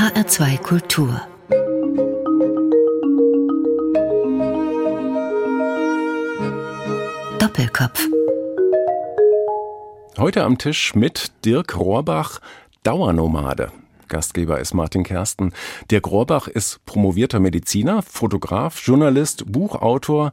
HR2 0.00 0.56
Kultur 0.62 1.20
Doppelkopf 7.38 8.08
Heute 10.16 10.44
am 10.44 10.56
Tisch 10.56 10.94
mit 10.94 11.32
Dirk 11.44 11.76
Rohrbach, 11.76 12.40
Dauernomade. 12.82 13.72
Gastgeber 14.08 14.58
ist 14.58 14.72
Martin 14.72 15.04
Kersten. 15.04 15.52
Dirk 15.90 16.10
Rohrbach 16.10 16.48
ist 16.48 16.82
promovierter 16.86 17.38
Mediziner, 17.38 18.00
Fotograf, 18.00 18.80
Journalist, 18.82 19.52
Buchautor, 19.52 20.32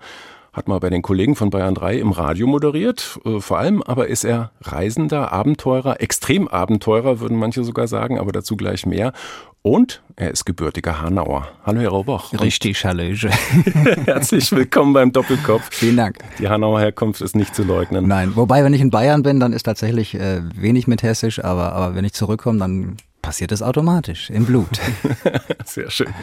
hat 0.57 0.67
mal 0.67 0.79
bei 0.79 0.89
den 0.89 1.03
Kollegen 1.03 1.35
von 1.35 1.51
Bayern 1.51 1.75
3 1.75 1.99
im 1.99 2.11
Radio 2.11 2.47
moderiert. 2.47 3.19
Äh, 3.23 3.39
vor 3.39 3.59
allem 3.59 3.83
aber 3.83 4.07
ist 4.07 4.23
er 4.23 4.51
Reisender, 4.61 5.31
Abenteurer, 5.31 6.01
Extremabenteurer, 6.01 7.19
würden 7.19 7.37
manche 7.37 7.63
sogar 7.63 7.87
sagen, 7.87 8.19
aber 8.19 8.31
dazu 8.31 8.57
gleich 8.57 8.87
mehr. 8.87 9.13
Und 9.61 10.01
er 10.15 10.31
ist 10.31 10.45
gebürtiger 10.45 10.99
Hanauer. 10.99 11.47
Hallo, 11.63 11.81
Herr 11.81 11.89
Rohrbach. 11.89 12.33
Richtig, 12.41 12.83
Hallöche. 12.85 13.29
Herzlich 14.05 14.51
willkommen 14.51 14.93
beim 14.93 15.11
Doppelkopf. 15.11 15.67
Vielen 15.69 15.97
Dank. 15.97 16.17
Die 16.39 16.49
Hanauer 16.49 16.79
Herkunft 16.79 17.21
ist 17.21 17.35
nicht 17.35 17.53
zu 17.53 17.63
leugnen. 17.63 18.07
Nein, 18.07 18.31
wobei, 18.35 18.63
wenn 18.63 18.73
ich 18.73 18.81
in 18.81 18.89
Bayern 18.89 19.21
bin, 19.21 19.39
dann 19.39 19.53
ist 19.53 19.63
tatsächlich 19.63 20.15
äh, 20.15 20.41
wenig 20.55 20.87
mit 20.87 21.03
Hessisch, 21.03 21.43
aber, 21.43 21.73
aber 21.73 21.93
wenn 21.93 22.05
ich 22.05 22.13
zurückkomme, 22.13 22.57
dann 22.57 22.97
passiert 23.21 23.51
es 23.51 23.61
automatisch 23.61 24.31
im 24.31 24.45
Blut. 24.45 24.79
Sehr 25.65 25.91
schön. 25.91 26.13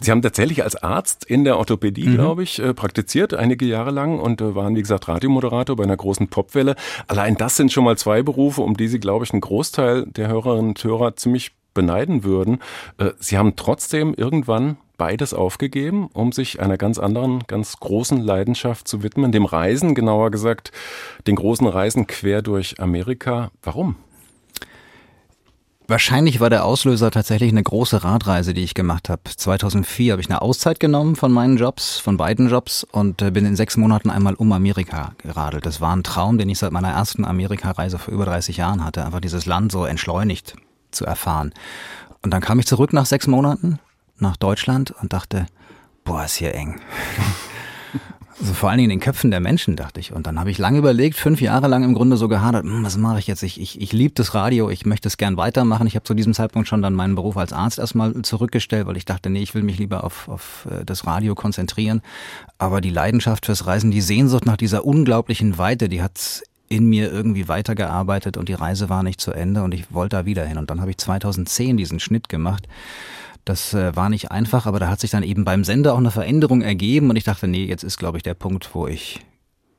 Sie 0.00 0.10
haben 0.10 0.22
tatsächlich 0.22 0.62
als 0.62 0.76
Arzt 0.76 1.24
in 1.24 1.44
der 1.44 1.58
Orthopädie, 1.58 2.08
mhm. 2.08 2.14
glaube 2.14 2.42
ich, 2.42 2.60
äh, 2.60 2.74
praktiziert, 2.74 3.34
einige 3.34 3.66
Jahre 3.66 3.90
lang 3.90 4.20
und 4.20 4.40
äh, 4.40 4.54
waren, 4.54 4.76
wie 4.76 4.80
gesagt, 4.80 5.08
Radiomoderator 5.08 5.76
bei 5.76 5.84
einer 5.84 5.96
großen 5.96 6.28
Popwelle. 6.28 6.76
Allein 7.08 7.36
das 7.36 7.56
sind 7.56 7.72
schon 7.72 7.84
mal 7.84 7.98
zwei 7.98 8.22
Berufe, 8.22 8.62
um 8.62 8.76
die 8.76 8.88
Sie, 8.88 9.00
glaube 9.00 9.24
ich, 9.24 9.32
einen 9.32 9.40
Großteil 9.40 10.06
der 10.06 10.28
Hörerinnen 10.28 10.70
und 10.70 10.84
Hörer 10.84 11.16
ziemlich 11.16 11.52
beneiden 11.74 12.24
würden. 12.24 12.58
Äh, 12.98 13.10
Sie 13.18 13.38
haben 13.38 13.56
trotzdem 13.56 14.14
irgendwann 14.14 14.76
beides 14.98 15.32
aufgegeben, 15.32 16.08
um 16.12 16.32
sich 16.32 16.60
einer 16.60 16.76
ganz 16.76 16.98
anderen, 16.98 17.44
ganz 17.46 17.76
großen 17.78 18.20
Leidenschaft 18.20 18.88
zu 18.88 19.02
widmen, 19.02 19.32
dem 19.32 19.44
Reisen, 19.44 19.94
genauer 19.94 20.30
gesagt, 20.30 20.72
den 21.26 21.36
großen 21.36 21.66
Reisen 21.66 22.06
quer 22.06 22.42
durch 22.42 22.80
Amerika. 22.80 23.50
Warum? 23.62 23.96
Wahrscheinlich 25.90 26.38
war 26.38 26.50
der 26.50 26.66
Auslöser 26.66 27.10
tatsächlich 27.10 27.50
eine 27.50 27.62
große 27.62 28.04
Radreise, 28.04 28.52
die 28.52 28.62
ich 28.62 28.74
gemacht 28.74 29.08
habe. 29.08 29.22
2004 29.24 30.12
habe 30.12 30.20
ich 30.20 30.28
eine 30.28 30.42
Auszeit 30.42 30.80
genommen 30.80 31.16
von 31.16 31.32
meinen 31.32 31.56
Jobs, 31.56 31.98
von 31.98 32.18
beiden 32.18 32.50
Jobs 32.50 32.84
und 32.84 33.22
äh, 33.22 33.30
bin 33.30 33.46
in 33.46 33.56
sechs 33.56 33.78
Monaten 33.78 34.10
einmal 34.10 34.34
um 34.34 34.52
Amerika 34.52 35.14
geradelt. 35.16 35.64
Das 35.64 35.80
war 35.80 35.96
ein 35.96 36.04
Traum, 36.04 36.36
den 36.36 36.50
ich 36.50 36.58
seit 36.58 36.72
meiner 36.72 36.90
ersten 36.90 37.24
Amerikareise 37.24 37.98
vor 37.98 38.12
über 38.12 38.26
30 38.26 38.58
Jahren 38.58 38.84
hatte, 38.84 39.02
einfach 39.02 39.20
dieses 39.20 39.46
Land 39.46 39.72
so 39.72 39.86
entschleunigt 39.86 40.56
zu 40.90 41.06
erfahren. 41.06 41.54
Und 42.22 42.32
dann 42.32 42.42
kam 42.42 42.58
ich 42.58 42.66
zurück 42.66 42.92
nach 42.92 43.06
sechs 43.06 43.26
Monaten 43.26 43.78
nach 44.18 44.36
Deutschland 44.36 44.90
und 45.00 45.14
dachte, 45.14 45.46
boah, 46.04 46.22
ist 46.22 46.34
hier 46.34 46.54
eng. 46.54 46.82
Also 48.40 48.54
vor 48.54 48.70
allen 48.70 48.78
Dingen 48.78 48.90
in 48.90 48.98
den 48.98 49.04
Köpfen 49.04 49.32
der 49.32 49.40
Menschen, 49.40 49.74
dachte 49.74 49.98
ich. 49.98 50.12
Und 50.12 50.26
dann 50.28 50.38
habe 50.38 50.50
ich 50.50 50.58
lange 50.58 50.78
überlegt, 50.78 51.16
fünf 51.16 51.40
Jahre 51.40 51.66
lang 51.66 51.82
im 51.82 51.94
Grunde 51.94 52.16
so 52.16 52.28
gehadert, 52.28 52.64
hm, 52.64 52.84
was 52.84 52.96
mache 52.96 53.18
ich 53.18 53.26
jetzt? 53.26 53.42
Ich, 53.42 53.60
ich, 53.60 53.80
ich 53.80 53.92
liebe 53.92 54.14
das 54.14 54.34
Radio, 54.34 54.70
ich 54.70 54.86
möchte 54.86 55.08
es 55.08 55.16
gern 55.16 55.36
weitermachen. 55.36 55.88
Ich 55.88 55.96
habe 55.96 56.04
zu 56.04 56.14
diesem 56.14 56.34
Zeitpunkt 56.34 56.68
schon 56.68 56.80
dann 56.80 56.94
meinen 56.94 57.16
Beruf 57.16 57.36
als 57.36 57.52
Arzt 57.52 57.78
erstmal 57.78 58.22
zurückgestellt, 58.22 58.86
weil 58.86 58.96
ich 58.96 59.04
dachte, 59.04 59.28
nee, 59.28 59.42
ich 59.42 59.54
will 59.54 59.62
mich 59.62 59.78
lieber 59.78 60.04
auf, 60.04 60.28
auf 60.28 60.68
äh, 60.70 60.84
das 60.84 61.06
Radio 61.06 61.34
konzentrieren. 61.34 62.00
Aber 62.58 62.80
die 62.80 62.90
Leidenschaft 62.90 63.46
fürs 63.46 63.66
Reisen, 63.66 63.90
die 63.90 64.00
Sehnsucht 64.00 64.46
nach 64.46 64.56
dieser 64.56 64.84
unglaublichen 64.84 65.58
Weite, 65.58 65.88
die 65.88 66.02
hat 66.02 66.42
in 66.68 66.86
mir 66.86 67.10
irgendwie 67.10 67.48
weitergearbeitet 67.48 68.36
und 68.36 68.48
die 68.48 68.54
Reise 68.54 68.88
war 68.88 69.02
nicht 69.02 69.20
zu 69.20 69.32
Ende 69.32 69.62
und 69.62 69.72
ich 69.72 69.92
wollte 69.92 70.16
da 70.16 70.26
wieder 70.26 70.44
hin. 70.44 70.58
Und 70.58 70.70
dann 70.70 70.80
habe 70.80 70.90
ich 70.90 70.98
2010 70.98 71.76
diesen 71.76 71.98
Schnitt 71.98 72.28
gemacht 72.28 72.68
das 73.48 73.72
äh, 73.74 73.96
war 73.96 74.10
nicht 74.10 74.30
einfach, 74.30 74.66
aber 74.66 74.78
da 74.78 74.88
hat 74.88 75.00
sich 75.00 75.10
dann 75.10 75.22
eben 75.22 75.44
beim 75.44 75.64
Sender 75.64 75.94
auch 75.94 75.98
eine 75.98 76.10
Veränderung 76.10 76.60
ergeben 76.62 77.10
und 77.10 77.16
ich 77.16 77.24
dachte, 77.24 77.48
nee, 77.48 77.64
jetzt 77.64 77.82
ist, 77.82 77.98
glaube 77.98 78.18
ich, 78.18 78.22
der 78.22 78.34
Punkt, 78.34 78.74
wo 78.74 78.86
ich 78.86 79.20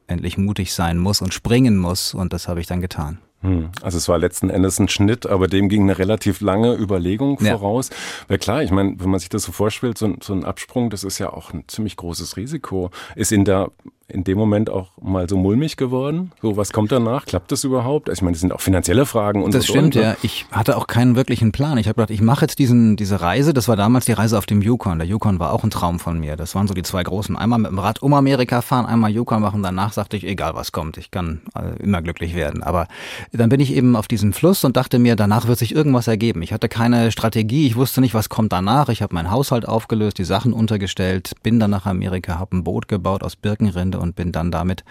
endlich 0.07 0.37
mutig 0.37 0.73
sein 0.73 0.97
muss 0.97 1.21
und 1.21 1.33
springen 1.33 1.77
muss 1.77 2.13
und 2.13 2.33
das 2.33 2.47
habe 2.47 2.61
ich 2.61 2.67
dann 2.67 2.81
getan. 2.81 3.19
Hm. 3.41 3.69
Also 3.81 3.97
es 3.97 4.09
war 4.09 4.17
letzten 4.17 4.49
Endes 4.49 4.79
ein 4.79 4.89
Schnitt, 4.89 5.25
aber 5.25 5.47
dem 5.47 5.69
ging 5.69 5.83
eine 5.83 5.97
relativ 5.97 6.41
lange 6.41 6.73
Überlegung 6.73 7.37
ja. 7.41 7.57
voraus. 7.57 7.89
Weil 8.27 8.37
klar, 8.37 8.63
ich 8.63 8.71
meine, 8.71 8.95
wenn 8.99 9.09
man 9.09 9.19
sich 9.19 9.29
das 9.29 9.43
so 9.43 9.51
vorstellt, 9.51 9.97
so, 9.97 10.13
so 10.21 10.33
ein 10.33 10.43
Absprung, 10.43 10.89
das 10.89 11.03
ist 11.03 11.19
ja 11.19 11.31
auch 11.31 11.53
ein 11.53 11.63
ziemlich 11.67 11.95
großes 11.95 12.35
Risiko. 12.35 12.89
Ist 13.15 13.31
Ihnen 13.31 13.45
da 13.45 13.69
in 14.09 14.23
dem 14.23 14.37
Moment 14.37 14.69
auch 14.69 14.91
mal 15.01 15.29
so 15.29 15.37
mulmig 15.37 15.77
geworden? 15.77 16.31
So, 16.41 16.57
was 16.57 16.73
kommt 16.73 16.91
danach? 16.91 17.25
Klappt 17.25 17.51
das 17.51 17.63
überhaupt? 17.63 18.09
Also 18.09 18.19
ich 18.19 18.23
meine, 18.23 18.33
das 18.33 18.41
sind 18.41 18.53
auch 18.53 18.61
finanzielle 18.61 19.05
Fragen 19.05 19.43
und 19.43 19.53
Das 19.53 19.65
so 19.65 19.73
stimmt, 19.73 19.95
und, 19.95 20.01
ja. 20.01 20.15
Ich 20.21 20.45
hatte 20.51 20.77
auch 20.77 20.87
keinen 20.87 21.15
wirklichen 21.15 21.51
Plan. 21.51 21.77
Ich 21.77 21.87
habe 21.87 21.95
gedacht, 21.95 22.09
ich 22.11 22.21
mache 22.21 22.41
jetzt 22.45 22.59
diesen, 22.59 22.95
diese 22.95 23.21
Reise. 23.21 23.53
Das 23.53 23.67
war 23.67 23.75
damals 23.75 24.05
die 24.05 24.13
Reise 24.13 24.37
auf 24.37 24.45
dem 24.45 24.61
Yukon. 24.61 24.99
Der 24.99 25.07
Yukon 25.07 25.39
war 25.39 25.53
auch 25.53 25.63
ein 25.63 25.69
Traum 25.69 25.99
von 25.99 26.19
mir. 26.19 26.35
Das 26.35 26.55
waren 26.55 26.67
so 26.67 26.73
die 26.73 26.83
zwei 26.83 27.03
großen. 27.03 27.35
Einmal 27.35 27.59
mit 27.59 27.71
dem 27.71 27.79
Rad 27.79 28.01
um 28.01 28.13
Amerika 28.13 28.61
fahren, 28.61 28.85
einmal 28.85 29.11
Yukon 29.11 29.41
machen. 29.41 29.63
Danach 29.63 29.93
sagte 29.93 30.17
ich, 30.17 30.25
egal 30.25 30.55
was 30.55 30.71
kommt, 30.71 30.97
ich 30.97 31.11
kann 31.11 31.41
äh, 31.55 31.81
immer 31.81 32.01
glücklich 32.01 32.35
werden. 32.35 32.63
Aber 32.63 32.87
dann 33.31 33.49
bin 33.49 33.59
ich 33.59 33.73
eben 33.73 33.95
auf 33.95 34.07
diesen 34.07 34.33
Fluss 34.33 34.63
und 34.63 34.75
dachte 34.77 34.99
mir, 34.99 35.15
danach 35.15 35.47
wird 35.47 35.59
sich 35.59 35.75
irgendwas 35.75 36.07
ergeben. 36.07 36.41
Ich 36.41 36.53
hatte 36.53 36.69
keine 36.69 37.11
Strategie. 37.11 37.67
Ich 37.67 37.75
wusste 37.75 38.01
nicht, 38.01 38.13
was 38.13 38.29
kommt 38.29 38.51
danach. 38.51 38.89
Ich 38.89 39.01
habe 39.01 39.13
meinen 39.13 39.31
Haushalt 39.31 39.67
aufgelöst, 39.67 40.17
die 40.17 40.23
Sachen 40.23 40.53
untergestellt, 40.53 41.33
bin 41.43 41.59
dann 41.59 41.71
nach 41.71 41.85
Amerika, 41.85 42.39
habe 42.39 42.57
ein 42.57 42.63
Boot 42.63 42.87
gebaut 42.87 43.23
aus 43.23 43.35
Birkenrinde 43.35 43.98
und 43.99 44.15
bin 44.15 44.31
dann 44.31 44.51
damit 44.51 44.83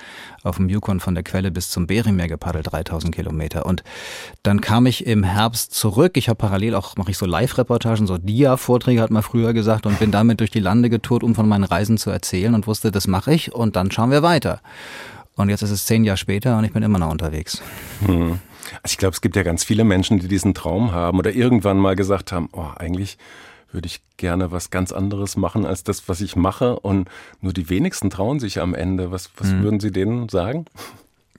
auf 0.42 0.56
dem 0.56 0.68
Yukon 0.68 1.00
von 1.00 1.14
der 1.14 1.24
Quelle 1.24 1.50
bis 1.50 1.70
zum 1.70 1.86
Beringmeer 1.86 2.28
gepaddelt, 2.28 2.72
3000 2.72 3.14
Kilometer. 3.14 3.66
Und 3.66 3.82
dann 4.42 4.60
kam 4.60 4.86
ich 4.86 5.06
im 5.06 5.24
Herbst 5.24 5.74
zurück. 5.74 6.16
Ich 6.16 6.28
habe 6.28 6.36
parallel 6.36 6.74
auch, 6.74 6.96
mache 6.96 7.10
ich 7.10 7.18
so 7.18 7.26
Live-Reportagen, 7.26 8.06
so 8.06 8.18
Dia-Vorträge 8.18 9.00
hat 9.00 9.10
man 9.10 9.22
früher 9.22 9.52
gesagt 9.52 9.86
und 9.86 9.98
bin 9.98 10.10
damit 10.10 10.40
durch 10.40 10.50
die 10.50 10.60
Lande 10.60 10.90
getourt, 10.90 11.22
um 11.22 11.34
von 11.34 11.48
meinen 11.48 11.64
Reisen 11.64 11.98
zu 11.98 12.10
erzählen 12.10 12.54
und 12.54 12.66
wusste, 12.66 12.90
das 12.90 13.06
mache 13.06 13.32
ich 13.32 13.54
und 13.54 13.76
dann 13.76 13.90
schauen 13.90 14.10
wir 14.10 14.22
weiter. 14.22 14.60
Und 15.36 15.50
jetzt 15.50 15.62
ist 15.62 15.70
es 15.70 15.86
zehn 15.86 16.04
Jahre 16.04 16.16
später 16.16 16.58
und 16.58 16.64
ich 16.64 16.72
bin 16.72 16.82
immer 16.82 16.98
noch 16.98 17.10
unterwegs. 17.10 17.62
Hm. 18.04 18.40
Also 18.82 18.92
ich 18.92 18.98
glaube, 18.98 19.14
es 19.14 19.20
gibt 19.20 19.36
ja 19.36 19.42
ganz 19.42 19.64
viele 19.64 19.84
Menschen, 19.84 20.18
die 20.18 20.28
diesen 20.28 20.52
Traum 20.54 20.92
haben 20.92 21.18
oder 21.18 21.32
irgendwann 21.32 21.78
mal 21.78 21.96
gesagt 21.96 22.32
haben, 22.32 22.48
oh, 22.52 22.66
eigentlich 22.76 23.18
würde 23.72 23.86
ich 23.86 24.00
gerne 24.16 24.50
was 24.50 24.70
ganz 24.70 24.92
anderes 24.92 25.36
machen 25.36 25.66
als 25.66 25.84
das, 25.84 26.08
was 26.08 26.20
ich 26.20 26.36
mache. 26.36 26.78
Und 26.78 27.08
nur 27.40 27.52
die 27.52 27.68
wenigsten 27.68 28.10
trauen 28.10 28.40
sich 28.40 28.60
am 28.60 28.74
Ende. 28.74 29.10
Was, 29.10 29.30
was 29.36 29.48
mhm. 29.48 29.62
würden 29.62 29.80
Sie 29.80 29.92
denen 29.92 30.28
sagen? 30.28 30.66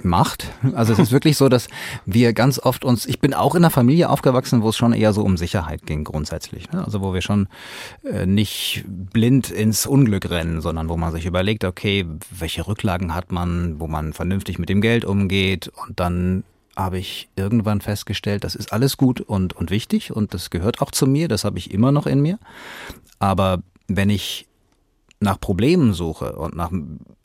Macht. 0.01 0.45
Also 0.75 0.93
es 0.93 0.99
ist 0.99 1.11
wirklich 1.11 1.35
so, 1.35 1.49
dass 1.49 1.67
wir 2.05 2.31
ganz 2.31 2.57
oft 2.57 2.85
uns, 2.85 3.05
ich 3.05 3.19
bin 3.19 3.33
auch 3.33 3.53
in 3.53 3.63
einer 3.63 3.69
Familie 3.69 4.09
aufgewachsen, 4.09 4.61
wo 4.61 4.69
es 4.69 4.77
schon 4.77 4.93
eher 4.93 5.11
so 5.11 5.23
um 5.23 5.35
Sicherheit 5.35 5.85
ging 5.85 6.05
grundsätzlich. 6.05 6.71
Ne? 6.71 6.85
Also 6.85 7.01
wo 7.01 7.13
wir 7.13 7.21
schon 7.21 7.49
äh, 8.03 8.25
nicht 8.25 8.85
blind 8.87 9.51
ins 9.51 9.85
Unglück 9.85 10.29
rennen, 10.29 10.61
sondern 10.61 10.87
wo 10.87 10.95
man 10.95 11.11
sich 11.11 11.25
überlegt, 11.25 11.65
okay, 11.65 12.05
welche 12.31 12.65
Rücklagen 12.65 13.13
hat 13.13 13.33
man, 13.33 13.81
wo 13.81 13.87
man 13.87 14.13
vernünftig 14.13 14.57
mit 14.57 14.69
dem 14.69 14.79
Geld 14.79 15.03
umgeht 15.03 15.69
und 15.85 15.99
dann 15.99 16.43
habe 16.75 16.97
ich 16.97 17.29
irgendwann 17.35 17.81
festgestellt, 17.81 18.43
das 18.43 18.55
ist 18.55 18.71
alles 18.73 18.97
gut 18.97 19.21
und, 19.21 19.53
und 19.53 19.69
wichtig 19.69 20.11
und 20.11 20.33
das 20.33 20.49
gehört 20.49 20.81
auch 20.81 20.91
zu 20.91 21.07
mir, 21.07 21.27
das 21.27 21.43
habe 21.43 21.57
ich 21.57 21.73
immer 21.73 21.91
noch 21.91 22.05
in 22.07 22.21
mir. 22.21 22.39
Aber 23.19 23.61
wenn 23.87 24.09
ich 24.09 24.47
nach 25.19 25.39
Problemen 25.39 25.93
suche 25.93 26.33
und 26.33 26.55
nach 26.55 26.71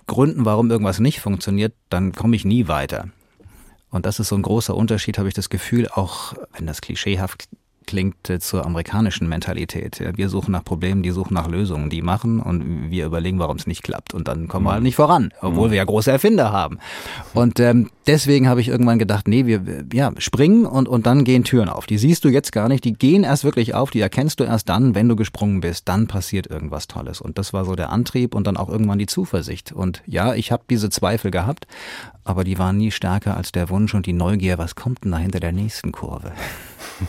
Gründen, 0.07 0.45
warum 0.45 0.71
irgendwas 0.71 0.99
nicht 0.99 1.21
funktioniert, 1.21 1.75
dann 1.89 2.13
komme 2.13 2.37
ich 2.37 2.45
nie 2.45 2.69
weiter. 2.69 3.09
Und 3.91 4.07
das 4.07 4.19
ist 4.19 4.29
so 4.29 4.37
ein 4.37 4.43
großer 4.43 4.75
Unterschied, 4.75 5.19
habe 5.19 5.29
ich 5.29 5.35
das 5.35 5.51
Gefühl, 5.51 5.89
auch 5.89 6.35
wenn 6.53 6.67
das 6.67 6.81
klischeehaft 6.81 7.49
klingt 7.87 8.29
äh, 8.31 8.39
zur 8.41 8.65
amerikanischen 8.65 9.29
Mentalität. 9.29 10.03
Wir 10.17 10.29
suchen 10.29 10.53
nach 10.53 10.65
Problemen, 10.65 11.03
die 11.03 11.11
suchen 11.11 11.35
nach 11.35 11.49
Lösungen, 11.49 11.91
die 11.91 12.03
machen 12.03 12.41
und 12.41 12.91
wir 12.91 13.07
überlegen, 13.07 13.39
warum 13.39 13.57
es 13.57 13.67
nicht 13.67 13.83
klappt. 13.83 14.15
Und 14.15 14.29
dann 14.29 14.49
kommen 14.49 14.67
wir 14.67 14.73
halt 14.73 14.81
mhm. 14.81 14.87
nicht 14.87 14.97
voran, 14.97 15.31
obwohl 15.41 15.69
mhm. 15.69 15.73
wir 15.73 15.79
ja 15.79 15.85
große 15.85 16.11
Erfinder 16.11 16.53
haben. 16.53 16.79
Und 17.33 17.61
ähm, 17.61 17.91
deswegen 18.07 18.49
habe 18.49 18.61
ich 18.61 18.69
irgendwann 18.69 18.99
gedacht, 18.99 19.29
nee, 19.29 19.47
wir 19.47 19.85
ja, 19.93 20.13
springen 20.19 20.67
und, 20.67 20.89
und 20.89 21.07
dann 21.07 21.25
gehen 21.25 21.45
Türen 21.45 21.69
auf. 21.69 21.87
Die 21.87 21.99
siehst 21.99 22.25
du 22.25 22.29
jetzt 22.29 22.53
gar 22.53 22.69
nicht, 22.69 22.85
die 22.85 22.95
gehen 22.95 23.25
erst 23.25 23.45
wirklich 23.45 23.75
auf, 23.75 23.91
die 23.91 24.01
erkennst 24.01 24.41
du 24.41 24.45
erst 24.45 24.69
dann, 24.69 24.95
wenn 24.95 25.09
du 25.09 25.17
gesprungen 25.17 25.61
bist. 25.61 25.89
Dann 25.89 26.07
passiert 26.07 26.47
irgendwas 26.47 26.87
Tolles. 26.87 27.21
Und 27.21 27.39
das 27.39 27.53
war 27.53 27.65
so 27.65 27.75
der 27.75 27.91
Antrieb 27.91 28.35
und 28.35 28.47
dann 28.47 28.57
auch 28.57 28.69
irgendwann 28.69 28.99
die 28.99 29.07
Zuversicht. 29.07 29.73
Und 29.73 30.03
ja, 30.07 30.35
ich 30.35 30.53
habe 30.53 30.65
diese 30.69 30.91
Zweifel 30.91 31.31
gehabt, 31.31 31.67
aber 32.25 32.45
die 32.45 32.59
waren 32.59 32.79
nie 32.79 32.91
stärker 32.91 33.37
als 33.37 33.53
der 33.53 33.69
Wunsch 33.71 33.95
und 33.95 34.07
die 34.07 34.13
Neugier, 34.13 34.59
was 34.59 34.75
kommt 34.75 35.05
denn 35.05 35.13
da 35.13 35.19
hinter 35.19 35.41
der 35.41 35.53
nächsten 35.53 35.93
Kurve? 35.93 36.33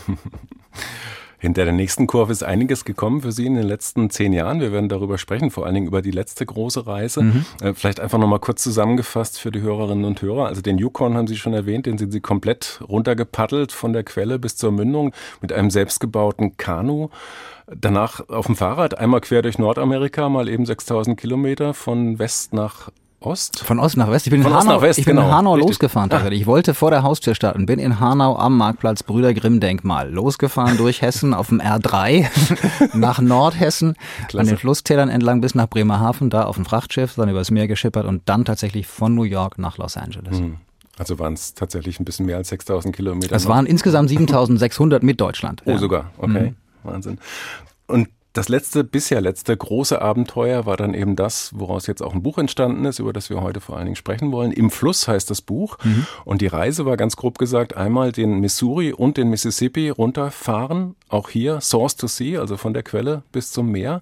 Hinter 1.45 1.65
der 1.65 1.73
nächsten 1.73 2.07
Kurve 2.07 2.31
ist 2.31 2.43
einiges 2.43 2.85
gekommen 2.85 3.21
für 3.21 3.31
Sie 3.31 3.45
in 3.45 3.53
den 3.53 3.67
letzten 3.67 4.09
zehn 4.09 4.33
Jahren. 4.33 4.61
Wir 4.61 4.71
werden 4.71 4.89
darüber 4.89 5.19
sprechen, 5.19 5.51
vor 5.51 5.65
allen 5.65 5.75
Dingen 5.75 5.85
über 5.85 6.01
die 6.01 6.09
letzte 6.09 6.43
große 6.43 6.87
Reise. 6.87 7.21
Mhm. 7.21 7.45
Äh, 7.61 7.73
vielleicht 7.75 7.99
einfach 7.99 8.17
nochmal 8.17 8.39
kurz 8.39 8.63
zusammengefasst 8.63 9.39
für 9.39 9.51
die 9.51 9.61
Hörerinnen 9.61 10.05
und 10.05 10.21
Hörer. 10.23 10.47
Also 10.47 10.61
den 10.61 10.79
Yukon 10.79 11.15
haben 11.15 11.27
Sie 11.27 11.35
schon 11.35 11.53
erwähnt, 11.53 11.85
den 11.85 11.99
sind 11.99 12.11
Sie 12.11 12.19
komplett 12.19 12.81
runtergepaddelt 12.87 13.71
von 13.71 13.93
der 13.93 14.03
Quelle 14.03 14.39
bis 14.39 14.55
zur 14.55 14.71
Mündung 14.71 15.13
mit 15.39 15.53
einem 15.53 15.69
selbstgebauten 15.69 16.57
Kanu. 16.57 17.09
Danach 17.67 18.27
auf 18.29 18.47
dem 18.47 18.55
Fahrrad 18.55 18.97
einmal 18.97 19.21
quer 19.21 19.43
durch 19.43 19.59
Nordamerika, 19.59 20.29
mal 20.29 20.49
eben 20.49 20.65
6000 20.65 21.19
Kilometer 21.19 21.75
von 21.75 22.17
West 22.17 22.53
nach 22.53 22.89
Ost? 23.25 23.59
Von 23.59 23.79
Ost 23.79 23.97
nach 23.97 24.09
West. 24.09 24.27
Ich 24.27 24.31
bin 24.31 24.43
Von 24.43 24.51
in 24.51 24.57
Hanau, 24.57 24.81
West, 24.81 24.99
ich 24.99 25.05
bin 25.05 25.15
genau. 25.15 25.27
in 25.27 25.33
Hanau 25.33 25.53
Richtig. 25.53 25.69
losgefahren 25.69 26.09
tatsächlich. 26.09 26.41
Ich 26.41 26.47
wollte 26.47 26.73
vor 26.73 26.91
der 26.91 27.03
Haustür 27.03 27.35
starten, 27.35 27.65
bin 27.65 27.79
in 27.79 27.99
Hanau 27.99 28.37
am 28.37 28.57
Marktplatz 28.57 29.03
Brüder 29.03 29.33
Grimm 29.33 29.59
Denkmal 29.59 30.11
losgefahren 30.11 30.77
durch 30.77 31.01
Hessen 31.01 31.33
auf 31.33 31.47
dem 31.49 31.59
R3 31.61 32.27
nach 32.97 33.19
Nordhessen, 33.19 33.89
an 34.21 34.27
Klasse. 34.27 34.49
den 34.51 34.57
Flusstälern 34.57 35.09
entlang 35.09 35.41
bis 35.41 35.55
nach 35.55 35.67
Bremerhaven, 35.67 36.29
da 36.29 36.43
auf 36.43 36.55
dem 36.55 36.65
Frachtschiff, 36.65 37.15
dann 37.15 37.29
übers 37.29 37.51
Meer 37.51 37.67
geschippert 37.67 38.05
und 38.05 38.23
dann 38.25 38.45
tatsächlich 38.45 38.87
von 38.87 39.15
New 39.15 39.23
York 39.23 39.57
nach 39.57 39.77
Los 39.77 39.97
Angeles. 39.97 40.41
Also 40.97 41.19
waren 41.19 41.33
es 41.33 41.53
tatsächlich 41.53 41.99
ein 41.99 42.05
bisschen 42.05 42.25
mehr 42.25 42.37
als 42.37 42.49
6000 42.49 42.95
Kilometer. 42.95 43.35
Es 43.35 43.47
waren 43.47 43.65
insgesamt 43.65 44.07
7600 44.09 45.03
mit 45.03 45.19
Deutschland. 45.19 45.61
Oh, 45.65 45.71
Ja. 45.71 45.77
sogar. 45.77 46.11
Okay. 46.17 46.53
Wahnsinn. 46.83 47.17
Und 47.87 48.07
das 48.35 48.49
letzte, 48.49 48.83
bisher 48.83 49.21
letzte 49.21 49.55
große 49.55 50.01
Abenteuer 50.01 50.65
war 50.65 50.75
dann 50.75 50.93
eben 50.93 51.15
das, 51.15 51.51
woraus 51.55 51.87
jetzt 51.87 52.01
auch 52.01 52.13
ein 52.13 52.21
Buch 52.21 52.37
entstanden 52.37 52.83
ist, 52.83 52.99
über 52.99 53.13
das 53.13 53.29
wir 53.29 53.41
heute 53.41 53.61
vor 53.61 53.77
allen 53.77 53.85
Dingen 53.85 53.95
sprechen 53.95 54.33
wollen. 54.33 54.51
Im 54.51 54.71
Fluss 54.71 55.07
heißt 55.07 55.29
das 55.31 55.41
Buch. 55.41 55.77
Und 56.25 56.41
die 56.41 56.47
Reise 56.47 56.85
war 56.85 56.97
ganz 56.97 57.15
grob 57.15 57.37
gesagt 57.37 57.77
einmal 57.77 58.11
den 58.11 58.41
Missouri 58.41 58.91
und 58.91 59.15
den 59.15 59.29
Mississippi 59.29 59.89
runterfahren. 59.89 60.95
Auch 61.07 61.29
hier 61.29 61.61
Source 61.61 61.95
to 61.95 62.07
Sea, 62.07 62.41
also 62.41 62.57
von 62.57 62.73
der 62.73 62.83
Quelle 62.83 63.23
bis 63.31 63.53
zum 63.53 63.71
Meer. 63.71 64.01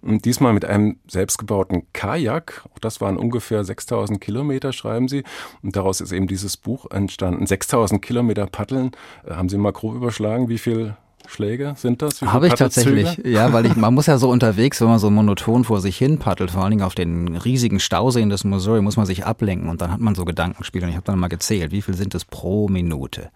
Und 0.00 0.24
diesmal 0.24 0.54
mit 0.54 0.64
einem 0.64 0.96
selbstgebauten 1.06 1.86
Kajak. 1.92 2.64
Auch 2.72 2.78
Das 2.78 3.02
waren 3.02 3.18
ungefähr 3.18 3.64
6000 3.64 4.18
Kilometer, 4.18 4.72
schreiben 4.72 5.08
Sie. 5.08 5.24
Und 5.62 5.76
daraus 5.76 6.00
ist 6.00 6.12
eben 6.12 6.26
dieses 6.26 6.56
Buch 6.56 6.90
entstanden. 6.90 7.46
6000 7.46 8.00
Kilometer 8.00 8.46
paddeln. 8.46 8.92
Äh, 9.26 9.34
Haben 9.34 9.50
Sie 9.50 9.58
mal 9.58 9.72
grob 9.72 9.94
überschlagen, 9.94 10.48
wie 10.48 10.58
viel 10.58 10.96
Schläge 11.26 11.74
sind 11.76 12.02
das? 12.02 12.22
Habe 12.22 12.48
ich 12.48 12.54
tatsächlich, 12.54 13.20
ja, 13.24 13.52
weil 13.52 13.66
ich, 13.66 13.76
man 13.76 13.94
muss 13.94 14.06
ja 14.06 14.18
so 14.18 14.30
unterwegs, 14.30 14.80
wenn 14.80 14.88
man 14.88 14.98
so 14.98 15.10
monoton 15.10 15.64
vor 15.64 15.80
sich 15.80 15.96
hin 15.96 16.18
paddelt, 16.18 16.50
vor 16.50 16.62
allen 16.62 16.72
Dingen 16.72 16.82
auf 16.82 16.94
den 16.94 17.36
riesigen 17.36 17.80
Stauseen 17.80 18.30
des 18.30 18.44
Missouri, 18.44 18.82
muss 18.82 18.96
man 18.96 19.06
sich 19.06 19.26
ablenken 19.26 19.68
und 19.68 19.80
dann 19.80 19.92
hat 19.92 20.00
man 20.00 20.14
so 20.14 20.24
Gedankenspiele 20.24 20.84
und 20.84 20.90
ich 20.90 20.96
habe 20.96 21.06
dann 21.06 21.18
mal 21.18 21.28
gezählt, 21.28 21.72
wie 21.72 21.82
viel 21.82 21.94
sind 21.94 22.14
es 22.14 22.24
pro 22.24 22.68
Minute? 22.68 23.30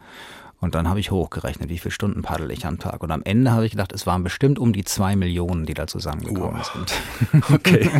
Und 0.61 0.75
dann 0.75 0.89
habe 0.89 0.99
ich 0.99 1.13
hochgerechnet, 1.13 1.69
wie 1.69 1.79
viele 1.79 1.93
Stunden 1.93 2.23
paddel 2.23 2.51
ich 2.51 2.67
am 2.67 2.81
Tag. 2.81 3.05
Und 3.05 3.13
am 3.13 3.23
Ende 3.23 3.53
habe 3.53 3.65
ich 3.65 3.71
gedacht, 3.71 3.93
es 3.93 4.09
waren 4.09 4.25
bestimmt 4.25 4.59
um 4.59 4.73
die 4.73 4.85
zwei 4.85 5.15
Millionen, 5.15 5.67
die 5.67 5.75
da 5.75 5.87
zusammengekommen 5.87 6.63
sind. 6.65 6.93
Okay. 7.55 7.91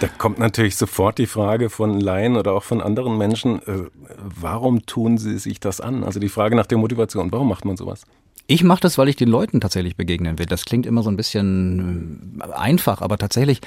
da 0.00 0.08
kommt 0.18 0.38
natürlich 0.38 0.76
sofort 0.76 1.18
die 1.18 1.26
Frage 1.26 1.70
von 1.70 2.00
Laien 2.00 2.36
oder 2.36 2.52
auch 2.52 2.62
von 2.62 2.80
anderen 2.80 3.18
Menschen, 3.18 3.60
äh, 3.66 3.90
warum 4.18 4.86
tun 4.86 5.18
sie 5.18 5.38
sich 5.38 5.58
das 5.58 5.80
an? 5.80 6.04
Also 6.04 6.20
die 6.20 6.28
Frage 6.28 6.54
nach 6.54 6.66
der 6.66 6.78
Motivation, 6.78 7.32
warum 7.32 7.48
macht 7.48 7.64
man 7.64 7.76
sowas? 7.76 8.06
Ich 8.46 8.62
mache 8.62 8.80
das, 8.80 8.98
weil 8.98 9.08
ich 9.08 9.16
den 9.16 9.28
Leuten 9.28 9.60
tatsächlich 9.60 9.96
begegnen 9.96 10.38
will. 10.38 10.44
Das 10.44 10.66
klingt 10.66 10.84
immer 10.84 11.02
so 11.02 11.10
ein 11.10 11.16
bisschen 11.16 12.40
äh, 12.40 12.52
einfach, 12.52 13.00
aber 13.00 13.16
tatsächlich, 13.16 13.60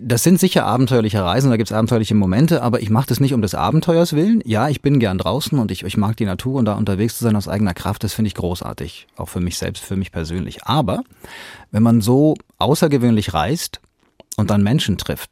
das 0.00 0.22
sind 0.22 0.38
sicher 0.38 0.64
abenteuerliche 0.64 1.22
Reisen, 1.22 1.50
da 1.50 1.56
gibt's 1.56 1.72
abenteuerliche 1.72 2.14
Momente, 2.14 2.62
aber 2.62 2.80
ich 2.80 2.90
mache 2.90 3.08
das 3.08 3.18
nicht 3.18 3.34
um 3.34 3.42
des 3.42 3.56
Abenteuers 3.56 4.12
willen. 4.12 4.40
Ja, 4.44 4.68
ich 4.68 4.82
bin 4.82 5.00
gern 5.00 5.18
draußen 5.18 5.58
und 5.58 5.72
ich, 5.72 5.82
ich 5.82 5.96
mag 5.96 6.16
die 6.16 6.26
Natur 6.26 6.60
und 6.60 6.66
da 6.66 6.74
unterwegs 6.74 7.18
zu 7.18 7.24
sein 7.24 7.34
aus 7.34 7.48
eigener 7.48 7.74
Kraft, 7.74 8.04
das 8.04 8.12
finde 8.12 8.28
ich 8.28 8.34
großartig. 8.34 9.08
Auch 9.16 9.28
für 9.28 9.40
mich 9.40 9.58
selbst, 9.58 9.82
für 9.82 9.96
mich 9.96 10.12
persönlich. 10.12 10.64
Aber 10.64 11.02
wenn 11.72 11.82
man 11.82 12.00
so 12.00 12.36
außergewöhnlich 12.58 13.34
reist 13.34 13.80
und 14.36 14.50
dann 14.50 14.62
Menschen 14.62 14.96
trifft, 14.96 15.30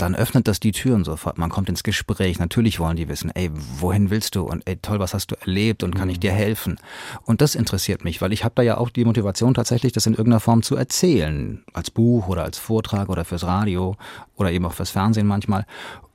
dann 0.00 0.14
öffnet 0.14 0.48
das 0.48 0.60
die 0.60 0.72
Türen 0.72 1.04
sofort. 1.04 1.38
Man 1.38 1.50
kommt 1.50 1.68
ins 1.68 1.82
Gespräch. 1.82 2.38
Natürlich 2.38 2.80
wollen 2.80 2.96
die 2.96 3.08
wissen, 3.08 3.30
ey, 3.34 3.50
wohin 3.52 4.10
willst 4.10 4.34
du? 4.34 4.42
Und 4.42 4.66
ey, 4.66 4.76
toll, 4.76 4.98
was 4.98 5.14
hast 5.14 5.30
du 5.30 5.36
erlebt 5.40 5.82
und 5.82 5.94
kann 5.94 6.08
ich 6.08 6.20
dir 6.20 6.32
helfen? 6.32 6.78
Und 7.24 7.40
das 7.40 7.54
interessiert 7.54 8.04
mich, 8.04 8.20
weil 8.20 8.32
ich 8.32 8.44
habe 8.44 8.54
da 8.56 8.62
ja 8.62 8.78
auch 8.78 8.90
die 8.90 9.04
Motivation 9.04 9.54
tatsächlich, 9.54 9.92
das 9.92 10.06
in 10.06 10.14
irgendeiner 10.14 10.40
Form 10.40 10.62
zu 10.62 10.76
erzählen. 10.76 11.62
Als 11.72 11.90
Buch 11.90 12.28
oder 12.28 12.44
als 12.44 12.58
Vortrag 12.58 13.08
oder 13.08 13.24
fürs 13.24 13.44
Radio 13.44 13.96
oder 14.36 14.50
eben 14.50 14.64
auch 14.64 14.72
fürs 14.72 14.90
Fernsehen 14.90 15.26
manchmal. 15.26 15.66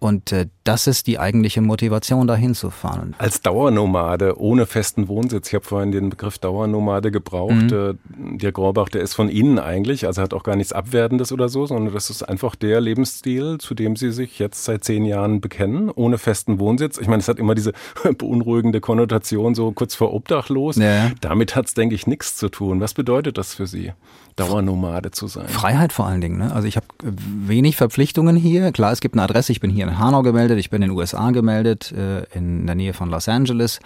Und 0.06 0.32
äh, 0.32 0.46
das 0.64 0.86
ist 0.86 1.08
die 1.08 1.18
eigentliche 1.18 1.62
Motivation, 1.62 2.28
da 2.28 2.36
hinzufahren. 2.36 3.16
Als 3.18 3.42
Dauernomade 3.42 4.40
ohne 4.40 4.68
festen 4.68 5.08
Wohnsitz, 5.08 5.48
ich 5.48 5.56
habe 5.56 5.66
vorhin 5.66 5.92
den 5.92 6.12
Begriff 6.12 6.38
Dauernomade 6.38 7.10
gebraucht, 7.10 7.72
äh, 7.72 7.96
der 8.16 8.52
Gorbach, 8.52 8.90
der 8.90 9.02
ist 9.02 9.16
von 9.16 9.30
Ihnen 9.30 9.58
eigentlich, 9.58 10.06
also 10.06 10.22
hat 10.22 10.36
auch 10.36 10.44
gar 10.44 10.56
nichts 10.58 10.74
Abwertendes 10.74 11.32
oder 11.32 11.50
so, 11.50 11.66
sondern 11.66 11.92
das 11.92 12.12
ist 12.12 12.22
einfach 12.22 12.56
der 12.56 12.82
Lebensstil, 12.82 13.58
zu 13.58 13.74
dem 13.74 13.96
Sie 13.96 14.12
sich 14.12 14.38
jetzt 14.38 14.64
seit 14.64 14.84
zehn 14.84 15.06
Jahren 15.06 15.42
bekennen, 15.42 15.90
ohne 15.90 16.20
festen 16.20 16.60
Wohnsitz. 16.60 17.00
Ich 17.00 17.08
meine, 17.08 17.22
es 17.22 17.28
hat 17.28 17.40
immer 17.40 17.56
diese 17.56 17.74
beunruhigende 18.18 18.82
Konnotation, 18.82 19.56
so 19.56 19.72
kurz 19.72 19.96
vor 19.96 20.14
Obdachlos. 20.14 20.76
Ja. 20.76 21.12
Damit 21.20 21.56
hat 21.56 21.66
es, 21.66 21.74
denke 21.74 21.96
ich, 21.96 22.06
nichts 22.06 22.38
zu 22.38 22.50
tun. 22.50 22.80
Was 22.80 22.94
bedeutet 22.94 23.40
das 23.40 23.56
für 23.56 23.66
Sie, 23.66 23.92
Dauernomade 24.36 25.12
zu 25.12 25.28
sein? 25.28 25.48
Freiheit 25.48 25.94
vor 25.94 26.08
allen 26.08 26.20
Dingen. 26.20 26.38
Ne? 26.38 26.54
Also 26.54 26.68
ich 26.68 26.76
habe 26.76 26.88
wenig 27.02 27.78
Verpflichtungen 27.78 28.36
hier. 28.36 28.72
Klar, 28.74 28.92
es 28.92 29.00
gibt 29.00 29.16
eine 29.16 29.24
Adresse. 29.24 29.54
Ich 29.54 29.62
bin 29.62 29.72
hier 29.72 29.88
in 29.88 29.98
Hanau 29.98 30.24
gemeldet, 30.24 30.60
ich 30.60 30.70
bin 30.70 30.82
in 30.82 30.90
den 30.90 30.98
USA 30.98 31.32
gemeldet, 31.32 31.94
äh, 31.94 32.24
in 32.36 32.66
der 32.66 32.76
Nähe 32.76 32.94
von 32.94 33.10
Los 33.10 33.30
Angeles. 33.30 33.80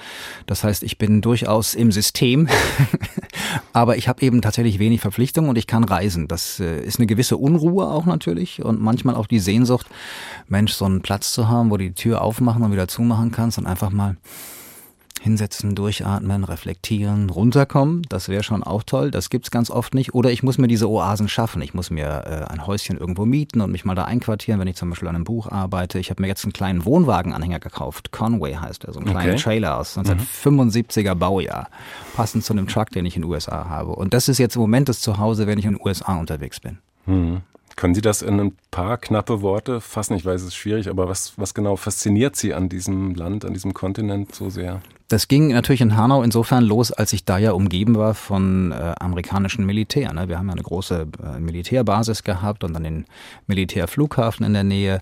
Das 0.48 0.64
heißt, 0.64 0.82
ich 0.84 0.98
bin 0.98 1.22
durchaus 1.22 1.76
im 1.76 1.92
System. 1.92 2.48
Aber 3.74 3.98
ich 3.98 4.08
habe 4.08 4.22
eben 4.22 4.42
tatsächlich 4.42 4.80
wenig 4.80 5.02
Verpflichtungen 5.02 5.50
und 5.50 5.58
ich 5.58 5.68
kann 5.68 5.84
reisen. 5.84 6.28
Das 6.28 6.60
äh, 6.60 6.82
ist 6.82 6.98
eine 6.98 7.08
gewisse 7.08 7.38
Unruhe 7.38 7.88
auch 7.88 8.06
natürlich 8.06 8.64
und 8.64 8.82
manchmal 8.82 9.16
auch 9.16 9.28
die 9.28 9.40
Sehnsucht, 9.40 9.88
Mensch, 10.48 10.74
so 10.74 10.86
einen 10.86 11.02
Platz 11.02 11.32
zu 11.32 11.48
haben, 11.48 11.70
wo 11.70 11.78
du 11.78 11.86
die 11.86 11.94
Tür 11.94 12.22
aufmachen 12.22 12.64
und 12.64 12.72
wieder 12.72 12.88
zumachen 12.88 13.32
kannst 13.32 13.58
und 13.58 13.68
einfach 13.68 13.92
mal 13.92 14.18
hinsetzen, 15.20 15.76
durchatmen, 15.76 16.44
reflektieren, 16.44 17.30
runterkommen. 17.30 18.04
Das 18.10 18.30
wäre 18.30 18.44
schon 18.44 18.64
auch 18.64 18.84
toll. 18.84 19.12
Das 19.12 19.30
gibt's 19.30 19.52
ganz 19.52 19.70
oft 19.70 19.94
nicht. 19.94 20.14
Oder 20.14 20.32
ich 20.32 20.44
muss 20.44 20.58
mir 20.58 20.68
diese 20.68 20.90
Oasen 20.90 21.28
schaffen. 21.28 21.62
Ich 21.62 21.74
muss 21.74 21.90
mir 21.90 22.24
äh, 22.26 22.52
ein 22.52 22.66
Häuschen 22.66 22.98
irgendwo 22.98 23.26
mieten 23.26 23.62
und 23.62 23.72
mich 23.72 23.86
mal 23.86 23.96
da 23.96 24.06
einquartieren, 24.06 24.60
wenn 24.60 24.68
ich 24.68 24.76
zum 24.76 24.90
Beispiel 24.90 25.08
an 25.08 25.16
einem 25.16 25.26
Buch 25.26 25.48
arbeite. 25.52 26.00
Ich 26.00 26.10
habe 26.10 26.22
mir 26.22 26.28
jetzt 26.28 26.44
einen 26.46 26.54
kleinen 26.54 26.86
Wohnwagenanhänger 26.86 27.60
gekauft. 27.60 28.12
Conway 28.12 28.56
heißt 28.56 28.86
er, 28.86 28.94
so 28.94 29.00
einen 29.00 29.10
kleinen 29.10 29.30
Okay. 29.32 29.42
Trailer 29.42 29.78
aus 29.78 29.98
1975er 29.98 31.16
Baujahr. 31.16 31.70
Passend 32.16 32.44
zu 32.44 32.54
einem 32.54 32.68
Truck, 32.68 32.90
den 32.92 33.06
ich 33.06 33.16
in 33.16 33.24
den 33.24 33.32
USA 33.32 33.68
habe. 33.70 33.92
Und 33.92 34.14
das 34.14 34.30
ist 34.30 34.38
jetzt 34.38 34.56
im 34.56 34.62
Moment 34.62 34.90
das 34.90 35.02
Zuhause, 35.02 35.48
wenn 35.48 35.60
ich 35.60 35.66
in 35.66 35.74
den 35.74 35.82
USA 35.86 36.18
unterwegs 36.18 36.60
bin. 36.60 36.78
Hm. 37.06 37.42
Können 37.80 37.96
Sie 37.96 38.02
das 38.02 38.22
in 38.22 38.42
ein 38.42 38.58
paar 38.72 38.98
knappe 38.98 39.42
Worte 39.42 39.80
fassen? 39.80 40.18
Ich 40.18 40.26
weiß, 40.26 40.42
es 40.42 40.48
ist 40.48 40.56
schwierig, 40.56 40.90
aber 40.90 41.08
was, 41.08 41.38
was 41.38 41.54
genau 41.54 41.78
fasziniert 41.78 42.36
Sie 42.36 42.54
an 42.54 42.68
diesem 42.68 43.16
Land, 43.16 43.46
an 43.46 43.54
diesem 43.54 43.74
Kontinent 43.74 44.36
so 44.36 44.50
sehr? 44.50 44.82
Das 45.08 45.30
ging 45.30 45.54
natürlich 45.54 45.80
in 45.80 45.96
Hanau 45.96 46.22
insofern 46.22 46.66
los, 46.66 46.92
als 46.92 47.14
ich 47.14 47.24
da 47.24 47.38
ja 47.38 47.54
umgeben 47.54 47.96
war 47.96 48.16
von 48.16 48.74
äh, 48.74 48.96
amerikanischen 49.00 49.66
Militär. 49.66 50.12
Ne? 50.12 50.28
Wir 50.28 50.38
haben 50.38 50.48
ja 50.48 50.56
eine 50.56 50.62
große 50.62 51.08
äh, 51.24 51.40
Militärbasis 51.40 52.26
gehabt 52.26 52.66
und 52.66 52.74
dann 52.74 52.84
den 52.84 53.06
Militärflughafen 53.48 54.46
in 54.46 54.52
der 54.52 54.66
Nähe. 54.66 55.02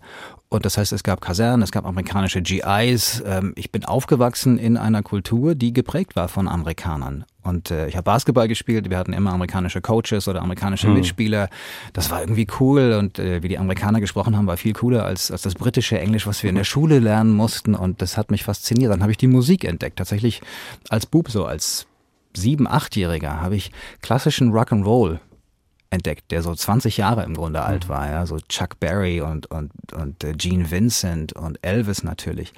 Und 0.49 0.63
das 0.63 0.77
heißt, 0.77 0.93
es 0.93 1.01
gab 1.01 1.19
Kasernen, 1.19 1.63
es 1.63 1.71
gab 1.71 1.83
amerikanische 1.83 2.43
GIs. 2.43 3.23
Ähm, 3.25 3.53
ich 3.55 3.71
bin 3.71 3.85
aufgewachsen 3.85 4.59
in 4.59 4.77
einer 4.77 5.01
Kultur, 5.01 5.55
die 5.55 5.73
geprägt 5.73 6.15
war 6.15 6.27
von 6.27 6.47
Amerikanern. 6.47 7.25
Und 7.47 7.71
äh, 7.71 7.87
ich 7.87 7.95
habe 7.95 8.03
Basketball 8.03 8.47
gespielt, 8.47 8.89
wir 8.89 8.97
hatten 8.97 9.13
immer 9.13 9.31
amerikanische 9.33 9.81
Coaches 9.81 10.27
oder 10.27 10.41
amerikanische 10.41 10.87
Mitspieler. 10.89 11.49
Das 11.93 12.11
war 12.11 12.21
irgendwie 12.21 12.47
cool 12.59 12.93
und 12.99 13.19
äh, 13.19 13.41
wie 13.41 13.47
die 13.47 13.57
Amerikaner 13.57 13.99
gesprochen 13.99 14.37
haben, 14.37 14.47
war 14.47 14.57
viel 14.57 14.73
cooler 14.73 15.05
als, 15.05 15.31
als 15.31 15.41
das 15.41 15.55
britische 15.55 15.99
Englisch, 15.99 16.27
was 16.27 16.43
wir 16.43 16.49
in 16.49 16.55
der 16.55 16.63
Schule 16.63 16.99
lernen 16.99 17.33
mussten. 17.33 17.75
Und 17.75 18.01
das 18.01 18.17
hat 18.17 18.31
mich 18.31 18.43
fasziniert. 18.43 18.91
Dann 18.91 19.01
habe 19.01 19.11
ich 19.11 19.17
die 19.17 19.27
Musik 19.27 19.63
entdeckt. 19.63 19.97
Tatsächlich 19.97 20.41
als 20.89 21.05
Bub, 21.05 21.29
so 21.29 21.45
als 21.45 21.87
sieben, 22.35 22.67
achtjähriger, 22.67 23.41
habe 23.41 23.55
ich 23.55 23.71
klassischen 24.01 24.51
Rock'n'Roll 24.51 25.19
entdeckt, 25.89 26.31
der 26.31 26.41
so 26.41 26.53
20 26.53 26.97
Jahre 26.97 27.23
im 27.23 27.33
Grunde 27.33 27.61
alt 27.61 27.87
war, 27.87 28.09
ja, 28.09 28.25
so 28.25 28.37
Chuck 28.49 28.79
Berry 28.79 29.21
und 29.21 29.47
und 29.47 29.71
und 29.93 30.23
äh, 30.23 30.33
Gene 30.33 30.69
Vincent 30.69 31.33
und 31.33 31.59
Elvis 31.61 32.03
natürlich. 32.03 32.53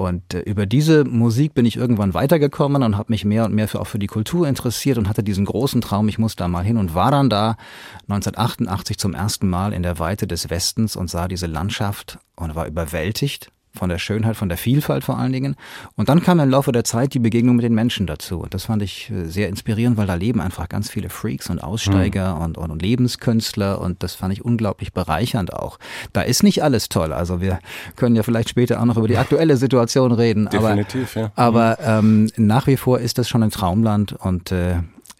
Und 0.00 0.32
äh, 0.32 0.40
über 0.40 0.64
diese 0.64 1.04
Musik 1.04 1.52
bin 1.52 1.66
ich 1.66 1.76
irgendwann 1.76 2.14
weitergekommen 2.14 2.82
und 2.82 2.96
habe 2.96 3.12
mich 3.12 3.26
mehr 3.26 3.44
und 3.44 3.52
mehr 3.52 3.68
für, 3.68 3.80
auch 3.80 3.86
für 3.86 3.98
die 3.98 4.06
Kultur 4.06 4.48
interessiert 4.48 4.96
und 4.96 5.10
hatte 5.10 5.22
diesen 5.22 5.44
großen 5.44 5.82
Traum, 5.82 6.08
ich 6.08 6.18
muss 6.18 6.36
da 6.36 6.48
mal 6.48 6.64
hin 6.64 6.78
und 6.78 6.94
war 6.94 7.10
dann 7.10 7.28
da 7.28 7.58
1988 8.08 8.96
zum 8.96 9.12
ersten 9.12 9.50
Mal 9.50 9.74
in 9.74 9.82
der 9.82 9.98
Weite 9.98 10.26
des 10.26 10.48
Westens 10.48 10.96
und 10.96 11.10
sah 11.10 11.28
diese 11.28 11.46
Landschaft 11.46 12.18
und 12.34 12.54
war 12.54 12.66
überwältigt 12.66 13.52
von 13.72 13.88
der 13.88 13.98
Schönheit, 13.98 14.36
von 14.36 14.48
der 14.48 14.58
Vielfalt 14.58 15.04
vor 15.04 15.18
allen 15.18 15.32
Dingen. 15.32 15.56
Und 15.96 16.08
dann 16.08 16.22
kam 16.22 16.40
im 16.40 16.50
Laufe 16.50 16.72
der 16.72 16.84
Zeit 16.84 17.14
die 17.14 17.18
Begegnung 17.18 17.56
mit 17.56 17.64
den 17.64 17.74
Menschen 17.74 18.06
dazu. 18.06 18.40
Und 18.40 18.52
das 18.54 18.64
fand 18.64 18.82
ich 18.82 19.10
äh, 19.10 19.26
sehr 19.26 19.48
inspirierend, 19.48 19.96
weil 19.96 20.06
da 20.06 20.14
leben 20.14 20.40
einfach 20.40 20.68
ganz 20.68 20.90
viele 20.90 21.08
Freaks 21.08 21.50
und 21.50 21.62
Aussteiger 21.62 22.40
und, 22.40 22.58
und, 22.58 22.70
und 22.70 22.82
Lebenskünstler 22.82 23.80
und 23.80 24.02
das 24.02 24.14
fand 24.14 24.32
ich 24.32 24.44
unglaublich 24.44 24.92
bereichernd 24.92 25.52
auch. 25.52 25.78
Da 26.12 26.22
ist 26.22 26.42
nicht 26.42 26.62
alles 26.62 26.88
toll. 26.88 27.12
Also 27.12 27.40
wir 27.40 27.60
können 27.96 28.16
ja 28.16 28.22
vielleicht 28.22 28.48
später 28.48 28.80
auch 28.80 28.84
noch 28.84 28.96
über 28.96 29.08
die 29.08 29.18
aktuelle 29.18 29.56
Situation 29.56 30.12
reden. 30.12 30.48
Definitiv, 30.50 31.16
aber, 31.16 31.20
ja. 31.20 31.32
Aber 31.34 31.78
ähm, 31.80 32.28
nach 32.36 32.66
wie 32.66 32.76
vor 32.76 33.00
ist 33.00 33.18
das 33.18 33.28
schon 33.28 33.42
ein 33.42 33.50
Traumland 33.50 34.12
und 34.12 34.52
äh, 34.52 34.76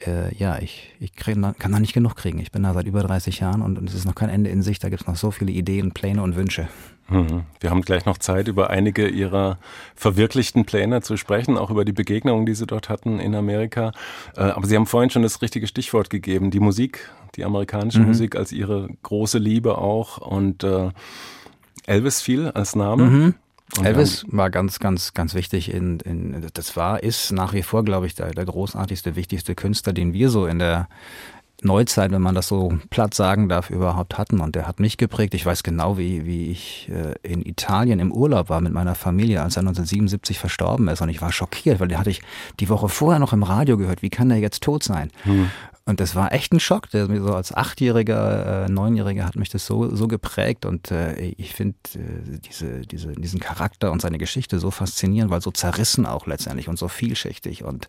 äh, 0.07 0.35
ja, 0.35 0.59
ich, 0.59 0.95
ich 1.01 1.15
krieg, 1.15 1.37
kann 1.59 1.73
da 1.73 1.79
nicht 1.81 1.93
genug 1.93 2.17
kriegen. 2.17 2.39
Ich 2.39 2.53
bin 2.53 2.63
da 2.63 2.75
seit 2.75 2.87
über 2.87 3.03
30 3.03 3.41
Jahren 3.41 3.63
und, 3.63 3.79
und 3.79 3.89
es 3.89 3.95
ist 3.95 4.05
noch 4.05 4.15
kein 4.15 4.29
Ende 4.29 4.51
in 4.51 4.63
Sicht. 4.63 4.83
Da 4.83 4.89
gibt 4.89 5.03
es 5.03 5.07
noch 5.07 5.17
so 5.17 5.31
viele 5.31 5.53
Ideen, 5.53 5.93
Pläne 5.93 6.23
und 6.23 6.37
Wünsche. 6.37 6.69
Mhm. 7.09 7.43
Wir 7.59 7.71
haben 7.71 7.83
gleich 7.83 8.07
noch 8.07 8.19
Zeit, 8.19 8.49
über 8.49 8.71
einige 8.71 9.09
Ihrer 9.09 9.59
verwirklichten 9.95 10.65
Pläne 10.65 11.03
zu 11.03 11.17
sprechen, 11.17 11.59
auch 11.59 11.71
über 11.71 11.85
die 11.85 11.93
Begegnungen, 11.93 12.47
die 12.47 12.55
Sie 12.55 12.67
dort 12.67 12.89
hatten 12.89 13.19
in 13.19 13.35
Amerika. 13.35 13.93
Äh, 14.37 14.43
Aber 14.43 14.67
Sie 14.67 14.77
haben 14.77 14.87
vorhin 14.87 15.11
schon 15.11 15.23
das 15.23 15.43
richtige 15.43 15.67
Stichwort 15.67 16.09
gegeben, 16.09 16.51
die 16.51 16.61
Musik, 16.61 17.11
die 17.37 17.45
amerikanische 17.45 18.01
Musik 18.01 18.37
als 18.37 18.53
Ihre 18.53 18.89
große 19.03 19.39
Liebe 19.39 19.79
auch. 19.79 20.19
Und 20.19 20.65
äh, 20.65 20.91
Elvis 21.87 22.21
fiel 22.21 22.49
als 22.49 22.77
Name. 22.77 23.05
Mhm. 23.05 23.35
Elvis 23.83 24.25
war 24.29 24.51
ganz, 24.51 24.79
ganz, 24.79 25.15
ganz 25.15 25.35
wichtig. 25.35 25.73
In, 25.73 26.01
in, 26.01 26.47
das 26.55 26.77
war, 26.77 27.03
ist 27.03 27.33
nach 27.33 27.53
wie 27.53 27.63
vor, 27.63 27.85
glaube 27.85 28.07
ich, 28.07 28.15
der, 28.15 28.31
der 28.31 28.45
großartigste, 28.45 29.17
wichtigste 29.17 29.55
Künstler, 29.55 29.93
den 29.93 30.13
wir 30.13 30.31
so 30.31 30.47
in 30.47 30.59
der 30.59 30.89
Neuzeit, 31.63 32.11
wenn 32.11 32.23
man 32.23 32.35
das 32.35 32.49
so 32.49 32.73
platt 32.89 33.15
sagen 33.15 33.49
darf, 33.49 33.71
überhaupt 33.71 34.19
hatten. 34.19 34.41
Und 34.41 34.55
der 34.55 34.67
hat 34.67 34.81
mich 34.81 34.97
geprägt. 34.97 35.35
Ich 35.35 35.45
weiß 35.45 35.63
genau, 35.63 35.99
wie, 35.99 36.25
wie 36.25 36.51
ich 36.51 36.91
äh, 36.91 37.15
in 37.23 37.45
Italien 37.45 38.01
im 38.01 38.13
Urlaub 38.13 38.49
war 38.49 38.61
mit 38.61 38.73
meiner 38.73 38.95
Familie, 38.95 39.43
als 39.43 39.57
er 39.57 39.61
1977 39.61 40.39
verstorben 40.39 40.89
ist. 40.89 41.01
Und 41.03 41.11
ich 41.11 41.21
war 41.21 41.33
schockiert, 41.33 41.81
weil 41.81 41.89
den 41.89 41.99
hatte 41.99 42.11
ich 42.11 42.23
die 42.61 42.69
Woche 42.69 42.89
vorher 42.89 43.19
noch 43.19 43.33
im 43.33 43.43
Radio 43.43 43.77
gehört. 43.77 44.03
Wie 44.03 44.11
kann 44.11 44.31
der 44.31 44.39
jetzt 44.39 44.63
tot 44.63 44.83
sein? 44.83 45.11
Hm. 45.25 45.51
Und 45.91 45.99
das 45.99 46.15
war 46.15 46.33
echt 46.33 46.53
ein 46.53 46.61
Schock. 46.61 46.89
Der, 46.91 47.09
so 47.21 47.35
als 47.35 47.53
Achtjähriger, 47.53 48.67
äh, 48.67 48.71
Neunjähriger 48.71 49.27
hat 49.27 49.35
mich 49.35 49.49
das 49.49 49.67
so, 49.67 49.93
so 49.93 50.07
geprägt. 50.07 50.65
Und 50.65 50.93
äh, 50.93 51.17
ich 51.37 51.53
finde 51.53 51.75
äh, 51.97 52.39
diese, 52.39 52.83
diese, 52.83 53.13
diesen 53.15 53.41
Charakter 53.41 53.91
und 53.91 54.01
seine 54.01 54.19
Geschichte 54.19 54.61
so 54.61 54.71
faszinierend, 54.71 55.33
weil 55.33 55.41
so 55.41 55.51
zerrissen 55.51 56.07
auch 56.07 56.29
letztendlich 56.29 56.69
und 56.69 56.79
so 56.79 56.87
vielschichtig. 56.87 57.65
Und 57.65 57.89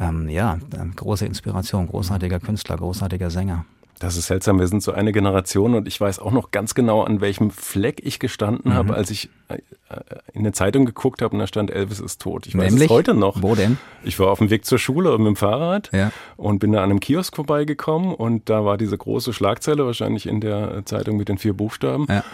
ähm, 0.00 0.28
ja, 0.28 0.58
große 0.96 1.24
Inspiration, 1.24 1.86
großartiger 1.86 2.40
Künstler, 2.40 2.78
großartiger 2.78 3.30
Sänger. 3.30 3.64
Das 4.04 4.18
ist 4.18 4.26
seltsam. 4.26 4.60
Wir 4.60 4.68
sind 4.68 4.82
so 4.82 4.92
eine 4.92 5.12
Generation 5.12 5.74
und 5.74 5.88
ich 5.88 5.98
weiß 5.98 6.18
auch 6.18 6.30
noch 6.30 6.50
ganz 6.50 6.74
genau, 6.74 7.04
an 7.04 7.22
welchem 7.22 7.50
Fleck 7.50 8.02
ich 8.04 8.18
gestanden 8.18 8.72
mhm. 8.72 8.76
habe, 8.76 8.94
als 8.94 9.08
ich 9.08 9.30
äh, 9.48 9.56
in 10.34 10.44
der 10.44 10.52
Zeitung 10.52 10.84
geguckt 10.84 11.22
habe 11.22 11.32
und 11.32 11.38
da 11.38 11.46
stand 11.46 11.70
Elvis 11.70 12.00
ist 12.00 12.20
tot. 12.20 12.46
Ich 12.46 12.54
weiß 12.54 12.70
Nämlich? 12.70 12.90
es 12.90 12.94
heute 12.94 13.14
noch. 13.14 13.40
Wo 13.40 13.54
denn? 13.54 13.78
Ich 14.02 14.18
war 14.18 14.30
auf 14.30 14.40
dem 14.40 14.50
Weg 14.50 14.66
zur 14.66 14.78
Schule 14.78 15.16
mit 15.16 15.26
dem 15.26 15.36
Fahrrad 15.36 15.88
ja. 15.94 16.12
und 16.36 16.58
bin 16.58 16.72
da 16.72 16.82
an 16.82 16.90
einem 16.90 17.00
Kiosk 17.00 17.34
vorbeigekommen 17.34 18.14
und 18.14 18.50
da 18.50 18.66
war 18.66 18.76
diese 18.76 18.98
große 18.98 19.32
Schlagzeile 19.32 19.86
wahrscheinlich 19.86 20.26
in 20.26 20.42
der 20.42 20.84
Zeitung 20.84 21.16
mit 21.16 21.30
den 21.30 21.38
vier 21.38 21.54
Buchstaben. 21.54 22.04
Ja. 22.10 22.24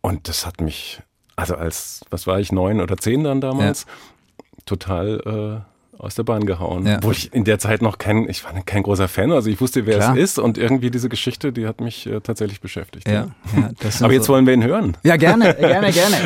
Und 0.00 0.28
das 0.28 0.46
hat 0.46 0.62
mich, 0.62 1.02
also 1.36 1.56
als, 1.56 2.06
was 2.08 2.26
war 2.26 2.40
ich, 2.40 2.52
neun 2.52 2.80
oder 2.80 2.96
zehn 2.96 3.22
dann 3.22 3.42
damals, 3.42 3.84
ja. 3.86 4.44
total 4.64 5.64
äh, 5.66 5.73
aus 6.04 6.14
der 6.14 6.22
Bahn 6.22 6.46
gehauen. 6.46 6.86
Ja. 6.86 6.98
Wo 7.02 7.10
ich 7.10 7.32
in 7.32 7.44
der 7.44 7.58
Zeit 7.58 7.82
noch 7.82 7.98
kein, 7.98 8.28
ich 8.28 8.44
war 8.44 8.52
kein 8.64 8.82
großer 8.82 9.08
Fan, 9.08 9.32
also 9.32 9.50
ich 9.50 9.60
wusste, 9.60 9.86
wer 9.86 9.96
Klar. 9.96 10.16
es 10.16 10.22
ist 10.22 10.38
und 10.38 10.58
irgendwie 10.58 10.90
diese 10.90 11.08
Geschichte, 11.08 11.52
die 11.52 11.66
hat 11.66 11.80
mich 11.80 12.06
äh, 12.06 12.20
tatsächlich 12.20 12.60
beschäftigt. 12.60 13.08
Ja, 13.08 13.28
ja. 13.56 13.70
Aber 14.00 14.12
jetzt 14.12 14.26
so 14.26 14.32
wollen 14.32 14.46
wir 14.46 14.54
ihn 14.54 14.64
hören. 14.64 14.96
Ja, 15.02 15.16
gerne, 15.16 15.54
gerne, 15.58 15.92
gerne. 15.92 16.16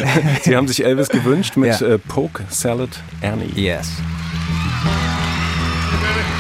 Sie 0.43 0.57
haben 0.57 0.69
sich 0.69 0.85
Elvis 0.85 1.09
gewünscht 1.09 1.57
mit 1.57 1.81
äh, 1.81 1.99
Poke 1.99 2.45
Salad 2.49 2.91
Annie. 3.23 3.49
Yes. 3.55 3.91
alligator 6.09 6.38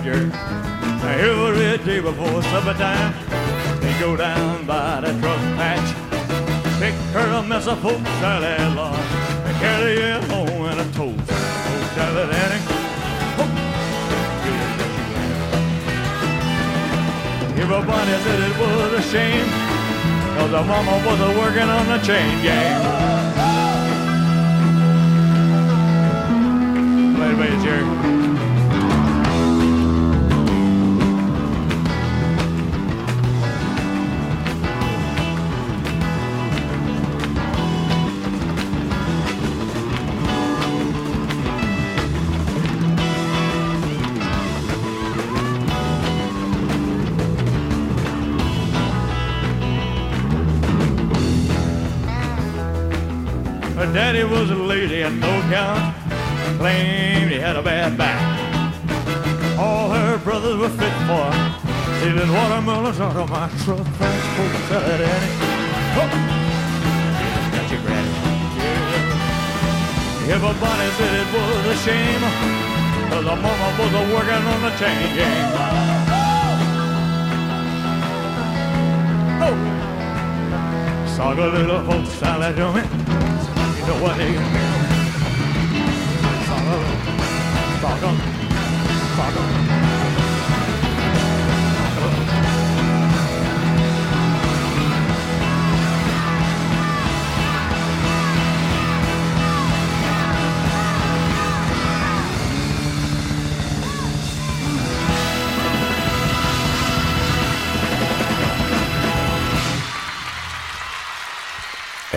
Jerry. 0.00 0.30
Every 1.04 1.78
day 1.84 2.00
before 2.00 2.42
supper 2.42 2.74
time, 2.74 3.14
they 3.80 3.94
go 4.00 4.16
down 4.16 4.66
by 4.66 5.00
the 5.00 5.12
truck 5.20 5.38
patch, 5.56 5.88
pick 6.80 6.94
her 7.12 7.28
a 7.38 7.42
mess 7.42 7.66
of 7.66 7.80
poke 7.80 8.04
salad 8.20 8.74
long, 8.74 8.96
and 8.96 9.56
carry 9.58 9.94
it 9.94 10.24
home 10.24 10.66
in 10.70 10.80
a 10.80 10.84
toast. 10.92 11.28
Poke 11.28 11.90
salad, 11.94 12.30
Annie. 12.30 12.64
Everybody 17.62 18.12
said 18.24 18.40
it 18.40 18.58
was 18.58 18.92
a 18.94 19.02
shame, 19.02 19.48
cause 20.36 20.50
the 20.50 20.62
mama 20.62 20.96
was 21.06 21.20
a 21.20 21.38
working 21.38 21.68
on 21.68 21.86
the 21.86 21.98
chain 22.04 22.42
gang. 22.42 22.80
Play 27.14 27.28
the 27.30 27.36
bass. 27.36 28.23
Daddy 53.94 54.24
was 54.24 54.50
lazy 54.50 55.02
and 55.02 55.20
no 55.20 55.40
count, 55.54 55.94
claimed 56.58 57.30
he 57.30 57.38
had 57.38 57.54
a 57.54 57.62
bad 57.62 57.96
back. 57.96 58.18
All 59.56 59.88
her 59.90 60.18
brothers 60.18 60.56
were 60.56 60.68
fit 60.68 60.92
for 61.06 61.30
stealing 62.02 62.32
watermelons 62.34 62.98
out 62.98 63.14
of 63.14 63.30
my 63.30 63.46
truck. 63.62 63.86
Thanks 64.02 64.26
for 64.34 64.48
that, 64.74 64.98
Daddy. 64.98 65.30
Oh. 65.94 66.10
Got 67.54 67.70
your 67.70 67.82
granny. 67.86 68.10
Yeah. 70.26 70.34
Everybody 70.42 70.86
said 70.98 71.14
it 71.14 71.30
was 71.30 71.62
a 71.70 71.76
shame, 71.86 72.24
cause 73.14 73.22
the 73.22 73.36
mama 73.38 73.68
was 73.78 73.94
working 74.10 74.42
on 74.42 74.58
the 74.66 74.72
chain 74.74 75.06
gang. 75.14 75.54
Oh. 79.38 79.54
Saw 81.14 81.30
the 81.32 81.46
little 81.46 81.78
folks 81.86 82.10
know 83.86 84.02
what. 84.02 84.16
Fuck. 87.80 88.00
Fuck. 88.00 89.34
Fuck. 89.34 90.03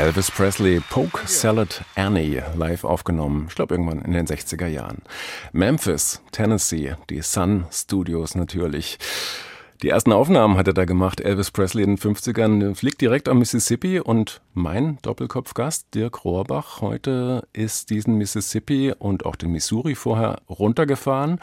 Elvis 0.08 0.32
Presley, 0.32 0.80
Poke 0.80 1.28
Salad 1.28 1.84
Annie, 1.96 2.42
live 2.56 2.86
aufgenommen, 2.86 3.48
ich 3.50 3.56
glaube 3.56 3.74
irgendwann 3.74 4.00
in 4.04 4.14
den 4.14 4.26
60er 4.26 4.68
Jahren. 4.68 5.00
Memphis, 5.52 6.22
Tennessee, 6.32 6.96
die 7.10 7.22
Sun 7.22 7.66
Studios 7.74 8.34
natürlich. 8.34 9.00
Die 9.82 9.90
ersten 9.90 10.14
Aufnahmen 10.14 10.56
hat 10.56 10.68
er 10.68 10.74
da 10.74 10.86
gemacht, 10.86 11.20
Elvis 11.20 11.52
Presley 11.52 11.84
in 11.84 11.98
den 11.98 12.16
50ern, 12.16 12.74
fliegt 12.74 13.02
direkt 13.02 13.28
am 13.28 13.40
Mississippi 13.40 14.00
und 14.00 14.40
mein 14.54 14.98
Doppelkopfgast, 15.02 15.94
Dirk 15.94 16.24
Rohrbach, 16.24 16.80
heute 16.80 17.46
ist 17.52 17.90
diesen 17.90 18.18
Mississippi 18.18 18.94
und 18.98 19.26
auch 19.26 19.36
den 19.36 19.52
Missouri 19.52 19.96
vorher 19.96 20.40
runtergefahren, 20.48 21.42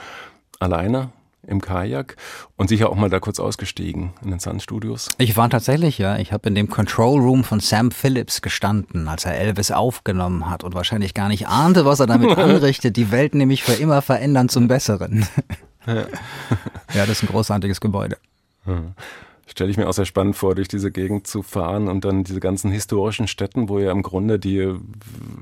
alleine 0.58 1.12
im 1.46 1.60
Kajak 1.60 2.16
und 2.56 2.68
sicher 2.68 2.90
auch 2.90 2.96
mal 2.96 3.10
da 3.10 3.20
kurz 3.20 3.40
ausgestiegen 3.40 4.12
in 4.22 4.30
den 4.30 4.40
Sun 4.40 4.60
Studios? 4.60 5.08
Ich 5.18 5.36
war 5.36 5.50
tatsächlich, 5.50 5.98
ja. 5.98 6.18
Ich 6.18 6.32
habe 6.32 6.48
in 6.48 6.54
dem 6.54 6.68
Control 6.68 7.20
Room 7.20 7.44
von 7.44 7.60
Sam 7.60 7.90
Phillips 7.90 8.42
gestanden, 8.42 9.08
als 9.08 9.24
er 9.24 9.36
Elvis 9.36 9.70
aufgenommen 9.70 10.50
hat 10.50 10.64
und 10.64 10.74
wahrscheinlich 10.74 11.14
gar 11.14 11.28
nicht 11.28 11.48
ahnte, 11.48 11.84
was 11.84 12.00
er 12.00 12.06
damit 12.06 12.36
anrichtet. 12.38 12.96
Die 12.96 13.10
Welt 13.10 13.34
nämlich 13.34 13.62
für 13.62 13.74
immer 13.74 14.02
verändern 14.02 14.48
zum 14.48 14.68
Besseren. 14.68 15.26
ja, 15.86 16.06
das 16.94 17.10
ist 17.10 17.22
ein 17.22 17.28
großartiges 17.28 17.80
Gebäude. 17.80 18.16
Stelle 19.46 19.70
ich 19.70 19.76
mir 19.76 19.88
auch 19.88 19.92
sehr 19.92 20.06
spannend 20.06 20.36
vor, 20.36 20.54
durch 20.54 20.68
diese 20.68 20.90
Gegend 20.90 21.26
zu 21.26 21.42
fahren 21.42 21.88
und 21.88 22.04
dann 22.04 22.24
diese 22.24 22.40
ganzen 22.40 22.70
historischen 22.70 23.28
Städten, 23.28 23.68
wo 23.68 23.78
ja 23.78 23.92
im 23.92 24.02
Grunde 24.02 24.38
die, 24.38 24.74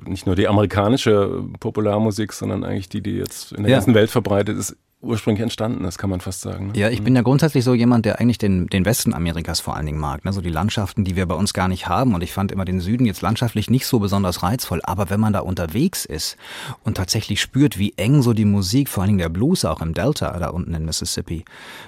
nicht 0.04 0.26
nur 0.26 0.34
die 0.34 0.48
amerikanische 0.48 1.44
Popularmusik, 1.60 2.32
sondern 2.32 2.64
eigentlich 2.64 2.88
die, 2.88 3.00
die 3.00 3.12
jetzt 3.12 3.52
in 3.52 3.62
der 3.62 3.70
ja. 3.70 3.76
ganzen 3.76 3.94
Welt 3.94 4.10
verbreitet 4.10 4.58
ist, 4.58 4.76
ursprünglich 5.02 5.42
entstanden 5.42 5.84
ist, 5.84 5.98
kann 5.98 6.10
man 6.10 6.20
fast 6.20 6.42
sagen. 6.42 6.68
Ne? 6.68 6.72
Ja, 6.78 6.88
ich 6.88 7.02
bin 7.02 7.16
ja 7.16 7.22
grundsätzlich 7.22 7.64
so 7.64 7.74
jemand, 7.74 8.06
der 8.06 8.20
eigentlich 8.20 8.38
den, 8.38 8.68
den 8.68 8.84
Westen 8.84 9.12
Amerikas 9.12 9.58
vor 9.58 9.76
allen 9.76 9.86
Dingen 9.86 9.98
mag. 9.98 10.24
Ne? 10.24 10.32
So 10.32 10.40
die 10.40 10.50
Landschaften, 10.50 11.04
die 11.04 11.16
wir 11.16 11.26
bei 11.26 11.34
uns 11.34 11.52
gar 11.52 11.66
nicht 11.66 11.88
haben. 11.88 12.14
Und 12.14 12.22
ich 12.22 12.32
fand 12.32 12.52
immer 12.52 12.64
den 12.64 12.80
Süden 12.80 13.04
jetzt 13.04 13.20
landschaftlich 13.20 13.68
nicht 13.68 13.86
so 13.86 13.98
besonders 13.98 14.44
reizvoll. 14.44 14.80
Aber 14.84 15.10
wenn 15.10 15.18
man 15.18 15.32
da 15.32 15.40
unterwegs 15.40 16.04
ist 16.04 16.36
und 16.84 16.96
tatsächlich 16.96 17.40
spürt, 17.40 17.78
wie 17.78 17.94
eng 17.96 18.22
so 18.22 18.32
die 18.32 18.44
Musik, 18.44 18.88
vor 18.88 19.02
allen 19.02 19.08
Dingen 19.08 19.18
der 19.18 19.28
Blues 19.28 19.64
auch 19.64 19.80
im 19.80 19.92
Delta 19.92 20.38
da 20.38 20.50
unten 20.50 20.72
in 20.72 20.84
Mississippi, 20.84 21.44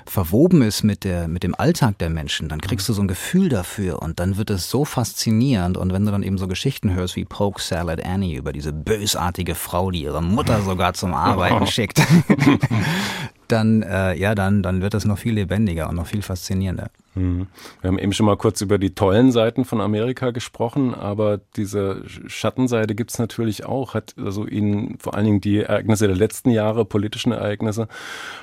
verwoben 0.07 0.63
ist 0.63 0.83
mit, 0.83 1.05
der, 1.05 1.29
mit 1.29 1.45
dem 1.45 1.55
Alltag 1.55 1.99
der 1.99 2.11
Menschen, 2.11 2.49
dann 2.49 2.61
kriegst 2.61 2.89
du 2.89 2.93
so 2.93 3.03
ein 3.03 3.09
Gefühl 3.09 3.49
dafür 3.49 4.03
und 4.03 4.19
dann 4.19 4.37
wird 4.37 4.51
es 4.51 4.69
so 4.69 4.85
faszinierend. 4.85 5.77
Und 5.77 5.93
wenn 5.93 6.05
du 6.05 6.11
dann 6.11 6.25
eben 6.25 6.37
so 6.37 6.49
Geschichten 6.49 6.93
hörst 6.93 7.15
wie 7.15 7.25
Poke 7.25 7.63
Salad 7.63 8.05
Annie 8.05 8.37
über 8.37 8.53
diese 8.53 8.73
bösartige 8.73 9.55
Frau, 9.55 9.93
die 9.93 10.03
ihre 10.03 10.23
Mutter 10.23 10.63
sogar 10.63 10.95
zum 10.95 11.15
Arbeiten 11.15 11.67
schickt. 11.69 12.03
dann, 13.49 13.83
äh, 13.83 14.17
ja, 14.17 14.35
dann, 14.35 14.63
dann 14.63 14.83
wird 14.83 14.95
das 14.95 15.05
noch 15.05 15.19
viel 15.19 15.35
lebendiger 15.35 15.89
und 15.89 15.97
noch 15.97 16.07
viel 16.07 16.23
faszinierender. 16.23 16.91
Mhm. 17.15 17.47
Wir 17.81 17.89
haben 17.89 17.99
eben 17.99 18.13
schon 18.13 18.27
mal 18.27 18.37
kurz 18.37 18.61
über 18.61 18.79
die 18.79 18.95
tollen 18.95 19.31
Seiten 19.33 19.65
von 19.65 19.81
Amerika 19.81 20.31
gesprochen, 20.31 20.95
aber 20.95 21.39
diese 21.57 22.03
Schattenseite 22.27 22.95
gibt 22.95 23.13
es 23.13 23.19
natürlich 23.19 23.65
auch. 23.65 23.95
Hat 23.95 24.15
also 24.19 24.47
Ihnen 24.47 24.99
vor 24.99 25.15
allen 25.15 25.27
Dingen 25.27 25.41
die 25.41 25.61
Ereignisse 25.61 26.07
der 26.07 26.17
letzten 26.17 26.51
Jahre, 26.51 26.85
politischen 26.85 27.33
Ereignisse 27.33 27.89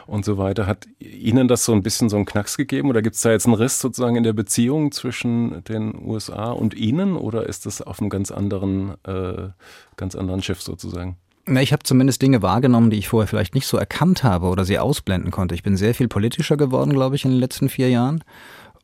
und 0.08 0.24
so 0.24 0.38
weiter, 0.38 0.68
hat 0.68 0.88
Ihnen 1.00 1.48
das 1.48 1.66
so 1.66 1.74
ein 1.74 1.84
bisschen 1.84 2.10
so 2.10 2.16
einen 2.16 2.26
Knacks 2.26 2.56
gegeben 2.58 2.90
oder 2.90 3.02
gibt 3.02 3.16
es 3.16 3.22
da 3.22 3.32
jetzt 3.32 3.46
einen 3.46 3.56
Riss 3.56 3.80
sozusagen 3.80 4.16
in 4.16 4.24
der 4.24 4.34
Beziehung 4.34 4.92
zwischen 4.92 5.64
den 5.66 5.96
USA 6.06 6.52
und 6.52 6.74
Ihnen 6.74 7.16
oder 7.16 7.48
ist 7.48 7.66
das 7.66 7.82
auf 7.82 8.00
einem 8.00 8.10
ganz 8.10 8.32
anderen, 8.32 8.94
äh, 9.04 9.50
ganz 9.98 10.16
anderen 10.16 10.42
Schiff 10.42 10.62
sozusagen? 10.62 11.18
Na, 11.52 11.62
ich 11.62 11.74
habe 11.74 11.84
zumindest 11.84 12.22
Dinge 12.22 12.42
wahrgenommen, 12.42 12.92
die 12.92 12.98
ich 12.98 13.10
vorher 13.10 13.28
vielleicht 13.28 13.56
nicht 13.56 13.68
so 13.68 13.76
erkannt 13.76 14.24
habe 14.24 14.48
oder 14.48 14.64
sie 14.64 14.80
ausblenden 14.80 15.32
konnte. 15.32 15.54
Ich 15.54 15.64
bin 15.64 15.76
sehr 15.76 15.94
viel 15.94 16.08
politischer 16.08 16.56
geworden, 16.56 16.94
glaube 16.94 17.18
ich, 17.18 17.26
in 17.26 17.32
den 17.32 17.42
letzten 17.42 17.68
vier 17.68 17.90
Jahren 17.90 18.24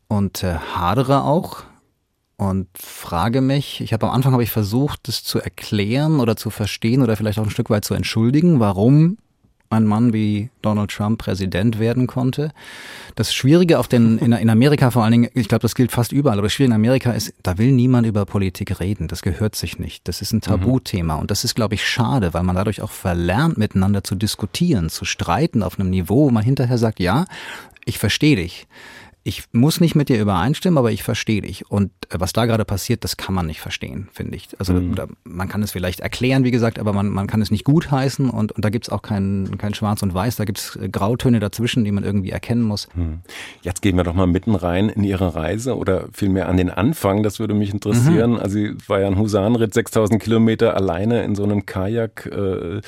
und 0.09 0.43
äh, 0.43 0.55
hadere 0.55 1.23
auch 1.23 1.63
und 2.35 2.67
frage 2.77 3.39
mich, 3.39 3.79
ich 3.79 3.93
habe 3.93 4.05
am 4.05 4.13
Anfang 4.13 4.33
habe 4.33 4.43
ich 4.43 4.51
versucht, 4.51 5.07
das 5.07 5.23
zu 5.23 5.39
erklären 5.39 6.19
oder 6.19 6.35
zu 6.35 6.49
verstehen 6.49 7.01
oder 7.01 7.15
vielleicht 7.15 7.39
auch 7.39 7.45
ein 7.45 7.51
Stück 7.51 7.69
weit 7.69 7.85
zu 7.85 7.93
entschuldigen, 7.93 8.59
warum 8.59 9.17
ein 9.69 9.85
Mann 9.85 10.13
wie 10.13 10.49
Donald 10.61 10.91
Trump 10.91 11.19
Präsident 11.19 11.79
werden 11.79 12.07
konnte. 12.07 12.51
Das 13.15 13.33
Schwierige 13.33 13.79
auf 13.79 13.87
den, 13.87 14.17
in, 14.17 14.31
in 14.31 14.49
Amerika 14.49 14.91
vor 14.91 15.03
allen 15.03 15.11
Dingen, 15.11 15.29
ich 15.33 15.47
glaube, 15.47 15.61
das 15.61 15.75
gilt 15.75 15.91
fast 15.91 16.11
überall, 16.11 16.37
aber 16.37 16.45
das 16.45 16.53
Schwierige 16.53 16.73
in 16.73 16.81
Amerika 16.81 17.11
ist, 17.11 17.33
da 17.43 17.57
will 17.57 17.71
niemand 17.71 18.07
über 18.07 18.25
Politik 18.25 18.79
reden. 18.79 19.07
Das 19.07 19.21
gehört 19.21 19.55
sich 19.55 19.79
nicht. 19.79 20.07
Das 20.07 20.21
ist 20.21 20.31
ein 20.33 20.41
Tabuthema. 20.41 21.15
Und 21.15 21.31
das 21.31 21.43
ist, 21.43 21.55
glaube 21.55 21.75
ich, 21.75 21.87
schade, 21.87 22.33
weil 22.33 22.43
man 22.43 22.55
dadurch 22.55 22.81
auch 22.81 22.91
verlernt, 22.91 23.57
miteinander 23.57 24.03
zu 24.03 24.15
diskutieren, 24.15 24.89
zu 24.89 25.05
streiten 25.05 25.63
auf 25.63 25.79
einem 25.79 25.89
Niveau, 25.89 26.25
wo 26.25 26.31
man 26.31 26.43
hinterher 26.43 26.77
sagt, 26.77 26.99
ja, 26.99 27.25
ich 27.85 27.97
verstehe 27.97 28.35
dich 28.35 28.67
ich 29.27 29.43
muss 29.51 29.81
nicht 29.81 29.93
mit 29.93 30.07
dir 30.07 30.21
übereinstimmen, 30.21 30.77
aber 30.77 30.89
ich 30.93 31.03
verstehe 31.03 31.41
dich. 31.41 31.69
Und 31.69 31.91
äh, 32.09 32.15
was 32.17 32.31
da 32.31 32.45
gerade 32.45 32.63
passiert, 32.63 33.03
das 33.03 33.17
kann 33.17 33.35
man 33.35 33.45
nicht 33.45 33.59
verstehen, 33.59 34.07
finde 34.13 34.37
ich. 34.37 34.47
Also 34.57 34.73
mhm. 34.73 34.95
man 35.25 35.49
kann 35.49 35.61
es 35.61 35.71
vielleicht 35.71 35.99
erklären, 35.99 36.45
wie 36.45 36.51
gesagt, 36.51 36.79
aber 36.79 36.93
man, 36.93 37.09
man 37.09 37.27
kann 37.27 37.41
es 37.41 37.51
nicht 37.51 37.65
gutheißen 37.65 38.29
und, 38.29 38.53
und 38.53 38.63
da 38.63 38.69
gibt's 38.69 38.87
auch 38.87 39.01
kein, 39.01 39.57
kein 39.57 39.73
Schwarz 39.73 40.01
und 40.01 40.13
Weiß, 40.13 40.37
da 40.37 40.45
gibt's 40.45 40.77
äh, 40.77 40.87
Grautöne 40.87 41.41
dazwischen, 41.41 41.83
die 41.83 41.91
man 41.91 42.05
irgendwie 42.05 42.29
erkennen 42.29 42.61
muss. 42.61 42.87
Mhm. 42.95 43.19
Jetzt 43.63 43.81
gehen 43.81 43.97
wir 43.97 44.05
doch 44.05 44.13
mal 44.13 44.27
mitten 44.27 44.55
rein 44.55 44.87
in 44.87 45.03
Ihre 45.03 45.35
Reise 45.35 45.75
oder 45.75 46.07
vielmehr 46.13 46.47
an 46.47 46.55
den 46.55 46.69
Anfang, 46.69 47.21
das 47.21 47.39
würde 47.39 47.53
mich 47.53 47.73
interessieren. 47.73 48.31
Mhm. 48.31 48.39
Also 48.39 48.59
war 48.87 49.01
ja 49.01 49.07
ein 49.07 49.17
Husarenritt, 49.17 49.73
6000 49.73 50.23
Kilometer 50.23 50.77
alleine 50.77 51.23
in 51.23 51.35
so 51.35 51.43
einem 51.43 51.65
Kajak, 51.65 52.27
äh, 52.27 52.79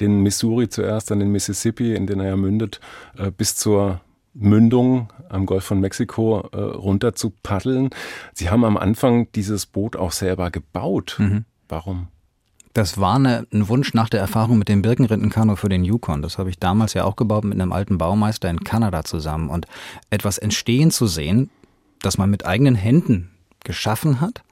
den 0.00 0.24
Missouri 0.24 0.68
zuerst, 0.68 1.12
dann 1.12 1.20
den 1.20 1.30
Mississippi, 1.30 1.94
in 1.94 2.08
den 2.08 2.18
er 2.18 2.30
ja 2.30 2.36
mündet, 2.36 2.80
äh, 3.16 3.30
bis 3.30 3.54
zur 3.54 4.00
Mündung 4.34 5.12
am 5.28 5.46
Golf 5.46 5.64
von 5.64 5.80
Mexiko 5.80 6.48
äh, 6.52 6.56
runter 6.56 7.14
zu 7.14 7.32
paddeln. 7.42 7.90
Sie 8.32 8.50
haben 8.50 8.64
am 8.64 8.76
Anfang 8.76 9.30
dieses 9.32 9.66
Boot 9.66 9.96
auch 9.96 10.12
selber 10.12 10.50
gebaut. 10.50 11.16
Mhm. 11.18 11.44
Warum? 11.68 12.08
Das 12.74 12.98
war 12.98 13.14
eine, 13.14 13.46
ein 13.52 13.68
Wunsch 13.68 13.94
nach 13.94 14.08
der 14.08 14.18
Erfahrung 14.20 14.58
mit 14.58 14.68
dem 14.68 14.82
Birkenrindenkanu 14.82 15.54
für 15.54 15.68
den 15.68 15.84
Yukon. 15.84 16.22
Das 16.22 16.38
habe 16.38 16.50
ich 16.50 16.58
damals 16.58 16.92
ja 16.92 17.04
auch 17.04 17.14
gebaut 17.14 17.44
mit 17.44 17.60
einem 17.60 17.72
alten 17.72 17.98
Baumeister 17.98 18.50
in 18.50 18.64
Kanada 18.64 19.04
zusammen. 19.04 19.48
Und 19.48 19.66
etwas 20.10 20.38
entstehen 20.38 20.90
zu 20.90 21.06
sehen, 21.06 21.50
das 22.02 22.18
man 22.18 22.30
mit 22.30 22.44
eigenen 22.44 22.74
Händen 22.74 23.30
geschaffen 23.62 24.20
hat 24.20 24.42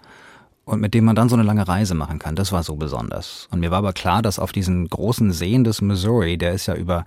und 0.64 0.81
mit 0.81 0.95
dem 0.95 1.05
man 1.05 1.16
dann 1.16 1.29
so 1.29 1.35
eine 1.35 1.42
lange 1.42 1.66
Reise 1.66 1.95
machen 1.95 2.21
kann, 2.21 2.37
das 2.37 2.53
war 2.53 2.62
so 2.62 2.77
besonders. 2.77 3.49
Und 3.51 3.59
mir 3.59 3.73
war 3.73 3.79
aber 3.79 3.92
klar, 3.92 4.23
dass 4.23 4.38
auf 4.38 4.53
diesen 4.53 4.88
großen 4.88 5.33
Seen 5.33 5.64
des 5.64 5.83
Missouri, 5.83 6.38
der 6.38 6.53
ist 6.53 6.66
ja 6.66 6.75
über 6.75 7.05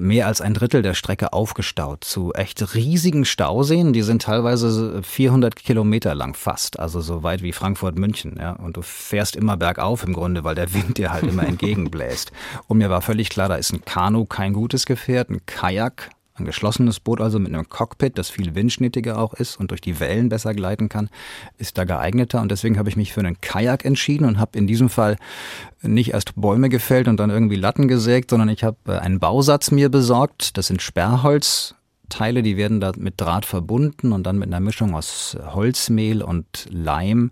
mehr 0.00 0.26
als 0.26 0.40
ein 0.40 0.54
Drittel 0.54 0.82
der 0.82 0.94
Strecke 0.94 1.32
aufgestaut 1.32 2.04
zu 2.04 2.32
echt 2.32 2.74
riesigen 2.74 3.24
Stauseen. 3.24 3.92
Die 3.92 4.02
sind 4.02 4.22
teilweise 4.22 5.02
400 5.02 5.56
Kilometer 5.56 6.14
lang 6.14 6.34
fast, 6.34 6.78
also 6.78 7.00
so 7.00 7.22
weit 7.22 7.42
wie 7.42 7.52
Frankfurt 7.52 7.98
München. 7.98 8.36
Ja. 8.38 8.52
Und 8.52 8.76
du 8.76 8.82
fährst 8.82 9.36
immer 9.36 9.56
bergauf 9.56 10.04
im 10.04 10.14
Grunde, 10.14 10.44
weil 10.44 10.54
der 10.54 10.72
Wind 10.72 10.98
dir 10.98 11.12
halt 11.12 11.24
immer 11.24 11.42
entgegenbläst. 11.46 12.32
Und 12.66 12.78
mir 12.78 12.90
war 12.90 13.02
völlig 13.02 13.28
klar, 13.28 13.48
da 13.48 13.56
ist 13.56 13.72
ein 13.72 13.84
Kanu 13.84 14.24
kein 14.24 14.54
gutes 14.54 14.86
Gefährt, 14.86 15.30
ein 15.30 15.44
Kajak 15.46 16.10
ein 16.36 16.44
geschlossenes 16.44 16.98
Boot 16.98 17.20
also 17.20 17.38
mit 17.38 17.54
einem 17.54 17.68
Cockpit, 17.68 18.18
das 18.18 18.28
viel 18.28 18.54
windschnittiger 18.54 19.18
auch 19.18 19.34
ist 19.34 19.56
und 19.58 19.70
durch 19.70 19.80
die 19.80 20.00
Wellen 20.00 20.28
besser 20.28 20.52
gleiten 20.52 20.88
kann, 20.88 21.08
ist 21.58 21.78
da 21.78 21.84
geeigneter. 21.84 22.40
Und 22.42 22.50
deswegen 22.50 22.76
habe 22.76 22.88
ich 22.88 22.96
mich 22.96 23.12
für 23.12 23.20
einen 23.20 23.40
Kajak 23.40 23.84
entschieden 23.84 24.24
und 24.24 24.38
habe 24.38 24.58
in 24.58 24.66
diesem 24.66 24.88
Fall 24.88 25.16
nicht 25.82 26.12
erst 26.12 26.34
Bäume 26.34 26.68
gefällt 26.68 27.06
und 27.06 27.18
dann 27.18 27.30
irgendwie 27.30 27.56
Latten 27.56 27.86
gesägt, 27.86 28.30
sondern 28.30 28.48
ich 28.48 28.64
habe 28.64 28.76
äh, 28.88 28.98
einen 28.98 29.20
Bausatz 29.20 29.70
mir 29.70 29.90
besorgt. 29.90 30.56
Das 30.58 30.66
sind 30.66 30.82
Sperrholzteile, 30.82 32.42
die 32.42 32.56
werden 32.56 32.80
da 32.80 32.90
mit 32.96 33.20
Draht 33.20 33.46
verbunden 33.46 34.12
und 34.12 34.24
dann 34.24 34.38
mit 34.38 34.48
einer 34.48 34.60
Mischung 34.60 34.96
aus 34.96 35.36
Holzmehl 35.40 36.20
und 36.20 36.66
Leim 36.68 37.30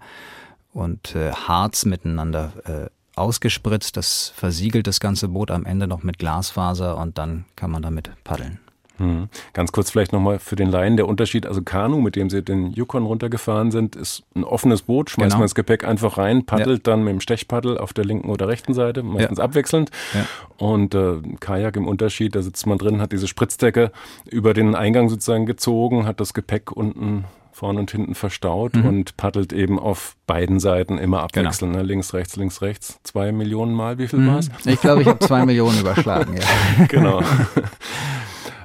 und 0.73 1.17
äh, 1.17 1.33
Harz 1.33 1.85
miteinander 1.87 2.53
äh, 2.65 3.19
ausgespritzt. 3.19 3.97
Das 3.97 4.33
versiegelt 4.37 4.87
das 4.87 5.01
ganze 5.01 5.27
Boot 5.27 5.51
am 5.51 5.67
Ende 5.67 5.89
noch 5.89 6.05
mit 6.05 6.21
Glasfaser 6.21 6.97
und 6.99 7.19
dann 7.19 7.47
kann 7.57 7.73
man 7.73 7.83
damit 7.83 8.13
paddeln. 8.23 8.61
Hm. 8.99 9.29
Ganz 9.53 9.73
kurz 9.73 9.91
vielleicht 9.91 10.13
nochmal 10.13 10.39
für 10.39 10.57
den 10.57 10.71
Laien 10.71 10.97
der 10.97 11.09
Unterschied. 11.09 11.47
Also 11.47 11.63
Kanu, 11.63 12.01
mit 12.01 12.17
dem 12.17 12.31
Sie 12.31 12.43
den 12.43 12.73
Yukon 12.73 13.05
runtergefahren 13.05 13.71
sind, 13.71 13.97
ist 13.97 14.23
ein 14.35 14.45
offenes 14.45 14.83
Boot, 14.83 15.11
schmeißt 15.11 15.31
genau. 15.31 15.39
man 15.39 15.45
das 15.45 15.55
Gepäck 15.55 15.85
einfach 15.85 16.19
rein, 16.19 16.45
paddelt 16.45 16.87
ja. 16.87 16.93
dann 16.93 17.05
mit 17.05 17.13
dem 17.13 17.21
Stechpaddel 17.21 17.79
auf 17.79 17.93
der 17.93 18.05
linken 18.05 18.29
oder 18.31 18.49
rechten 18.49 18.75
Seite, 18.75 19.03
meistens 19.03 19.39
ja. 19.39 19.45
abwechselnd. 19.45 19.91
Ja. 20.15 20.27
Und 20.59 20.95
äh, 20.95 21.15
Kajak 21.41 21.77
im 21.77 21.89
Unterschied, 21.89 22.35
da 22.35 22.43
sitzt 22.43 22.67
man 22.67 22.79
drin, 22.79 23.01
hat 23.01 23.13
diese 23.13 23.29
Spritzdecke 23.29 23.93
über 24.31 24.55
den 24.55 24.75
Eingang 24.75 25.09
sozusagen 25.09 25.47
gezogen, 25.47 26.07
hat 26.07 26.21
das 26.21 26.35
Gepäck 26.35 26.73
unten 26.73 27.25
vorne 27.53 27.81
und 27.81 27.91
hinten 27.91 28.15
verstaut 28.15 28.75
mhm. 28.75 28.87
und 28.87 29.17
paddelt 29.17 29.53
eben 29.53 29.79
auf 29.79 30.17
beiden 30.27 30.59
Seiten 30.59 30.99
immer 30.99 31.27
genau. 31.33 31.49
abwechselnd. 31.49 31.73
Genau. 31.73 31.83
Ne? 31.83 31.89
Links, 31.89 32.15
rechts, 32.15 32.37
links, 32.37 32.63
rechts. 32.63 32.99
Zwei 33.03 33.31
Millionen 33.31 33.75
Mal, 33.75 33.99
wie 33.99 34.09
viel 34.09 34.21
mhm. 34.21 34.29
war 34.29 34.39
es? 34.39 34.51
Ich 34.65 34.81
glaube, 34.81 35.03
ich 35.03 35.09
habe 35.09 35.19
zwei 35.21 35.45
Millionen 35.47 35.79
überschlagen. 35.81 36.37
Ja. 36.37 36.87
genau. 36.87 37.23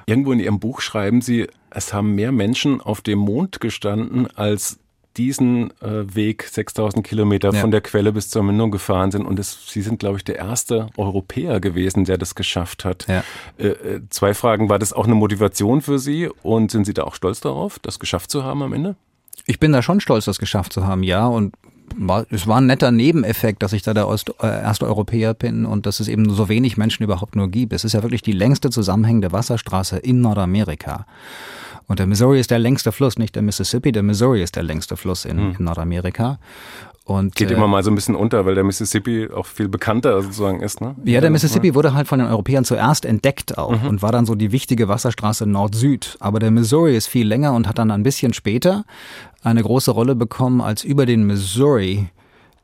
Irgendwo 0.09 0.31
in 0.31 0.39
Ihrem 0.39 0.59
Buch 0.59 0.79
schreiben 0.79 1.21
Sie, 1.21 1.47
es 1.69 1.93
haben 1.93 2.15
mehr 2.15 2.31
Menschen 2.31 2.79
auf 2.79 3.01
dem 3.01 3.19
Mond 3.19 3.59
gestanden, 3.59 4.27
als 4.35 4.79
diesen 5.17 5.71
äh, 5.81 6.15
Weg 6.15 6.43
6000 6.43 7.05
Kilometer 7.05 7.51
ja. 7.51 7.59
von 7.59 7.71
der 7.71 7.81
Quelle 7.81 8.13
bis 8.13 8.29
zur 8.29 8.43
Mündung 8.43 8.71
gefahren 8.71 9.11
sind. 9.11 9.25
Und 9.25 9.37
es, 9.37 9.67
Sie 9.67 9.81
sind, 9.81 9.99
glaube 9.99 10.17
ich, 10.17 10.23
der 10.23 10.37
erste 10.37 10.87
Europäer 10.95 11.59
gewesen, 11.59 12.05
der 12.05 12.17
das 12.17 12.35
geschafft 12.35 12.85
hat. 12.85 13.05
Ja. 13.09 13.23
Äh, 13.57 13.67
äh, 13.67 14.01
zwei 14.09 14.33
Fragen. 14.33 14.69
War 14.69 14.79
das 14.79 14.93
auch 14.93 15.05
eine 15.05 15.15
Motivation 15.15 15.81
für 15.81 15.99
Sie? 15.99 16.29
Und 16.41 16.71
sind 16.71 16.85
Sie 16.85 16.93
da 16.93 17.03
auch 17.03 17.15
stolz 17.15 17.41
darauf, 17.41 17.77
das 17.79 17.99
geschafft 17.99 18.31
zu 18.31 18.45
haben 18.45 18.61
am 18.61 18.71
Ende? 18.71 18.95
Ich 19.45 19.59
bin 19.59 19.73
da 19.73 19.81
schon 19.81 19.99
stolz, 19.99 20.25
das 20.25 20.39
geschafft 20.39 20.71
zu 20.71 20.87
haben, 20.87 21.03
ja. 21.03 21.27
Und 21.27 21.53
es 22.29 22.47
war 22.47 22.57
ein 22.57 22.65
netter 22.65 22.91
Nebeneffekt, 22.91 23.63
dass 23.63 23.73
ich 23.73 23.81
da 23.81 23.93
der 23.93 24.07
Ost, 24.07 24.33
äh, 24.41 24.47
erste 24.47 24.85
Europäer 24.85 25.33
bin 25.33 25.65
und 25.65 25.85
dass 25.85 25.99
es 25.99 26.07
eben 26.07 26.29
so 26.29 26.49
wenig 26.49 26.77
Menschen 26.77 27.03
überhaupt 27.03 27.35
nur 27.35 27.49
gibt. 27.49 27.73
Es 27.73 27.83
ist 27.83 27.93
ja 27.93 28.03
wirklich 28.03 28.21
die 28.21 28.33
längste 28.33 28.69
zusammenhängende 28.69 29.31
Wasserstraße 29.31 29.97
in 29.97 30.21
Nordamerika. 30.21 31.05
Und 31.87 31.99
der 31.99 32.07
Missouri 32.07 32.39
ist 32.39 32.51
der 32.51 32.59
längste 32.59 32.91
Fluss, 32.91 33.17
nicht 33.17 33.35
der 33.35 33.41
Mississippi. 33.41 33.93
Der 33.93 34.03
Missouri 34.03 34.43
ist 34.43 34.57
der 34.57 34.63
längste 34.63 34.97
Fluss 34.97 35.23
in, 35.23 35.37
hm. 35.37 35.55
in 35.57 35.65
Nordamerika. 35.65 36.39
Und, 37.07 37.37
Geht 37.37 37.51
äh, 37.51 37.53
immer 37.53 37.69
mal 37.69 37.83
so 37.83 37.89
ein 37.89 37.95
bisschen 37.95 38.15
unter, 38.15 38.45
weil 38.45 38.53
der 38.53 38.65
Mississippi 38.65 39.29
auch 39.33 39.45
viel 39.45 39.69
bekannter 39.69 40.21
sozusagen 40.21 40.59
ist, 40.59 40.81
ne? 40.81 40.93
Ja, 41.05 41.21
der 41.21 41.29
Mississippi 41.29 41.73
wurde 41.73 41.93
halt 41.93 42.05
von 42.05 42.19
den 42.19 42.27
Europäern 42.27 42.65
zuerst 42.65 43.05
entdeckt 43.05 43.57
auch 43.57 43.81
mhm. 43.81 43.87
und 43.87 44.01
war 44.01 44.11
dann 44.11 44.25
so 44.25 44.35
die 44.35 44.51
wichtige 44.51 44.89
Wasserstraße 44.89 45.45
Nord-Süd. 45.45 46.17
Aber 46.19 46.39
der 46.39 46.51
Missouri 46.51 46.97
ist 46.97 47.07
viel 47.07 47.25
länger 47.25 47.53
und 47.53 47.65
hat 47.65 47.77
dann 47.77 47.91
ein 47.91 48.03
bisschen 48.03 48.33
später 48.33 48.83
eine 49.41 49.63
große 49.63 49.89
Rolle 49.89 50.15
bekommen, 50.15 50.59
als 50.59 50.83
über 50.83 51.05
den 51.05 51.23
Missouri 51.25 52.09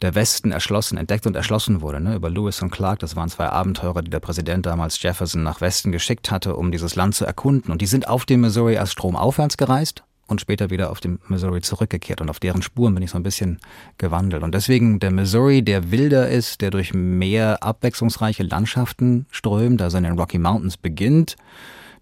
der 0.01 0.13
Westen 0.13 0.51
erschlossen, 0.51 0.97
entdeckt 0.97 1.25
und 1.25 1.37
erschlossen 1.37 1.79
wurde. 1.79 2.01
Ne? 2.01 2.15
Über 2.15 2.29
Lewis 2.29 2.61
und 2.61 2.69
Clark, 2.69 2.99
das 2.99 3.15
waren 3.15 3.29
zwei 3.29 3.47
Abenteurer, 3.47 4.01
die 4.01 4.11
der 4.11 4.19
Präsident 4.19 4.65
damals 4.65 5.01
Jefferson 5.01 5.43
nach 5.43 5.61
Westen 5.61 5.93
geschickt 5.93 6.31
hatte, 6.31 6.57
um 6.57 6.69
dieses 6.69 6.97
Land 6.97 7.15
zu 7.15 7.23
erkunden. 7.23 7.71
Und 7.71 7.81
die 7.81 7.85
sind 7.85 8.09
auf 8.09 8.25
dem 8.25 8.41
Missouri 8.41 8.73
erst 8.73 8.91
stromaufwärts 8.91 9.55
gereist 9.55 10.03
und 10.33 10.41
später 10.41 10.69
wieder 10.69 10.91
auf 10.91 10.99
den 10.99 11.19
Missouri 11.27 11.61
zurückgekehrt. 11.61 12.19
Und 12.19 12.29
auf 12.29 12.39
deren 12.39 12.61
Spuren 12.61 12.93
bin 12.93 13.03
ich 13.03 13.11
so 13.11 13.17
ein 13.17 13.23
bisschen 13.23 13.59
gewandelt. 13.97 14.43
Und 14.43 14.53
deswegen 14.53 14.99
der 14.99 15.11
Missouri, 15.11 15.61
der 15.63 15.91
wilder 15.91 16.29
ist, 16.29 16.61
der 16.61 16.71
durch 16.71 16.93
mehr 16.93 17.63
abwechslungsreiche 17.63 18.43
Landschaften 18.43 19.25
strömt, 19.31 19.81
also 19.81 19.97
in 19.97 20.03
den 20.03 20.19
Rocky 20.19 20.39
Mountains 20.39 20.75
beginnt. 20.75 21.37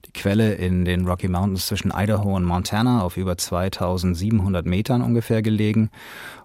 Die 0.05 0.11
Quelle 0.13 0.53
in 0.53 0.83
den 0.83 1.07
Rocky 1.07 1.27
Mountains 1.27 1.67
zwischen 1.67 1.93
Idaho 1.95 2.35
und 2.35 2.43
Montana 2.43 3.03
auf 3.03 3.17
über 3.17 3.37
2700 3.37 4.65
Metern 4.65 5.03
ungefähr 5.03 5.43
gelegen. 5.43 5.91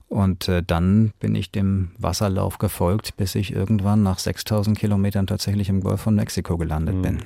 Und 0.09 0.49
äh, 0.49 0.63
dann 0.63 1.13
bin 1.19 1.35
ich 1.35 1.51
dem 1.51 1.91
Wasserlauf 1.99 2.59
gefolgt, 2.59 3.17
bis 3.17 3.35
ich 3.35 3.53
irgendwann 3.53 4.03
nach 4.03 4.19
6000 4.19 4.79
Kilometern 4.79 5.27
tatsächlich 5.27 5.69
im 5.69 5.81
Golf 5.81 6.03
von 6.03 6.15
Mexiko 6.15 6.57
gelandet 6.57 6.97
mhm. 6.97 7.03
bin. 7.03 7.19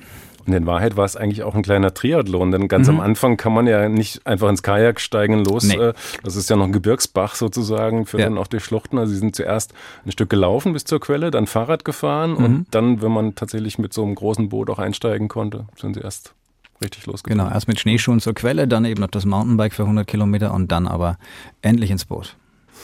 Und 0.46 0.52
in 0.52 0.66
Wahrheit 0.66 0.96
war 0.96 1.04
es 1.04 1.16
eigentlich 1.16 1.42
auch 1.42 1.54
ein 1.54 1.62
kleiner 1.62 1.92
Triathlon, 1.92 2.50
denn 2.50 2.68
ganz 2.68 2.88
mhm. 2.88 2.96
am 2.96 3.00
Anfang 3.00 3.36
kann 3.36 3.52
man 3.52 3.66
ja 3.66 3.88
nicht 3.88 4.26
einfach 4.26 4.48
ins 4.48 4.62
Kajak 4.62 5.00
steigen 5.00 5.34
und 5.34 5.46
los. 5.46 5.64
Nee. 5.64 5.76
Äh, 5.76 5.92
das 6.24 6.36
ist 6.36 6.48
ja 6.50 6.56
noch 6.56 6.64
ein 6.64 6.72
Gebirgsbach 6.72 7.34
sozusagen, 7.34 8.06
führt 8.06 8.22
ja. 8.22 8.28
dann 8.28 8.38
auch 8.38 8.46
durch 8.46 8.64
Schluchten. 8.64 8.98
Also 8.98 9.12
sie 9.12 9.18
sind 9.18 9.36
zuerst 9.36 9.74
ein 10.04 10.12
Stück 10.12 10.30
gelaufen 10.30 10.72
bis 10.72 10.84
zur 10.84 11.00
Quelle, 11.00 11.30
dann 11.30 11.46
Fahrrad 11.46 11.84
gefahren 11.84 12.32
mhm. 12.32 12.44
und 12.44 12.66
dann, 12.70 13.02
wenn 13.02 13.12
man 13.12 13.34
tatsächlich 13.34 13.78
mit 13.78 13.92
so 13.92 14.02
einem 14.02 14.14
großen 14.14 14.48
Boot 14.48 14.70
auch 14.70 14.78
einsteigen 14.78 15.28
konnte, 15.28 15.66
sind 15.76 15.94
sie 15.94 16.00
erst 16.00 16.34
richtig 16.82 17.06
losgefahren. 17.06 17.38
Genau, 17.38 17.54
erst 17.54 17.68
mit 17.68 17.78
Schneeschuhen 17.78 18.20
zur 18.20 18.34
Quelle, 18.34 18.66
dann 18.66 18.84
eben 18.84 19.00
noch 19.00 19.10
das 19.10 19.24
Mountainbike 19.24 19.74
für 19.74 19.82
100 19.82 20.06
Kilometer 20.06 20.54
und 20.54 20.72
dann 20.72 20.88
aber 20.88 21.18
endlich 21.62 21.90
ins 21.90 22.04
Boot. 22.04 22.36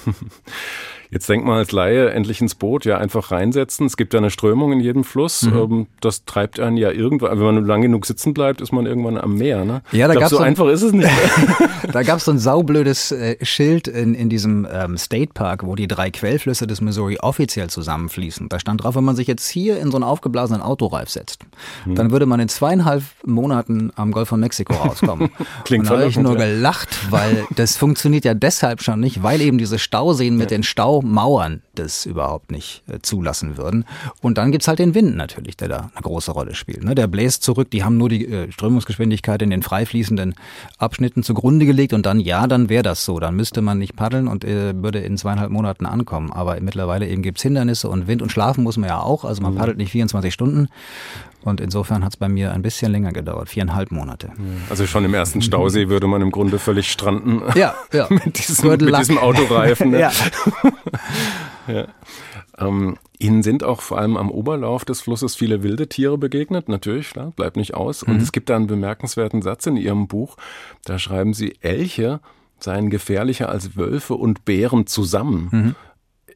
Jetzt 1.11 1.29
denkt 1.29 1.47
man 1.47 1.59
als 1.59 1.73
Laie 1.73 2.11
endlich 2.11 2.41
ins 2.41 2.55
Boot, 2.55 2.85
ja 2.85 2.99
einfach 2.99 3.31
reinsetzen. 3.31 3.87
Es 3.87 3.97
gibt 3.97 4.15
ja 4.15 4.19
eine 4.19 4.31
Strömung 4.31 4.73
in 4.73 4.81
jedem 4.81 5.05
Fluss. 5.05 5.43
Mhm. 5.43 5.57
Ähm, 5.57 5.87
das 6.01 6.25
treibt 6.25 6.59
einen 6.61 6.77
ja 6.77 6.91
irgendwann, 6.91 7.39
wenn 7.39 7.55
man 7.55 7.65
lang 7.65 7.83
genug 7.83 8.07
sitzen 8.07 8.35
bleibt, 8.35 8.61
ist 8.61 8.73
man 8.73 8.87
irgendwann 8.87 9.19
am 9.19 9.37
Meer. 9.37 9.65
Ne? 9.65 9.83
Ja, 9.93 10.09
da 10.09 10.15
glaub, 10.15 10.29
so, 10.29 10.37
so 10.37 10.43
einfach 10.43 10.67
ist 10.69 10.83
es 10.83 10.93
nicht. 10.93 11.11
da 11.93 12.03
gab 12.03 12.19
es 12.19 12.25
so 12.25 12.33
ein 12.33 12.39
saublödes 12.39 13.13
äh, 13.13 13.37
Schild 13.43 13.89
in, 13.89 14.15
in 14.15 14.29
diesem 14.29 14.67
ähm, 14.71 14.97
State 14.97 15.33
Park, 15.35 15.65
wo 15.65 15.75
die 15.75 15.87
drei 15.87 16.11
Quellflüsse 16.11 16.67
des 16.67 16.81
Missouri 16.81 17.19
offiziell 17.21 17.69
zusammenfließen. 17.71 18.49
Da 18.49 18.59
stand 18.59 18.83
drauf, 18.83 18.97
wenn 18.97 19.05
man 19.05 19.17
sich 19.17 19.29
jetzt 19.29 19.49
hier 19.49 19.79
in 19.79 19.91
so 19.91 19.97
einen 19.97 20.05
aufgeblasenen 20.05 20.63
Autoreif 20.63 21.09
setzt, 21.09 21.45
mhm. 21.85 21.95
dann 21.95 22.11
würde 22.11 22.27
man 22.27 22.41
in 22.41 22.49
zweieinhalb 22.49 23.03
Monaten 23.25 23.93
am 23.97 24.13
Golf 24.13 24.29
von 24.29 24.41
Mexiko 24.41 24.75
rauskommen. 24.75 25.31
Klingt 25.65 25.85
Und 25.85 25.91
da 25.91 26.01
habe 26.01 26.09
ich 26.09 26.19
nur 26.19 26.37
gelacht, 26.37 27.11
weil 27.11 27.47
das 27.55 27.77
funktioniert 27.77 28.25
ja 28.25 28.35
deshalb 28.35 28.83
schon 28.83 29.01
nicht, 29.01 29.23
weil 29.23 29.41
eben 29.41 29.59
diese 29.59 29.79
Stauseen 29.79 30.37
mit 30.37 30.51
ja. 30.51 30.57
den 30.57 30.63
Stau 30.63 30.96
Mauern 31.03 31.63
das 31.75 32.07
überhaupt 32.07 32.51
nicht 32.51 32.83
äh, 32.89 32.99
zulassen 33.01 33.57
würden. 33.57 33.85
Und 34.21 34.39
dann 34.39 34.53
gibt's 34.53 34.69
halt 34.69 34.79
den 34.79 34.95
Wind 34.95 35.17
natürlich, 35.17 35.57
der 35.57 35.69
da 35.69 35.91
eine 35.95 36.03
große 36.03 36.33
Rolle 36.33 36.55
spielt. 36.55 36.85
Ne? 36.85 36.95
Der 36.95 37.07
bläst 37.07 37.43
zurück, 37.43 37.71
die 37.71 37.85
haben 37.85 37.97
nur 37.97 38.09
die 38.09 38.27
äh, 38.27 38.51
Strömungsgeschwindigkeit 38.51 39.43
in 39.43 39.51
den 39.51 39.63
frei 39.63 39.87
fließenden 39.87 40.35
Abschnitten 40.79 41.23
zugrunde 41.23 41.67
gelegt 41.67 41.93
und 41.93 42.07
dann, 42.07 42.21
ja, 42.21 42.47
dann 42.47 42.69
wäre 42.69 42.83
das 42.83 43.05
so. 43.05 43.21
Dann 43.21 43.37
müsste 43.37 43.63
man 43.63 43.79
nicht 43.79 43.97
paddeln 43.97 44.29
und 44.29 44.45
äh, 44.45 44.75
würde 44.75 45.01
in 45.01 45.17
zweieinhalb 45.17 45.51
Monaten 45.51 45.87
ankommen. 45.87 46.33
Aber 46.33 46.59
mittlerweile 46.61 47.07
eben 47.09 47.23
gibt's 47.23 47.43
Hindernisse 47.43 47.89
und 47.89 48.07
Wind 48.07 48.23
und 48.23 48.33
schlafen 48.33 48.65
muss 48.65 48.77
man 48.77 48.89
ja 48.89 49.01
auch. 49.01 49.25
Also 49.25 49.43
man 49.43 49.55
mhm. 49.55 49.59
paddelt 49.59 49.79
nicht 49.79 49.93
24 49.93 50.33
Stunden. 50.33 50.69
Und 51.47 51.61
insofern 51.61 52.05
hat 52.05 52.15
es 52.15 52.17
bei 52.17 52.29
mir 52.29 52.53
ein 52.53 52.63
bisschen 52.63 52.91
länger 52.91 53.13
gedauert, 53.13 53.49
viereinhalb 53.49 53.93
Monate. 53.93 54.33
Also 54.69 54.87
schon 54.87 55.05
im 55.05 55.15
ersten 55.15 55.43
Stausee 55.43 55.89
würde 55.89 56.09
man 56.09 56.21
im 56.21 56.33
Grunde 56.33 56.59
völlig 56.59 56.91
stranden. 56.91 57.43
Ja, 57.55 57.75
ja. 57.93 58.07
mit, 58.11 58.39
diesem, 58.39 58.69
mit 58.69 58.99
diesem 58.99 59.19
Autoreifen. 59.19 59.91
Ne? 59.91 60.01
ja. 60.01 60.13
ja. 61.69 61.87
Ähm, 62.59 62.97
Ihnen 63.19 63.43
sind 63.43 63.65
auch 63.65 63.81
vor 63.81 63.99
allem 63.99 64.17
am 64.17 64.31
Oberlauf 64.31 64.85
des 64.85 65.01
Flusses 65.01 65.37
viele 65.37 65.63
wilde 65.63 65.89
Tiere 65.89 66.19
begegnet, 66.19 66.69
natürlich, 66.69 67.11
klar, 67.11 67.33
bleibt 67.37 67.57
nicht 67.57 67.75
aus. 67.75 68.03
Und 68.03 68.15
mhm. 68.15 68.23
es 68.23 68.33
gibt 68.33 68.51
da 68.51 68.57
einen 68.57 68.67
bemerkenswerten 68.67 69.41
Satz 69.43 69.67
in 69.67 69.77
Ihrem 69.77 70.09
Buch, 70.09 70.37
da 70.85 70.99
schreiben 70.99 71.33
Sie, 71.33 71.57
Elche 71.61 72.21
seien 72.59 72.91
gefährlicher 72.91 73.49
als 73.51 73.77
Wölfe 73.77 74.15
und 74.15 74.45
Bären 74.45 74.87
zusammen. 74.87 75.49
Mhm. 75.53 75.75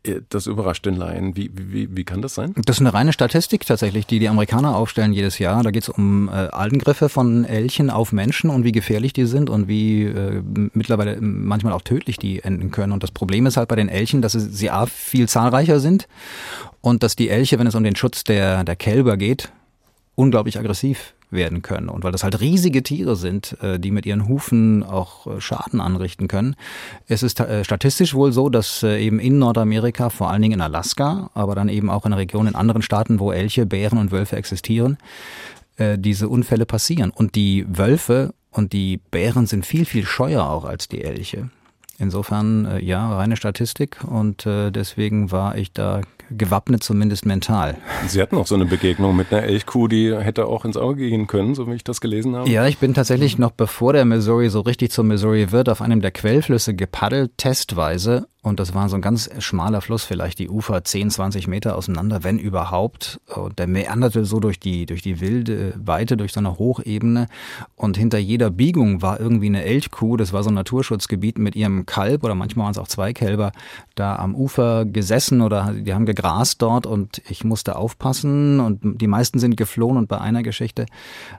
Äh, 0.03 0.21
das 0.29 0.47
überrascht 0.47 0.87
den 0.87 0.95
Laien. 0.95 1.37
Wie, 1.37 1.51
wie, 1.53 1.95
wie 1.95 2.05
kann 2.05 2.23
das 2.23 2.35
sein? 2.35 2.55
Das 2.57 2.77
ist 2.77 2.81
eine 2.81 2.95
reine 2.95 3.13
Statistik 3.13 3.67
tatsächlich, 3.67 4.07
die 4.07 4.19
die 4.19 4.29
Amerikaner 4.29 4.77
aufstellen 4.77 5.13
jedes 5.13 5.39
Jahr. 5.39 5.63
Da 5.63 5.71
geht 5.71 5.85
es 5.85 5.89
um 5.89 6.29
äh, 6.29 6.33
Angriffe 6.33 7.09
von 7.09 7.45
Elchen 7.45 7.91
auf 7.91 8.13
Menschen 8.13 8.51
und 8.51 8.65
wie 8.65 8.73
gefährlich 8.73 9.13
die 9.13 9.27
sind 9.27 9.51
und 9.51 9.69
wie 9.69 10.05
äh, 10.05 10.43
mittlerweile 10.73 11.21
manchmal 11.21 11.73
auch 11.73 11.83
tödlich 11.83 12.17
die 12.19 12.43
enden 12.43 12.71
können. 12.71 12.93
Und 12.93 13.03
das 13.03 13.11
Problem 13.11 13.47
ist 13.47 13.57
halt 13.57 13.69
bei 13.69 13.77
den 13.77 13.89
Elchen, 13.89 14.23
dass 14.23 14.33
sie 14.33 14.71
A, 14.71 14.87
viel 14.87 15.29
zahlreicher 15.29 15.81
sind 15.81 16.09
und 16.81 17.03
dass 17.03 17.17
die 17.17 17.29
Elche, 17.29 17.59
wenn 17.59 17.67
es 17.67 17.75
um 17.75 17.85
den 17.85 17.97
Schutz 17.97 18.25
der, 18.25 18.65
der 18.65 18.77
Kälber 18.77 19.17
geht, 19.17 19.53
unglaublich 20.15 20.59
aggressiv 20.59 21.15
werden 21.31 21.63
können. 21.63 21.89
Und 21.89 22.05
weil 22.05 22.13
das 22.13 22.25
halt 22.25 22.41
riesige 22.41 22.83
Tiere 22.83 23.17
sind, 23.17 23.57
äh, 23.63 23.79
die 23.79 23.91
mit 23.91 24.07
ihren 24.07 24.29
Hufen 24.29 24.83
auch 24.83 25.27
äh, 25.27 25.41
Schaden 25.41 25.81
anrichten 25.81 26.29
können, 26.29 26.57
es 27.07 27.23
ist 27.23 27.41
äh, 27.41 27.65
statistisch 27.65 28.15
wohl 28.15 28.33
so, 28.33 28.49
dass 28.49 28.83
eben 28.83 29.19
in 29.19 29.39
Nordamerika, 29.39 30.11
vor 30.11 30.31
allen 30.31 30.43
Dingen 30.43 30.55
in 30.55 30.61
Alaska, 30.61 31.31
aber 31.35 31.55
dann 31.55 31.69
eben 31.69 31.91
auch 31.91 32.07
in 32.07 32.13
Regionen 32.13 32.49
in 32.49 32.55
anderen 32.55 32.83
Staaten, 32.83 33.21
wo 33.21 33.33
Elche, 33.33 33.67
Bären 33.67 33.99
und 33.99 34.11
Wölfe 34.11 34.37
existieren, 34.37 34.99
diese 35.97 36.29
Unfälle 36.29 36.67
passieren. 36.67 37.11
Und 37.11 37.35
die 37.35 37.65
Wölfe 37.69 38.35
und 38.51 38.73
die 38.73 38.99
Bären 39.11 39.47
sind 39.47 39.65
viel, 39.65 39.85
viel 39.85 40.05
scheuer 40.05 40.45
auch 40.45 40.65
als 40.65 40.89
die 40.89 41.03
Elche. 41.03 41.51
Insofern, 42.01 42.81
ja, 42.81 43.15
reine 43.15 43.37
Statistik 43.37 43.99
und 44.05 44.47
deswegen 44.47 45.31
war 45.31 45.57
ich 45.57 45.73
da 45.73 46.01
gewappnet, 46.31 46.83
zumindest 46.83 47.27
mental. 47.27 47.77
Sie 48.07 48.23
hatten 48.23 48.37
auch 48.37 48.47
so 48.47 48.55
eine 48.55 48.65
Begegnung 48.65 49.17
mit 49.17 49.33
einer 49.33 49.43
Elchkuh, 49.43 49.89
die 49.89 50.17
hätte 50.17 50.47
auch 50.47 50.65
ins 50.65 50.77
Auge 50.77 51.09
gehen 51.09 51.27
können, 51.27 51.55
so 51.55 51.67
wie 51.67 51.75
ich 51.75 51.85
das 51.85 52.01
gelesen 52.01 52.37
habe. 52.37 52.49
Ja, 52.49 52.67
ich 52.67 52.79
bin 52.79 52.95
tatsächlich 52.95 53.37
noch 53.37 53.51
bevor 53.51 53.93
der 53.93 54.05
Missouri 54.05 54.49
so 54.49 54.61
richtig 54.61 54.93
zum 54.93 55.09
Missouri 55.09 55.51
wird, 55.51 55.69
auf 55.69 55.83
einem 55.83 56.01
der 56.01 56.13
Quellflüsse 56.13 56.75
gepaddelt, 56.75 57.33
testweise 57.37 58.29
und 58.43 58.59
das 58.59 58.73
war 58.73 58.89
so 58.89 58.97
ein 58.97 59.03
ganz 59.03 59.29
schmaler 59.39 59.83
Fluss, 59.83 60.05
vielleicht 60.05 60.39
die 60.39 60.49
Ufer 60.49 60.83
10, 60.83 61.11
20 61.11 61.47
Meter 61.47 61.77
auseinander, 61.77 62.25
wenn 62.25 62.39
überhaupt. 62.39 63.21
Und 63.35 63.59
der 63.59 63.67
meanderte 63.67 64.25
so 64.25 64.41
durch 64.41 64.59
die, 64.59 64.87
durch 64.87 65.03
die 65.03 65.21
wilde 65.21 65.75
Weite, 65.77 66.17
durch 66.17 66.33
so 66.33 66.41
eine 66.41 66.59
Hochebene. 66.59 67.27
Und 67.77 67.99
hinter 67.99 68.17
jeder 68.17 68.49
Biegung 68.51 69.03
war 69.03 69.21
irgendwie 69.21 69.49
eine 69.49 69.65
Elchkuh, 69.65 70.17
das 70.17 70.33
war 70.33 70.43
so 70.43 70.51
ein 70.51 70.55
Naturschutzgebiet 70.55 71.39
mit 71.39 71.55
ihrem 71.55 71.85
Kalb 71.85 72.25
oder 72.25 72.35
manchmal 72.35 72.65
waren 72.65 72.73
es 72.73 72.79
auch 72.79 72.89
zwei 72.89 73.13
Kälber, 73.13 73.53
da 73.95 74.17
am 74.17 74.35
Ufer 74.35 74.87
gesessen 74.87 75.43
oder 75.43 75.75
die 75.75 75.93
haben 75.93 76.07
gegrast 76.07 76.63
dort 76.63 76.87
und 76.87 77.21
ich 77.29 77.45
musste 77.45 77.77
aufpassen 77.77 78.59
und 78.61 78.81
die 78.83 79.07
meisten 79.07 79.39
sind 79.39 79.59
geflohen 79.59 79.99
und 79.99 80.09
bei 80.09 80.19
einer 80.19 80.43
Geschichte 80.43 80.87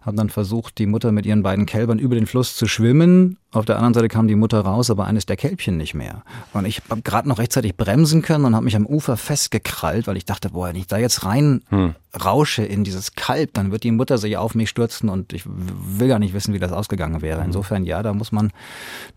haben 0.04 0.18
dann 0.18 0.30
versucht, 0.30 0.78
die 0.78 0.86
Mutter 0.86 1.12
mit 1.12 1.26
ihren 1.26 1.42
beiden 1.42 1.66
Kälbern 1.66 1.98
über 1.98 2.14
den 2.14 2.28
Fluss 2.28 2.56
zu 2.56 2.68
schwimmen. 2.68 3.38
Auf 3.52 3.66
der 3.66 3.78
anderen 3.78 3.96
Seite 3.96 4.08
kam 4.08 4.28
die 4.28 4.36
Mutter 4.36 4.62
raus, 4.62 4.90
aber 4.90 5.06
eines 5.08 5.26
der 5.26 5.36
Kälbchen 5.36 5.76
nicht 5.76 5.94
mehr. 5.94 6.24
Und 6.54 6.66
ich 6.66 6.82
gerade 7.04 7.30
noch 7.30 7.40
rechtzeitig 7.40 7.76
bremsen 7.76 8.22
können 8.22 8.46
und 8.46 8.56
habe 8.56 8.66
mich 8.66 8.76
am 8.76 8.86
Ufer 8.86 9.18
festgekrallt, 9.18 10.08
weil 10.08 10.18
ich 10.18 10.26
dachte, 10.26 10.50
boah, 10.50 10.68
wenn 10.68 10.76
ich 10.76 10.88
da 10.88 10.98
jetzt 10.98 11.26
rein 11.26 11.64
hm. 11.70 11.96
rausche 12.24 12.64
in 12.64 12.84
dieses 12.84 13.14
Kalb, 13.16 13.54
dann 13.54 13.72
wird 13.72 13.84
die 13.84 13.92
Mutter 13.92 14.18
sich 14.18 14.38
auf 14.38 14.56
mich 14.56 14.70
stürzen 14.70 15.10
und 15.10 15.34
ich 15.34 15.44
will 15.46 16.08
gar 16.08 16.20
nicht 16.20 16.34
wissen, 16.34 16.54
wie 16.54 16.60
das 16.60 16.72
ausgegangen 16.72 17.22
wäre. 17.22 17.40
Hm. 17.40 17.48
Insofern 17.48 17.86
ja, 17.86 18.04
da 18.04 18.14
muss 18.14 18.32
man 18.32 18.52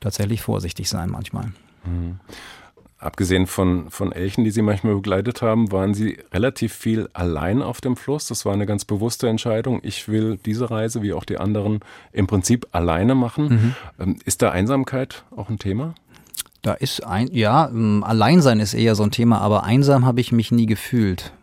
tatsächlich 0.00 0.42
vorsichtig 0.42 0.88
sein 0.88 1.10
manchmal. 1.10 1.52
Hm. 1.84 2.20
Abgesehen 3.04 3.46
von, 3.46 3.90
von 3.90 4.12
Elchen, 4.12 4.44
die 4.44 4.50
Sie 4.50 4.62
manchmal 4.62 4.94
begleitet 4.94 5.42
haben, 5.42 5.70
waren 5.70 5.92
Sie 5.92 6.16
relativ 6.32 6.72
viel 6.72 7.10
allein 7.12 7.60
auf 7.60 7.82
dem 7.82 7.96
Fluss. 7.96 8.28
Das 8.28 8.46
war 8.46 8.54
eine 8.54 8.64
ganz 8.64 8.86
bewusste 8.86 9.28
Entscheidung. 9.28 9.80
Ich 9.82 10.08
will 10.08 10.38
diese 10.46 10.70
Reise, 10.70 11.02
wie 11.02 11.12
auch 11.12 11.24
die 11.24 11.36
anderen, 11.36 11.80
im 12.12 12.26
Prinzip 12.26 12.66
alleine 12.72 13.14
machen. 13.14 13.48
Mhm. 13.48 13.74
Ähm, 13.98 14.18
ist 14.24 14.40
da 14.40 14.52
Einsamkeit 14.52 15.24
auch 15.36 15.50
ein 15.50 15.58
Thema? 15.58 15.94
Da 16.64 16.72
ist 16.72 17.04
ein, 17.04 17.28
ja, 17.30 17.68
ähm, 17.68 18.02
Alleinsein 18.02 18.58
ist 18.58 18.72
eher 18.72 18.94
so 18.94 19.02
ein 19.02 19.10
Thema, 19.10 19.38
aber 19.42 19.64
einsam 19.64 20.06
habe 20.06 20.22
ich 20.22 20.32
mich 20.32 20.50
nie 20.50 20.64
gefühlt. 20.64 21.34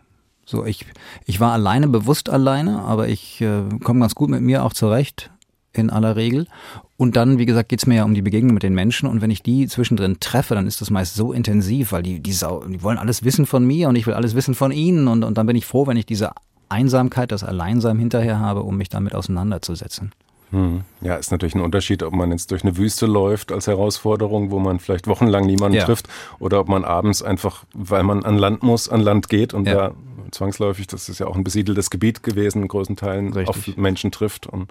So, 0.44 0.66
ich, 0.66 0.84
ich 1.26 1.38
war 1.38 1.52
alleine, 1.52 1.86
bewusst 1.86 2.28
alleine, 2.28 2.80
aber 2.80 3.06
ich 3.06 3.40
äh, 3.40 3.62
komme 3.84 4.00
ganz 4.00 4.16
gut 4.16 4.30
mit 4.30 4.42
mir 4.42 4.64
auch 4.64 4.72
zurecht, 4.72 5.30
in 5.72 5.90
aller 5.90 6.16
Regel. 6.16 6.48
Und 6.96 7.14
dann, 7.14 7.38
wie 7.38 7.46
gesagt, 7.46 7.68
geht's 7.68 7.86
mir 7.86 7.98
ja 7.98 8.04
um 8.04 8.14
die 8.14 8.22
Begegnung 8.22 8.52
mit 8.52 8.64
den 8.64 8.74
Menschen. 8.74 9.08
Und 9.08 9.20
wenn 9.20 9.30
ich 9.30 9.44
die 9.44 9.68
zwischendrin 9.68 10.18
treffe, 10.18 10.56
dann 10.56 10.66
ist 10.66 10.80
das 10.80 10.90
meist 10.90 11.14
so 11.14 11.32
intensiv, 11.32 11.92
weil 11.92 12.02
die, 12.02 12.18
die, 12.18 12.32
Sau, 12.32 12.64
die 12.64 12.82
wollen 12.82 12.98
alles 12.98 13.22
wissen 13.22 13.46
von 13.46 13.64
mir 13.64 13.88
und 13.88 13.94
ich 13.94 14.08
will 14.08 14.14
alles 14.14 14.34
wissen 14.34 14.56
von 14.56 14.72
ihnen. 14.72 15.06
Und, 15.06 15.22
und 15.22 15.38
dann 15.38 15.46
bin 15.46 15.54
ich 15.54 15.66
froh, 15.66 15.86
wenn 15.86 15.96
ich 15.96 16.06
diese 16.06 16.32
Einsamkeit, 16.68 17.30
das 17.30 17.44
Alleinsein 17.44 18.00
hinterher 18.00 18.40
habe, 18.40 18.64
um 18.64 18.76
mich 18.76 18.88
damit 18.88 19.14
auseinanderzusetzen. 19.14 20.10
Hm. 20.52 20.82
Ja, 21.00 21.16
ist 21.16 21.32
natürlich 21.32 21.54
ein 21.54 21.62
Unterschied, 21.62 22.02
ob 22.02 22.12
man 22.12 22.30
jetzt 22.30 22.50
durch 22.50 22.62
eine 22.62 22.76
Wüste 22.76 23.06
läuft 23.06 23.52
als 23.52 23.66
Herausforderung, 23.66 24.50
wo 24.50 24.58
man 24.58 24.78
vielleicht 24.80 25.06
wochenlang 25.06 25.46
niemanden 25.46 25.78
ja. 25.78 25.84
trifft, 25.84 26.08
oder 26.38 26.60
ob 26.60 26.68
man 26.68 26.84
abends 26.84 27.22
einfach, 27.22 27.64
weil 27.72 28.02
man 28.02 28.22
an 28.24 28.36
Land 28.36 28.62
muss, 28.62 28.88
an 28.88 29.00
Land 29.00 29.30
geht 29.30 29.54
und 29.54 29.66
ja. 29.66 29.74
da 29.74 29.94
zwangsläufig, 30.30 30.86
das 30.86 31.08
ist 31.08 31.18
ja 31.18 31.26
auch 31.26 31.36
ein 31.36 31.44
besiedeltes 31.44 31.90
Gebiet 31.90 32.22
gewesen, 32.22 32.62
in 32.62 32.68
großen 32.68 32.96
Teilen 32.96 33.32
Richtig. 33.32 33.74
auf 33.74 33.76
Menschen 33.78 34.12
trifft. 34.12 34.46
Und 34.46 34.70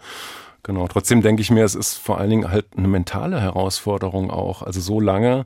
genau, 0.61 0.87
trotzdem 0.87 1.23
denke 1.23 1.41
ich 1.41 1.49
mir, 1.49 1.65
es 1.65 1.75
ist 1.75 1.95
vor 1.95 2.19
allen 2.19 2.29
Dingen 2.29 2.51
halt 2.51 2.67
eine 2.77 2.87
mentale 2.87 3.41
Herausforderung 3.41 4.29
auch. 4.29 4.61
Also 4.61 4.81
so 4.81 4.99
lange 4.99 5.45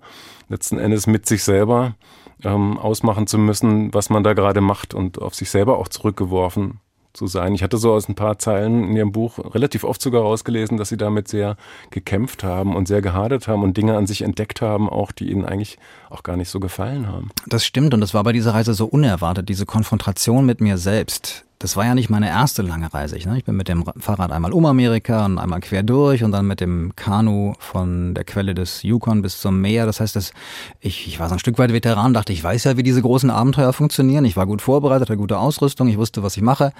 letzten 0.50 0.80
Endes 0.80 1.08
mit 1.08 1.26
sich 1.26 1.44
selber 1.44 1.96
ähm, 2.44 2.78
ausmachen 2.78 3.26
zu 3.26 3.38
müssen, 3.38 3.94
was 3.94 4.10
man 4.10 4.24
da 4.24 4.34
gerade 4.34 4.60
macht 4.60 4.94
und 4.94 5.22
auf 5.22 5.34
sich 5.34 5.50
selber 5.50 5.78
auch 5.78 5.88
zurückgeworfen 5.88 6.82
zu 7.16 7.28
sein. 7.28 7.56
Ich 7.56 7.64
hatte 7.64 7.78
so 7.78 7.94
aus 7.94 8.10
ein 8.10 8.16
paar 8.16 8.38
Zeilen 8.38 8.90
in 8.90 8.96
Ihrem 8.96 9.12
Buch 9.12 9.40
relativ 9.54 9.84
oft 9.84 10.02
sogar 10.02 10.22
rausgelesen, 10.22 10.78
dass 10.78 10.90
Sie 10.90 10.98
damit 10.98 11.28
sehr 11.28 11.58
gekämpft 11.90 12.44
haben 12.44 12.76
und 12.76 12.88
sehr 12.88 13.02
gehadert 13.02 13.48
haben 13.48 13.64
und 13.64 13.78
Dinge 13.78 13.96
an 13.98 14.08
sich 14.08 14.22
entdeckt 14.22 14.62
haben, 14.62 14.90
auch 14.90 15.12
die 15.12 15.32
Ihnen 15.32 15.46
eigentlich 15.46 15.78
auch 16.10 16.24
gar 16.24 16.38
nicht 16.38 16.50
so 16.50 16.60
gefallen 16.60 17.08
haben. 17.08 17.30
Das 17.48 17.66
stimmt 17.66 17.94
und 17.94 18.02
das 18.02 18.14
war 18.14 18.24
bei 18.24 18.34
dieser 18.34 18.54
Reise 18.54 18.74
so 18.74 18.86
unerwartet, 18.86 19.50
diese 19.50 19.66
Konfrontation 19.66 20.46
mit 20.46 20.62
mir 20.62 20.78
selbst 20.78 21.45
das 21.60 21.78
war 21.78 21.86
ja 21.86 21.96
nicht 21.96 22.10
meine 22.10 22.28
erste 22.28 22.62
lange 22.62 22.94
Reise. 22.94 23.16
Ich, 23.18 23.26
ne? 23.26 23.38
ich 23.38 23.46
bin 23.46 23.56
mit 23.56 23.68
dem 23.68 23.86
Fahrrad 23.98 24.32
einmal 24.32 24.52
um 24.52 24.66
Amerika 24.66 25.26
und 25.26 25.38
einmal 25.38 25.62
quer 25.62 25.84
durch 25.84 26.24
und 26.24 26.32
dann 26.32 26.48
mit 26.48 26.60
dem 26.60 26.96
Kanu 26.96 27.54
von 27.60 28.14
der 28.14 28.26
Quelle 28.26 28.54
des 28.54 28.84
Yukon 28.84 29.22
bis 29.22 29.40
zum 29.40 29.62
Meer. 29.62 29.86
Das 29.86 30.00
heißt, 30.00 30.16
dass 30.16 30.34
ich, 30.82 31.08
ich 31.08 31.20
war 31.20 31.30
so 31.30 31.36
ein 31.36 31.40
Stück 31.40 31.58
weit 31.58 31.72
Veteran, 31.72 32.14
dachte, 32.14 32.34
ich 32.34 32.44
weiß 32.44 32.66
ja, 32.66 32.78
wie 32.78 32.84
diese 32.84 33.02
großen 33.02 33.30
Abenteuer 33.30 33.72
funktionieren. 33.72 34.26
Ich 34.26 34.36
war 34.36 34.46
gut 34.46 34.62
vorbereitet, 34.62 35.10
hatte 35.10 35.18
gute 35.18 35.38
Ausrüstung, 35.38 35.88
ich 35.88 35.98
wusste, 35.98 36.24
was 36.24 36.36
ich 36.36 36.44
mache. 36.44 36.74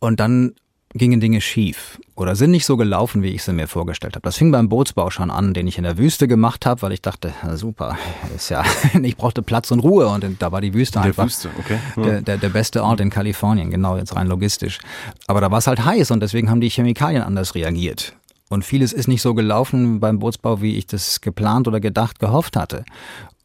Und 0.00 0.20
dann 0.20 0.54
gingen 0.94 1.20
Dinge 1.20 1.40
schief 1.40 2.00
oder 2.14 2.34
sind 2.34 2.50
nicht 2.50 2.64
so 2.64 2.76
gelaufen, 2.76 3.22
wie 3.22 3.28
ich 3.28 3.42
sie 3.42 3.52
mir 3.52 3.68
vorgestellt 3.68 4.14
habe. 4.14 4.22
Das 4.22 4.36
fing 4.36 4.50
beim 4.50 4.68
Bootsbau 4.68 5.10
schon 5.10 5.30
an, 5.30 5.52
den 5.52 5.66
ich 5.66 5.76
in 5.76 5.84
der 5.84 5.98
Wüste 5.98 6.26
gemacht 6.26 6.66
habe, 6.66 6.82
weil 6.82 6.92
ich 6.92 7.02
dachte, 7.02 7.32
super, 7.54 7.96
ist 8.36 8.48
ja, 8.48 8.64
ich 9.02 9.16
brauchte 9.16 9.42
Platz 9.42 9.70
und 9.70 9.80
Ruhe 9.80 10.08
und 10.08 10.24
da 10.38 10.50
war 10.50 10.60
die 10.60 10.72
Wüste 10.74 10.94
der 10.94 11.02
einfach 11.02 11.26
Wüste, 11.26 11.50
okay. 11.58 11.78
ja. 11.96 12.02
der, 12.02 12.20
der, 12.22 12.36
der 12.38 12.48
beste 12.48 12.82
Ort 12.82 13.00
in 13.00 13.10
Kalifornien, 13.10 13.70
genau 13.70 13.96
jetzt 13.96 14.16
rein 14.16 14.26
logistisch. 14.26 14.78
Aber 15.26 15.40
da 15.40 15.50
war 15.50 15.58
es 15.58 15.66
halt 15.66 15.84
heiß 15.84 16.10
und 16.10 16.20
deswegen 16.20 16.50
haben 16.50 16.60
die 16.60 16.70
Chemikalien 16.70 17.22
anders 17.22 17.54
reagiert. 17.54 18.14
Und 18.48 18.64
vieles 18.64 18.94
ist 18.94 19.08
nicht 19.08 19.20
so 19.20 19.34
gelaufen 19.34 20.00
beim 20.00 20.18
Bootsbau, 20.18 20.62
wie 20.62 20.76
ich 20.76 20.86
das 20.86 21.20
geplant 21.20 21.68
oder 21.68 21.80
gedacht, 21.80 22.18
gehofft 22.18 22.56
hatte. 22.56 22.84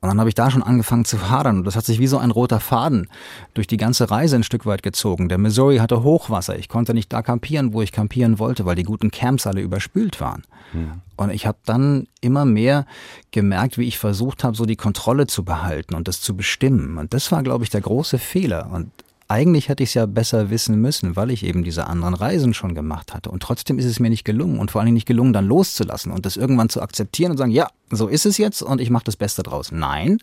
Und 0.03 0.09
dann 0.09 0.19
habe 0.19 0.27
ich 0.27 0.35
da 0.35 0.51
schon 0.51 0.63
angefangen 0.63 1.05
zu 1.05 1.29
hadern. 1.29 1.59
Und 1.59 1.63
das 1.63 1.77
hat 1.77 1.85
sich 1.85 1.97
wie 1.97 2.07
so 2.07 2.17
ein 2.17 2.29
roter 2.29 2.59
Faden 2.59 3.07
durch 3.53 3.67
die 3.67 3.77
ganze 3.77 4.11
Reise 4.11 4.35
ein 4.35 4.43
Stück 4.43 4.65
weit 4.65 4.83
gezogen. 4.83 5.29
Der 5.29 5.37
Missouri 5.37 5.77
hatte 5.77 6.03
Hochwasser. 6.03 6.59
Ich 6.59 6.67
konnte 6.67 6.93
nicht 6.93 7.13
da 7.13 7.21
campieren, 7.21 7.71
wo 7.71 7.81
ich 7.81 7.93
campieren 7.93 8.37
wollte, 8.37 8.65
weil 8.65 8.75
die 8.75 8.83
guten 8.83 9.11
Camps 9.11 9.47
alle 9.47 9.61
überspült 9.61 10.19
waren. 10.19 10.43
Hm. 10.73 10.99
Und 11.15 11.29
ich 11.29 11.47
habe 11.47 11.57
dann 11.63 12.07
immer 12.19 12.43
mehr 12.43 12.85
gemerkt, 13.31 13.77
wie 13.77 13.87
ich 13.87 13.97
versucht 13.97 14.43
habe, 14.43 14.57
so 14.57 14.65
die 14.65 14.75
Kontrolle 14.75 15.25
zu 15.25 15.45
behalten 15.45 15.95
und 15.95 16.09
das 16.09 16.19
zu 16.19 16.35
bestimmen. 16.35 16.97
Und 16.97 17.13
das 17.13 17.31
war, 17.31 17.41
glaube 17.41 17.63
ich, 17.63 17.69
der 17.69 17.79
große 17.79 18.19
Fehler. 18.19 18.71
Und 18.73 18.91
eigentlich 19.33 19.67
hätte 19.67 19.81
ich 19.81 19.89
es 19.89 19.93
ja 19.95 20.05
besser 20.05 20.51
wissen 20.51 20.79
müssen, 20.79 21.15
weil 21.15 21.31
ich 21.31 21.43
eben 21.43 21.63
diese 21.63 21.87
anderen 21.87 22.13
Reisen 22.13 22.53
schon 22.53 22.75
gemacht 22.75 23.15
hatte. 23.15 23.31
Und 23.31 23.41
trotzdem 23.41 23.79
ist 23.79 23.85
es 23.85 23.99
mir 23.99 24.11
nicht 24.11 24.25
gelungen 24.25 24.59
und 24.59 24.69
vor 24.69 24.79
allen 24.79 24.85
Dingen 24.85 24.93
nicht 24.93 25.07
gelungen, 25.07 25.33
dann 25.33 25.47
loszulassen 25.47 26.11
und 26.11 26.27
das 26.27 26.37
irgendwann 26.37 26.69
zu 26.69 26.83
akzeptieren 26.83 27.31
und 27.31 27.37
sagen, 27.37 27.51
ja, 27.51 27.67
so 27.89 28.07
ist 28.07 28.27
es 28.27 28.37
jetzt 28.37 28.61
und 28.61 28.79
ich 28.79 28.91
mache 28.91 29.05
das 29.05 29.15
Beste 29.15 29.41
draus. 29.41 29.71
Nein, 29.71 30.19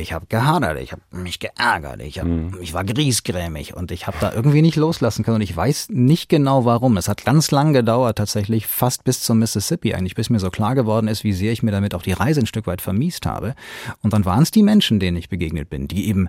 ich 0.00 0.12
habe 0.12 0.26
gehadert, 0.28 0.80
ich 0.80 0.92
habe 0.92 1.02
mich 1.10 1.38
geärgert, 1.38 2.00
ich, 2.00 2.18
hab, 2.18 2.26
mhm. 2.26 2.56
ich 2.60 2.74
war 2.74 2.84
griesgrämig 2.84 3.74
und 3.74 3.90
ich 3.90 4.06
habe 4.06 4.16
da 4.20 4.32
irgendwie 4.32 4.62
nicht 4.62 4.76
loslassen 4.76 5.24
können 5.24 5.36
und 5.36 5.42
ich 5.42 5.56
weiß 5.56 5.88
nicht 5.90 6.28
genau 6.28 6.64
warum. 6.64 6.96
Es 6.96 7.08
hat 7.08 7.24
ganz 7.24 7.50
lang 7.50 7.72
gedauert, 7.72 8.18
tatsächlich 8.18 8.66
fast 8.66 9.04
bis 9.04 9.20
zum 9.20 9.38
Mississippi 9.38 9.94
eigentlich, 9.94 10.14
bis 10.14 10.30
mir 10.30 10.40
so 10.40 10.50
klar 10.50 10.74
geworden 10.74 11.08
ist, 11.08 11.24
wie 11.24 11.32
sehr 11.32 11.52
ich 11.52 11.62
mir 11.62 11.70
damit 11.70 11.94
auch 11.94 12.02
die 12.02 12.12
Reise 12.12 12.40
ein 12.40 12.46
Stück 12.46 12.66
weit 12.66 12.80
vermiest 12.80 13.26
habe. 13.26 13.54
Und 14.02 14.12
dann 14.12 14.24
waren 14.24 14.42
es 14.42 14.50
die 14.50 14.62
Menschen, 14.62 15.00
denen 15.00 15.16
ich 15.16 15.28
begegnet 15.28 15.70
bin, 15.70 15.88
die 15.88 16.08
eben 16.08 16.28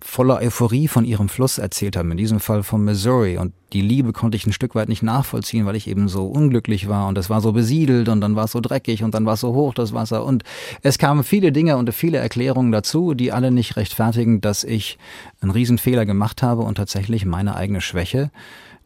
voller 0.00 0.38
Euphorie 0.38 0.88
von 0.88 1.04
ihrem 1.04 1.28
Fluss 1.28 1.58
erzählt 1.58 1.96
haben, 1.96 2.10
in 2.10 2.16
diesem 2.16 2.40
Fall 2.40 2.62
vom 2.62 2.84
Missouri 2.84 3.38
und 3.38 3.52
die 3.74 3.80
Liebe 3.80 4.12
konnte 4.12 4.36
ich 4.36 4.46
ein 4.46 4.52
Stück 4.52 4.76
weit 4.76 4.88
nicht 4.88 5.02
nachvollziehen, 5.02 5.66
weil 5.66 5.74
ich 5.74 5.88
eben 5.88 6.08
so 6.08 6.26
unglücklich 6.26 6.88
war 6.88 7.08
und 7.08 7.18
es 7.18 7.28
war 7.28 7.40
so 7.40 7.52
besiedelt 7.52 8.08
und 8.08 8.20
dann 8.20 8.36
war 8.36 8.44
es 8.44 8.52
so 8.52 8.60
dreckig 8.60 9.02
und 9.02 9.14
dann 9.14 9.26
war 9.26 9.34
es 9.34 9.40
so 9.40 9.52
hoch 9.52 9.74
das 9.74 9.92
Wasser 9.92 10.24
und 10.24 10.44
es 10.82 10.96
kamen 10.96 11.24
viele 11.24 11.50
Dinge 11.50 11.76
und 11.76 11.92
viele 11.92 12.18
Erklärungen 12.18 12.70
dazu, 12.70 13.14
die 13.14 13.32
alle 13.32 13.50
nicht 13.50 13.76
rechtfertigen, 13.76 14.40
dass 14.40 14.62
ich 14.62 14.96
einen 15.40 15.50
Riesenfehler 15.50 16.06
gemacht 16.06 16.42
habe 16.42 16.62
und 16.62 16.76
tatsächlich 16.76 17.26
meine 17.26 17.56
eigene 17.56 17.80
Schwäche 17.80 18.30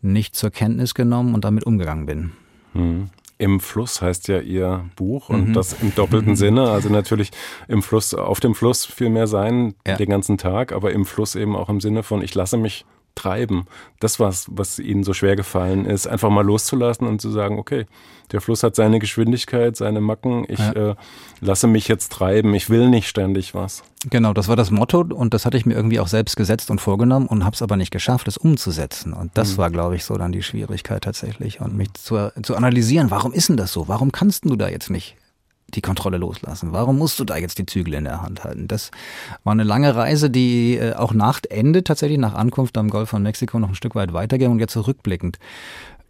nicht 0.01 0.35
zur 0.35 0.51
Kenntnis 0.51 0.95
genommen 0.95 1.35
und 1.35 1.45
damit 1.45 1.65
umgegangen 1.65 2.07
bin. 2.07 2.33
Mhm. 2.73 3.11
Im 3.37 3.61
Fluss 3.61 4.01
heißt 4.03 4.27
ja 4.29 4.41
Ihr 4.41 4.87
Buch 4.97 5.29
und 5.29 5.51
mhm. 5.51 5.53
das 5.53 5.75
im 5.75 5.95
doppelten 5.95 6.35
Sinne. 6.37 6.71
Also 6.71 6.89
natürlich 6.89 7.31
im 7.69 7.83
Fluss, 7.83 8.15
auf 8.15 8.41
dem 8.41 8.55
Fluss 8.55 8.85
viel 8.85 9.11
mehr 9.11 9.27
sein 9.27 9.75
ja. 9.87 9.97
den 9.97 10.09
ganzen 10.09 10.39
Tag, 10.39 10.73
aber 10.73 10.93
im 10.93 11.05
Fluss 11.05 11.37
eben 11.37 11.55
auch 11.55 11.69
im 11.69 11.81
Sinne 11.81 12.03
von, 12.03 12.23
ich 12.23 12.35
lasse 12.35 12.57
mich 12.57 12.85
treiben. 13.19 13.67
Das 14.01 14.21
was, 14.21 14.47
was 14.51 14.79
ihnen 14.79 15.05
so 15.05 15.13
schwer 15.13 15.37
gefallen 15.37 15.85
ist, 15.85 16.07
einfach 16.07 16.31
mal 16.31 16.45
loszulassen 16.45 17.07
und 17.07 17.21
zu 17.21 17.31
sagen, 17.31 17.59
okay, 17.59 17.87
der 18.33 18.41
Fluss 18.41 18.63
hat 18.63 18.77
seine 18.77 18.99
Geschwindigkeit, 18.99 19.77
seine 19.77 20.01
Macken, 20.01 20.45
ich 20.49 20.59
ja. 20.59 20.73
äh, 20.73 20.95
lasse 21.41 21.67
mich 21.67 21.89
jetzt 21.89 22.13
treiben, 22.13 22.55
ich 22.55 22.71
will 22.71 22.89
nicht 22.89 23.09
ständig 23.09 23.55
was. 23.55 23.83
Genau, 24.11 24.33
das 24.33 24.49
war 24.49 24.57
das 24.57 24.71
Motto 24.71 25.01
und 25.01 25.35
das 25.35 25.47
hatte 25.47 25.57
ich 25.57 25.67
mir 25.67 25.75
irgendwie 25.75 25.99
auch 25.99 26.09
selbst 26.09 26.37
gesetzt 26.37 26.71
und 26.71 26.81
vorgenommen 26.81 27.27
und 27.27 27.45
habe 27.45 27.55
es 27.55 27.63
aber 27.63 27.77
nicht 27.77 27.91
geschafft, 27.91 28.29
es 28.29 28.37
umzusetzen. 28.37 29.13
Und 29.13 29.33
das 29.35 29.53
mhm. 29.53 29.59
war, 29.59 29.71
glaube 29.71 29.97
ich, 29.97 30.05
so 30.05 30.17
dann 30.17 30.33
die 30.33 30.43
Schwierigkeit 30.43 31.03
tatsächlich 31.03 31.61
und 31.61 31.77
mich 31.77 31.93
zu, 31.95 32.31
zu 32.43 32.55
analysieren, 32.55 33.11
warum 33.11 33.33
ist 33.33 33.49
denn 33.49 33.57
das 33.57 33.73
so? 33.73 33.89
Warum 33.89 34.13
kannst 34.13 34.45
du 34.45 34.57
da 34.57 34.69
jetzt 34.69 34.91
nicht 34.91 35.17
die 35.75 35.81
Kontrolle 35.81 36.19
loslassen? 36.19 36.73
Warum 36.73 36.99
musst 36.99 37.21
du 37.21 37.25
da 37.25 37.37
jetzt 37.37 37.59
die 37.59 37.67
Zügel 37.67 37.95
in 37.95 38.05
der 38.05 38.23
Hand 38.23 38.45
halten? 38.45 38.69
Das 38.69 38.91
war 39.45 39.53
eine 39.53 39.65
lange 39.65 39.95
Reise, 39.95 40.31
die 40.31 40.77
äh, 40.77 40.95
auch 40.95 41.13
nach 41.13 41.41
Ende 41.49 41.85
tatsächlich 41.85 42.19
nach 42.19 42.35
Ankunft 42.35 42.77
am 42.79 42.91
Golf 42.91 43.11
von 43.11 43.23
Mexiko 43.23 43.59
noch 43.59 43.69
ein 43.69 43.75
Stück 43.75 43.95
weit 43.95 44.13
weiterging 44.13 44.51
und 44.51 44.59
jetzt 44.61 44.73
zurückblickend 44.73 45.39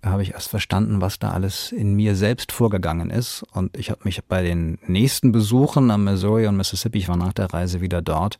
habe 0.04 0.22
ich 0.22 0.32
erst 0.32 0.48
verstanden, 0.48 1.00
was 1.00 1.18
da 1.18 1.30
alles 1.32 1.72
in 1.72 1.94
mir 1.94 2.14
selbst 2.14 2.52
vorgegangen 2.52 3.10
ist. 3.10 3.44
Und 3.52 3.76
ich 3.76 3.90
habe 3.90 4.02
mich 4.04 4.22
bei 4.24 4.42
den 4.42 4.78
nächsten 4.86 5.32
Besuchen 5.32 5.90
am 5.90 6.04
Missouri 6.04 6.46
und 6.46 6.56
Mississippi, 6.56 6.98
ich 6.98 7.08
war 7.08 7.16
nach 7.16 7.32
der 7.32 7.52
Reise 7.52 7.80
wieder 7.80 8.00
dort, 8.00 8.38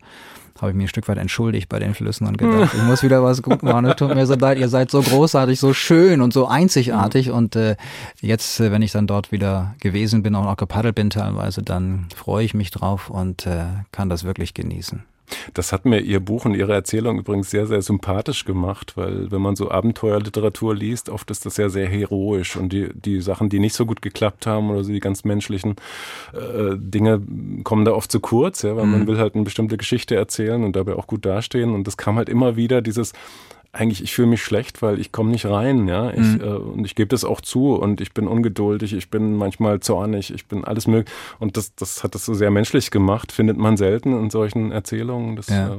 habe 0.61 0.71
ich 0.71 0.77
mir 0.77 0.85
ein 0.85 0.89
Stück 0.89 1.09
weit 1.09 1.19
entschuldigt 1.19 1.69
bei 1.69 1.79
den 1.79 1.95
Flüssen 1.95 2.27
und 2.27 2.39
gedacht, 2.39 2.75
ich 2.75 2.83
muss 2.83 3.03
wieder 3.03 3.23
was 3.23 3.43
gut 3.43 3.63
machen. 3.63 3.85
Es 3.87 3.97
tut 3.97 4.15
mir 4.15 4.27
so 4.27 4.35
leid, 4.35 4.59
ihr 4.59 4.69
seid 4.69 4.91
so 4.91 5.03
großartig, 5.03 5.59
so 5.59 5.73
schön 5.73 6.21
und 6.21 6.33
so 6.33 6.47
einzigartig. 6.47 7.31
Und 7.31 7.57
äh, 7.57 7.77
jetzt, 8.21 8.61
äh, 8.61 8.73
wenn 8.73 8.83
ich 8.83 8.93
dann 8.93 9.07
dort 9.07 9.33
wieder 9.33 9.75
gewesen 9.81 10.23
bin, 10.23 10.35
auch 10.35 10.45
noch 10.45 10.57
gepaddelt 10.57 10.95
bin 10.95 11.11
teilweise, 11.11 11.63
dann 11.63 12.07
freue 12.15 12.45
ich 12.45 12.55
mich 12.55 12.71
drauf 12.71 13.11
und 13.11 13.47
äh, 13.47 13.65
kann 13.93 14.09
das 14.09 14.25
wirklich 14.25 14.55
genießen. 14.55 15.03
Das 15.55 15.73
hat 15.73 15.85
mir 15.85 16.01
Ihr 16.01 16.21
Buch 16.21 16.45
und 16.45 16.55
Ihre 16.55 16.75
Erzählung 16.75 17.19
übrigens 17.19 17.51
sehr, 17.51 17.67
sehr 17.67 17.83
sympathisch 17.83 18.45
gemacht, 18.45 18.97
weil 18.97 19.31
wenn 19.31 19.43
man 19.43 19.57
so 19.57 19.71
Abenteuerliteratur 19.71 20.75
liest, 20.75 21.09
oft 21.09 21.31
ist 21.31 21.47
das 21.47 21.57
ja 21.57 21.69
sehr 21.69 21.89
heroisch 21.89 22.57
und 22.57 22.73
die, 22.73 22.89
die 22.95 23.21
Sachen, 23.21 23.49
die 23.49 23.59
nicht 23.59 23.75
so 23.75 23.87
gut 23.87 24.03
geklappt 24.03 24.47
haben 24.47 24.71
oder 24.71 24.85
so 24.85 24.93
die 24.93 25.01
ganz 25.01 25.25
menschlichen 25.25 25.77
äh, 26.33 26.77
Dinge 26.77 27.21
kommen 27.65 27.85
da 27.85 27.93
oft 27.93 28.11
zu 28.11 28.21
kurz, 28.21 28.63
ja, 28.63 28.77
weil 28.77 28.87
mhm. 28.87 28.93
man 28.93 29.07
will 29.07 29.19
halt 29.19 29.35
eine 29.35 29.45
bestimmte 29.45 29.77
Geschichte 29.77 30.15
erzählen 30.15 30.65
und 30.65 30.77
dabei 30.77 30.95
auch 30.95 31.07
gut 31.07 31.25
dastehen 31.25 31.75
und 31.75 31.87
das 31.87 31.97
kam 31.97 32.17
halt 32.17 32.29
immer 32.29 32.57
wieder 32.57 32.83
dieses 32.83 33.13
eigentlich, 33.73 34.03
ich 34.03 34.15
fühle 34.15 34.29
mich 34.29 34.43
schlecht, 34.43 34.83
weil 34.83 34.99
ich 34.99 35.13
komme 35.13 35.31
nicht 35.31 35.47
rein, 35.47 35.89
ja. 35.89 36.11
Ich, 36.11 36.19
mhm. 36.19 36.41
äh, 36.41 36.45
und 36.45 36.85
ich 36.85 36.95
gebe 36.95 37.09
das 37.09 37.25
auch 37.25 37.41
zu 37.41 37.75
und 37.75 38.01
ich 38.01 38.13
bin 38.13 38.27
ungeduldig, 38.27 38.95
ich 38.95 39.11
bin 39.11 39.37
manchmal 39.37 39.81
zornig, 39.81 40.33
ich 40.33 40.47
bin 40.47 40.65
alles 40.65 40.87
möglich. 40.87 41.15
Und 41.39 41.57
das, 41.57 41.75
das 41.75 42.03
hat 42.03 42.15
das 42.15 42.25
so 42.25 42.35
sehr 42.35 42.51
menschlich 42.51 42.91
gemacht, 42.91 43.31
findet 43.31 43.59
man 43.59 43.77
selten 43.77 44.19
in 44.19 44.31
solchen 44.31 44.73
Erzählungen. 44.73 45.37
Das, 45.37 45.49
ja. 45.49 45.75
äh, 45.75 45.79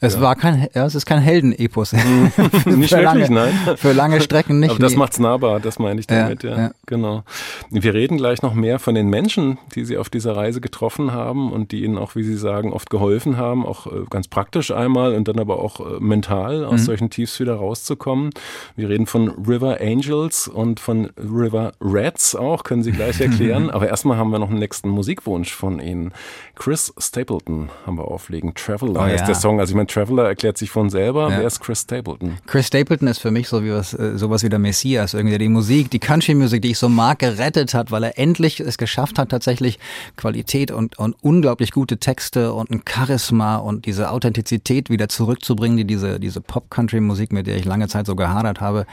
es 0.00 0.14
ja. 0.14 0.20
war 0.20 0.36
kein, 0.36 0.68
ja, 0.74 0.86
es 0.86 0.94
ist 0.94 1.06
kein 1.06 1.20
Heldenepos. 1.20 1.92
Mhm. 1.92 2.32
nicht 2.36 2.66
wirklich, 2.66 2.90
lange, 2.90 3.30
nein. 3.30 3.76
Für 3.76 3.92
lange 3.92 4.20
Strecken 4.20 4.60
nicht. 4.60 4.70
Aber 4.70 4.80
das 4.80 4.92
nee. 4.92 4.98
macht's 4.98 5.18
nahbar, 5.18 5.60
das 5.60 5.78
meine 5.78 6.00
ich 6.00 6.06
damit, 6.06 6.42
ja, 6.42 6.50
ja, 6.50 6.58
ja, 6.58 6.70
Genau. 6.86 7.22
Wir 7.70 7.94
reden 7.94 8.16
gleich 8.16 8.42
noch 8.42 8.54
mehr 8.54 8.78
von 8.78 8.94
den 8.94 9.08
Menschen, 9.08 9.58
die 9.74 9.84
Sie 9.84 9.96
auf 9.96 10.10
dieser 10.10 10.36
Reise 10.36 10.60
getroffen 10.60 11.12
haben 11.12 11.52
und 11.52 11.72
die 11.72 11.84
Ihnen 11.84 11.98
auch, 11.98 12.14
wie 12.14 12.22
Sie 12.22 12.36
sagen, 12.36 12.72
oft 12.72 12.90
geholfen 12.90 13.36
haben, 13.36 13.64
auch 13.66 13.86
äh, 13.86 14.04
ganz 14.10 14.28
praktisch 14.28 14.70
einmal 14.70 15.14
und 15.14 15.28
dann 15.28 15.38
aber 15.38 15.58
auch 15.58 15.80
äh, 15.80 16.00
mental 16.00 16.64
aus 16.64 16.80
mhm. 16.80 16.84
solchen 16.84 17.10
Tiefs 17.10 17.40
wieder 17.40 17.54
rauszukommen. 17.54 18.30
Wir 18.76 18.88
reden 18.88 19.06
von 19.06 19.28
River 19.28 19.78
Angels 19.80 20.48
und 20.48 20.80
von 20.80 21.10
River 21.16 21.72
Rats 21.80 22.34
auch, 22.34 22.64
können 22.64 22.82
Sie 22.82 22.92
gleich 22.92 23.20
erklären. 23.20 23.70
aber 23.70 23.88
erstmal 23.88 24.16
haben 24.16 24.30
wir 24.30 24.38
noch 24.38 24.50
einen 24.50 24.58
nächsten 24.58 24.88
Musikwunsch 24.88 25.54
von 25.54 25.80
Ihnen. 25.80 26.12
Chris 26.56 26.92
Stapleton 26.98 27.70
haben 27.86 27.98
wir 27.98 28.06
auflegen. 28.06 28.54
Traveler 28.54 29.00
oh, 29.00 29.02
heißt 29.02 29.26
der 29.26 29.34
Song. 29.34 29.60
Also 29.60 29.72
ich 29.72 29.76
meine, 29.76 29.83
Traveler 29.86 30.24
erklärt 30.24 30.58
sich 30.58 30.70
von 30.70 30.90
selber. 30.90 31.30
Ja. 31.30 31.38
Wer 31.38 31.46
ist 31.46 31.60
Chris 31.60 31.82
Stapleton? 31.82 32.38
Chris 32.46 32.66
Stapleton 32.66 33.08
ist 33.08 33.18
für 33.18 33.30
mich 33.30 33.48
so 33.48 33.64
wie 33.64 33.72
was, 33.72 33.94
äh, 33.94 34.16
sowas 34.16 34.42
wie 34.42 34.48
der 34.48 34.58
Messias. 34.58 35.14
Irgendwie 35.14 35.38
die 35.38 35.48
Musik, 35.48 35.90
die 35.90 35.98
Country-Musik, 35.98 36.62
die 36.62 36.72
ich 36.72 36.78
so 36.78 36.88
mag, 36.88 37.18
gerettet 37.18 37.74
hat, 37.74 37.90
weil 37.90 38.04
er 38.04 38.18
endlich 38.18 38.60
es 38.60 38.78
geschafft 38.78 39.18
hat, 39.18 39.30
tatsächlich 39.30 39.78
Qualität 40.16 40.70
und, 40.70 40.98
und 40.98 41.16
unglaublich 41.22 41.72
gute 41.72 41.98
Texte 41.98 42.52
und 42.52 42.70
ein 42.70 42.82
Charisma 42.88 43.56
und 43.56 43.86
diese 43.86 44.10
Authentizität 44.10 44.90
wieder 44.90 45.08
zurückzubringen, 45.08 45.76
die 45.76 45.84
diese, 45.84 46.18
diese 46.18 46.40
Pop-Country-Musik, 46.40 47.32
mit 47.32 47.46
der 47.46 47.56
ich 47.56 47.64
lange 47.64 47.88
Zeit 47.88 48.06
so 48.06 48.16
gehadert 48.16 48.60
habe, 48.60 48.86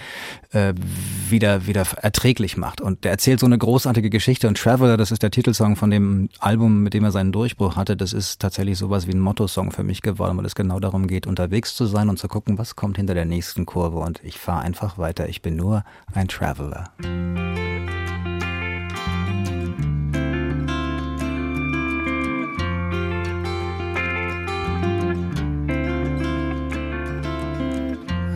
äh, 0.52 0.74
wieder, 1.30 1.68
wieder 1.68 1.86
erträglich 2.02 2.58
macht. 2.58 2.82
Und 2.82 3.04
der 3.04 3.12
erzählt 3.12 3.40
so 3.40 3.46
eine 3.46 3.58
großartige 3.58 4.10
Geschichte 4.10 4.48
und 4.48 4.58
Traveler, 4.58 4.98
das 4.98 5.12
ist 5.12 5.24
der 5.24 5.32
Titelsong 5.32 5.76
von 5.76 5.90
dem 5.90 6.30
Album, 6.40 6.84
mit 6.84 6.94
dem 6.94 7.04
er 7.04 7.12
seinen 7.12 7.32
Durchbruch 7.32 7.76
hatte, 7.76 7.96
das 7.96 8.14
ist 8.14 8.40
tatsächlich 8.40 8.78
sowas 8.78 9.08
wie 9.08 9.12
ein 9.12 9.20
Motto-Song 9.20 9.72
für 9.72 9.84
mich 9.84 10.02
geworden, 10.02 10.38
weil 10.38 10.46
es 10.46 10.56
genau 10.56 10.80
darum 10.82 11.08
geht, 11.08 11.28
unterwegs 11.28 11.76
zu 11.76 11.86
sein 11.86 12.10
und 12.10 12.18
zu 12.18 12.28
gucken, 12.28 12.58
was 12.58 12.76
kommt 12.76 12.98
hinter 12.98 13.14
der 13.14 13.26
nächsten 13.26 13.66
Kurve. 13.66 14.00
Und 14.00 14.22
ich 14.24 14.40
fahre 14.40 14.62
einfach 14.62 14.98
weiter. 14.98 15.30
Ich 15.30 15.42
bin 15.42 15.56
nur 15.56 15.84
ein 16.14 16.28
Traveler. 16.28 16.92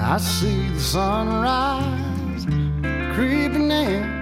I 0.08 0.18
see 0.18 0.70
the 0.70 0.80
sunrise 0.80 2.46
creeping 3.16 3.72
in. 3.72 4.16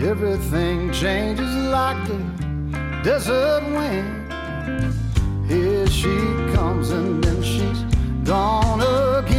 Everything 0.00 0.90
changes 0.90 1.54
like 1.70 1.96
the 2.06 2.16
desert 3.04 3.62
wind. 3.72 5.07
Here 5.48 5.86
she 5.86 6.14
comes 6.52 6.90
and 6.90 7.24
then 7.24 7.42
she's 7.42 7.80
gone 8.22 8.82
again. 8.82 9.37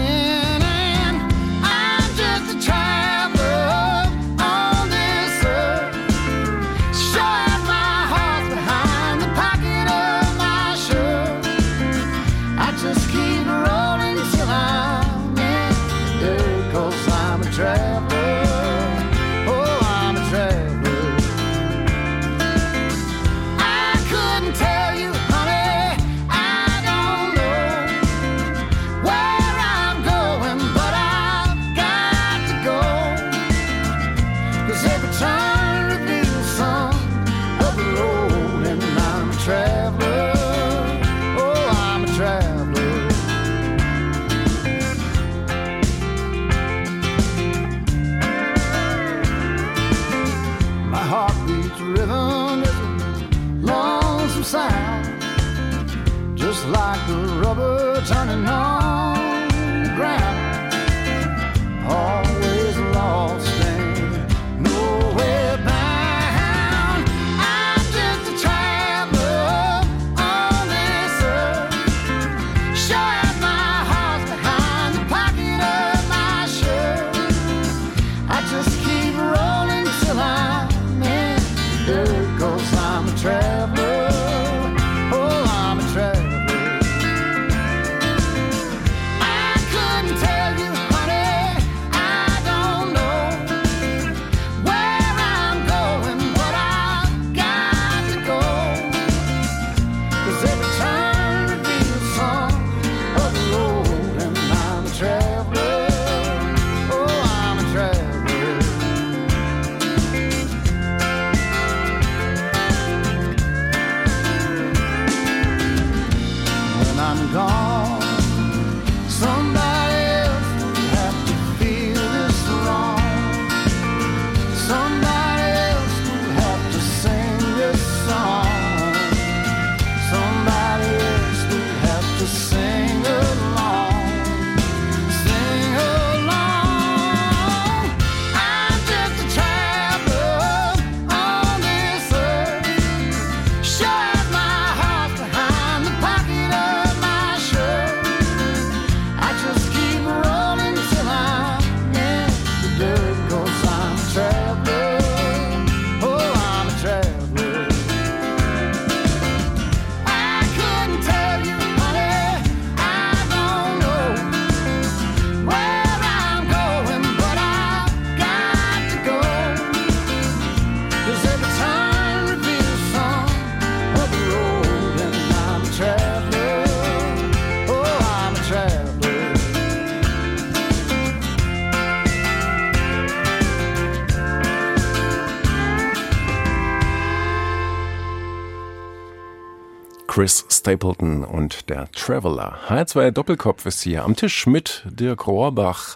Stapleton 190.60 191.24
und 191.24 191.70
der 191.70 191.90
Traveler. 191.92 192.58
H2 192.68 193.12
Doppelkopf 193.12 193.66
ist 193.66 193.82
hier 193.82 194.04
am 194.04 194.16
Tisch 194.16 194.46
mit 194.46 194.84
Dirk 194.86 195.26
Rohrbach. 195.26 195.96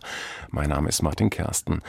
Mein 0.50 0.70
Name 0.70 0.90
ist 0.90 1.02
Martin 1.02 1.30
Kersten. 1.30 1.82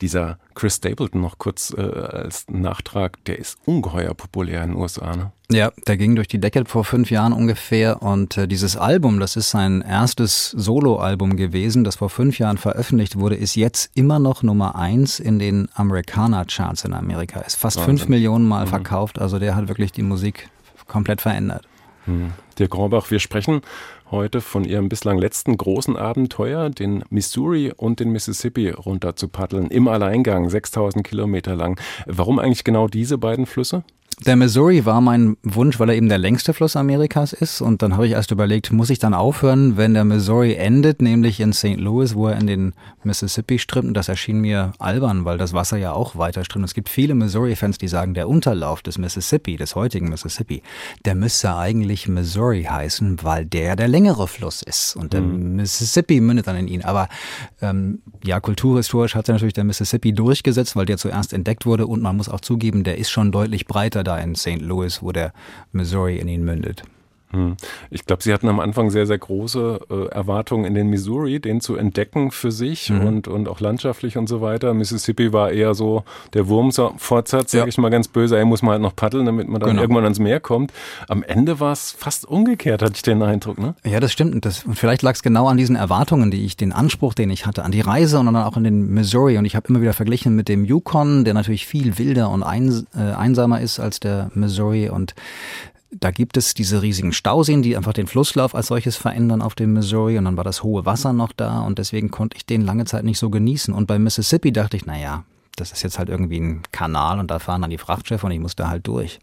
Dieser 0.00 0.38
Chris 0.54 0.76
Stapleton 0.76 1.20
noch 1.20 1.38
kurz 1.38 1.72
äh, 1.76 1.82
als 1.82 2.46
Nachtrag, 2.48 3.22
der 3.26 3.38
ist 3.38 3.58
ungeheuer 3.64 4.14
populär 4.14 4.62
in 4.64 4.70
den 4.70 4.80
USA. 4.80 5.14
Ne? 5.14 5.32
Ja, 5.50 5.70
der 5.86 5.96
ging 5.96 6.16
durch 6.16 6.26
die 6.26 6.40
Decke 6.40 6.64
vor 6.64 6.84
fünf 6.84 7.10
Jahren 7.10 7.32
ungefähr 7.32 8.02
und 8.02 8.36
äh, 8.36 8.48
dieses 8.48 8.76
Album, 8.76 9.20
das 9.20 9.36
ist 9.36 9.50
sein 9.50 9.82
erstes 9.82 10.50
Soloalbum 10.50 11.36
gewesen, 11.36 11.84
das 11.84 11.96
vor 11.96 12.10
fünf 12.10 12.38
Jahren 12.38 12.58
veröffentlicht 12.58 13.18
wurde, 13.18 13.36
ist 13.36 13.54
jetzt 13.54 13.90
immer 13.94 14.18
noch 14.18 14.42
Nummer 14.42 14.76
eins 14.76 15.20
in 15.20 15.38
den 15.38 15.68
Amerikaner-Charts 15.74 16.84
in 16.84 16.94
Amerika. 16.94 17.40
Ist 17.40 17.56
fast 17.56 17.76
Wahnsinn. 17.76 17.98
fünf 17.98 18.08
Millionen 18.08 18.48
Mal 18.48 18.66
verkauft, 18.66 19.18
also 19.20 19.38
der 19.38 19.54
hat 19.54 19.68
wirklich 19.68 19.92
die 19.92 20.02
Musik 20.02 20.48
komplett 20.86 21.20
verändert. 21.20 21.66
Dirk 22.58 22.74
Rohrbach, 22.76 23.10
wir 23.10 23.18
sprechen 23.18 23.62
heute 24.10 24.40
von 24.40 24.64
Ihrem 24.64 24.88
bislang 24.88 25.18
letzten 25.18 25.56
großen 25.56 25.96
Abenteuer, 25.96 26.70
den 26.70 27.02
Missouri 27.10 27.72
und 27.74 28.00
den 28.00 28.10
Mississippi 28.10 28.70
runter 28.70 29.16
zu 29.16 29.28
paddeln, 29.28 29.68
im 29.68 29.88
Alleingang, 29.88 30.48
6000 30.48 31.06
Kilometer 31.06 31.56
lang. 31.56 31.80
Warum 32.06 32.38
eigentlich 32.38 32.64
genau 32.64 32.88
diese 32.88 33.18
beiden 33.18 33.46
Flüsse? 33.46 33.84
Der 34.20 34.36
Missouri 34.36 34.86
war 34.86 35.00
mein 35.00 35.36
Wunsch, 35.42 35.80
weil 35.80 35.88
er 35.88 35.96
eben 35.96 36.08
der 36.08 36.18
längste 36.18 36.54
Fluss 36.54 36.76
Amerikas 36.76 37.32
ist. 37.32 37.60
Und 37.60 37.82
dann 37.82 37.94
habe 37.94 38.06
ich 38.06 38.12
erst 38.12 38.30
überlegt, 38.30 38.72
muss 38.72 38.90
ich 38.90 39.00
dann 39.00 39.12
aufhören, 39.12 39.76
wenn 39.76 39.92
der 39.92 40.04
Missouri 40.04 40.54
endet, 40.54 41.02
nämlich 41.02 41.40
in 41.40 41.52
St. 41.52 41.76
Louis, 41.76 42.14
wo 42.14 42.28
er 42.28 42.38
in 42.38 42.46
den 42.46 42.74
Mississippi 43.02 43.58
strömt. 43.58 43.88
Und 43.88 43.94
das 43.94 44.08
erschien 44.08 44.40
mir 44.40 44.72
albern, 44.78 45.24
weil 45.24 45.36
das 45.36 45.52
Wasser 45.52 45.78
ja 45.78 45.92
auch 45.92 46.16
weiter 46.16 46.44
strömt. 46.44 46.64
Es 46.64 46.74
gibt 46.74 46.88
viele 46.88 47.14
Missouri-Fans, 47.14 47.78
die 47.78 47.88
sagen, 47.88 48.14
der 48.14 48.28
Unterlauf 48.28 48.82
des 48.82 48.98
Mississippi, 48.98 49.56
des 49.56 49.74
heutigen 49.74 50.08
Mississippi, 50.08 50.62
der 51.04 51.16
müsste 51.16 51.56
eigentlich 51.56 52.06
Missouri 52.06 52.64
heißen, 52.64 53.18
weil 53.22 53.44
der 53.44 53.74
der 53.74 53.88
längere 53.88 54.28
Fluss 54.28 54.62
ist. 54.62 54.94
Und 54.94 55.12
der 55.12 55.22
Mississippi 55.22 56.20
mündet 56.20 56.46
dann 56.46 56.56
in 56.56 56.68
ihn. 56.68 56.84
Aber 56.84 57.08
ähm, 57.60 58.00
ja, 58.22 58.38
kulturhistorisch 58.38 59.16
hat 59.16 59.26
sich 59.26 59.32
natürlich 59.32 59.54
der 59.54 59.64
Mississippi 59.64 60.12
durchgesetzt, 60.12 60.76
weil 60.76 60.86
der 60.86 60.98
zuerst 60.98 61.32
entdeckt 61.32 61.66
wurde. 61.66 61.88
Und 61.88 62.00
man 62.00 62.16
muss 62.16 62.28
auch 62.28 62.40
zugeben, 62.40 62.84
der 62.84 62.96
ist 62.98 63.10
schon 63.10 63.32
deutlich 63.32 63.66
breiter 63.66 64.03
da 64.04 64.18
in 64.18 64.34
St. 64.34 64.60
Louis, 64.60 65.02
wo 65.02 65.12
der 65.12 65.32
Missouri 65.72 66.18
in 66.18 66.28
ihn 66.28 66.44
mündet. 66.44 66.82
Hm. 67.34 67.56
Ich 67.90 68.06
glaube, 68.06 68.22
Sie 68.22 68.32
hatten 68.32 68.48
am 68.48 68.60
Anfang 68.60 68.90
sehr, 68.90 69.06
sehr 69.06 69.18
große 69.18 69.80
äh, 69.90 70.06
Erwartungen 70.06 70.64
in 70.64 70.74
den 70.74 70.88
Missouri, 70.88 71.40
den 71.40 71.60
zu 71.60 71.76
entdecken 71.76 72.30
für 72.30 72.52
sich 72.52 72.90
mhm. 72.90 73.06
und, 73.06 73.28
und 73.28 73.48
auch 73.48 73.60
landschaftlich 73.60 74.16
und 74.16 74.28
so 74.28 74.40
weiter. 74.40 74.72
Mississippi 74.74 75.32
war 75.32 75.50
eher 75.50 75.74
so 75.74 76.04
der 76.32 76.48
Wurmfortsatz, 76.48 77.52
sage 77.52 77.64
ja. 77.64 77.68
ich 77.68 77.78
mal 77.78 77.90
ganz 77.90 78.08
böse, 78.08 78.38
er 78.38 78.44
muss 78.44 78.62
man 78.62 78.72
halt 78.72 78.82
noch 78.82 78.96
paddeln, 78.96 79.26
damit 79.26 79.48
man 79.48 79.60
dann 79.60 79.70
genau. 79.70 79.82
irgendwann 79.82 80.04
ans 80.04 80.18
Meer 80.18 80.40
kommt. 80.40 80.72
Am 81.08 81.22
Ende 81.22 81.60
war 81.60 81.72
es 81.72 81.92
fast 81.92 82.26
umgekehrt, 82.26 82.82
hatte 82.82 82.94
ich 82.96 83.02
den 83.02 83.22
Eindruck. 83.22 83.58
Ne? 83.58 83.74
Ja, 83.84 84.00
das 84.00 84.12
stimmt. 84.12 84.34
Und, 84.34 84.44
das, 84.44 84.64
und 84.64 84.78
vielleicht 84.78 85.02
lag 85.02 85.14
es 85.14 85.22
genau 85.22 85.48
an 85.48 85.56
diesen 85.56 85.76
Erwartungen, 85.76 86.30
die 86.30 86.44
ich, 86.44 86.56
den 86.56 86.72
Anspruch, 86.72 87.14
den 87.14 87.30
ich 87.30 87.46
hatte, 87.46 87.64
an 87.64 87.72
die 87.72 87.80
Reise 87.80 88.18
und 88.18 88.26
dann 88.26 88.36
auch 88.36 88.56
in 88.56 88.64
den 88.64 88.92
Missouri. 88.92 89.38
Und 89.38 89.44
ich 89.44 89.56
habe 89.56 89.68
immer 89.68 89.80
wieder 89.80 89.92
verglichen 89.92 90.36
mit 90.36 90.48
dem 90.48 90.64
Yukon, 90.64 91.24
der 91.24 91.34
natürlich 91.34 91.66
viel 91.66 91.98
wilder 91.98 92.30
und 92.30 92.42
ein, 92.42 92.86
äh, 92.96 93.12
einsamer 93.14 93.60
ist 93.60 93.80
als 93.80 94.00
der 94.00 94.30
Missouri. 94.34 94.88
Und 94.88 95.14
da 96.00 96.10
gibt 96.10 96.36
es 96.36 96.54
diese 96.54 96.82
riesigen 96.82 97.12
Stauseen, 97.12 97.62
die 97.62 97.76
einfach 97.76 97.92
den 97.92 98.06
Flusslauf 98.06 98.54
als 98.54 98.68
solches 98.68 98.96
verändern 98.96 99.42
auf 99.42 99.54
dem 99.54 99.72
Missouri 99.72 100.18
und 100.18 100.24
dann 100.24 100.36
war 100.36 100.44
das 100.44 100.62
hohe 100.62 100.84
Wasser 100.84 101.12
noch 101.12 101.32
da 101.32 101.60
und 101.60 101.78
deswegen 101.78 102.10
konnte 102.10 102.36
ich 102.36 102.46
den 102.46 102.62
lange 102.62 102.84
Zeit 102.84 103.04
nicht 103.04 103.18
so 103.18 103.30
genießen. 103.30 103.72
Und 103.72 103.86
bei 103.86 103.98
Mississippi 103.98 104.52
dachte 104.52 104.76
ich, 104.76 104.86
na 104.86 104.98
ja, 104.98 105.24
das 105.56 105.72
ist 105.72 105.82
jetzt 105.82 105.98
halt 105.98 106.08
irgendwie 106.08 106.40
ein 106.40 106.62
Kanal 106.72 107.20
und 107.20 107.30
da 107.30 107.38
fahren 107.38 107.62
dann 107.62 107.70
die 107.70 107.78
Frachtschiffe 107.78 108.26
und 108.26 108.32
ich 108.32 108.40
muss 108.40 108.56
da 108.56 108.68
halt 108.68 108.86
durch. 108.86 109.20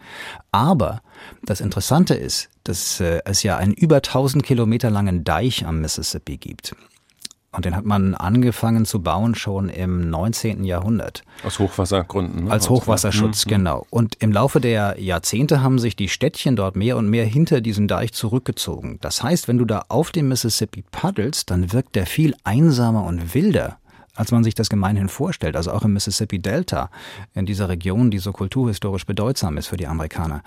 Aber 0.52 1.02
das 1.44 1.62
Interessante 1.62 2.14
ist, 2.14 2.50
dass 2.64 3.00
äh, 3.00 3.22
es 3.26 3.44
ja 3.44 3.58
einen 3.58 3.74
über 3.74 3.98
1000 3.98 4.44
Kilometer 4.44 4.90
langen 4.90 5.24
Deich 5.24 5.66
am 5.66 5.82
Mississippi 5.82 6.38
gibt. 6.38 6.76
Und 7.54 7.66
den 7.66 7.76
hat 7.76 7.84
man 7.84 8.16
angefangen 8.16 8.86
zu 8.86 9.02
bauen 9.02 9.36
schon 9.36 9.68
im 9.68 10.10
19. 10.10 10.64
Jahrhundert. 10.64 11.24
Aus 11.44 11.60
Hochwassergründen. 11.60 12.46
Ne? 12.46 12.52
Als 12.52 12.70
Hochwasserschutz, 12.70 13.46
mhm. 13.46 13.50
genau. 13.50 13.86
Und 13.90 14.16
im 14.20 14.32
Laufe 14.32 14.62
der 14.62 14.96
Jahrzehnte 15.02 15.62
haben 15.62 15.78
sich 15.78 15.98
die 15.98 16.08
Städtchen 16.08 16.56
dort 16.56 16.78
mehr 16.78 16.96
und 16.96 17.10
mehr 17.10 17.26
hinter 17.26 17.60
diesen 17.60 17.90
Deich 17.90 18.14
zurückgezogen. 18.14 19.00
Das 19.02 19.22
heißt, 19.22 19.50
wenn 19.50 19.58
du 19.58 19.66
da 19.66 19.84
auf 19.90 20.12
dem 20.12 20.30
Mississippi 20.30 20.86
paddelst, 20.92 21.52
dann 21.52 21.74
wirkt 21.74 21.98
der 21.98 22.06
viel 22.06 22.36
einsamer 22.46 23.04
und 23.04 23.34
wilder 23.34 23.78
als 24.14 24.32
man 24.32 24.44
sich 24.44 24.54
das 24.54 24.70
gemeinhin 24.70 25.08
vorstellt, 25.08 25.56
also 25.56 25.72
auch 25.72 25.84
im 25.84 25.94
Mississippi 25.94 26.38
Delta, 26.38 26.90
in 27.34 27.46
dieser 27.46 27.70
Region, 27.70 28.12
die 28.12 28.20
so 28.20 28.34
kulturhistorisch 28.34 29.06
bedeutsam 29.06 29.58
ist 29.58 29.68
für 29.68 29.78
die 29.78 29.88
Amerikaner. 29.88 30.44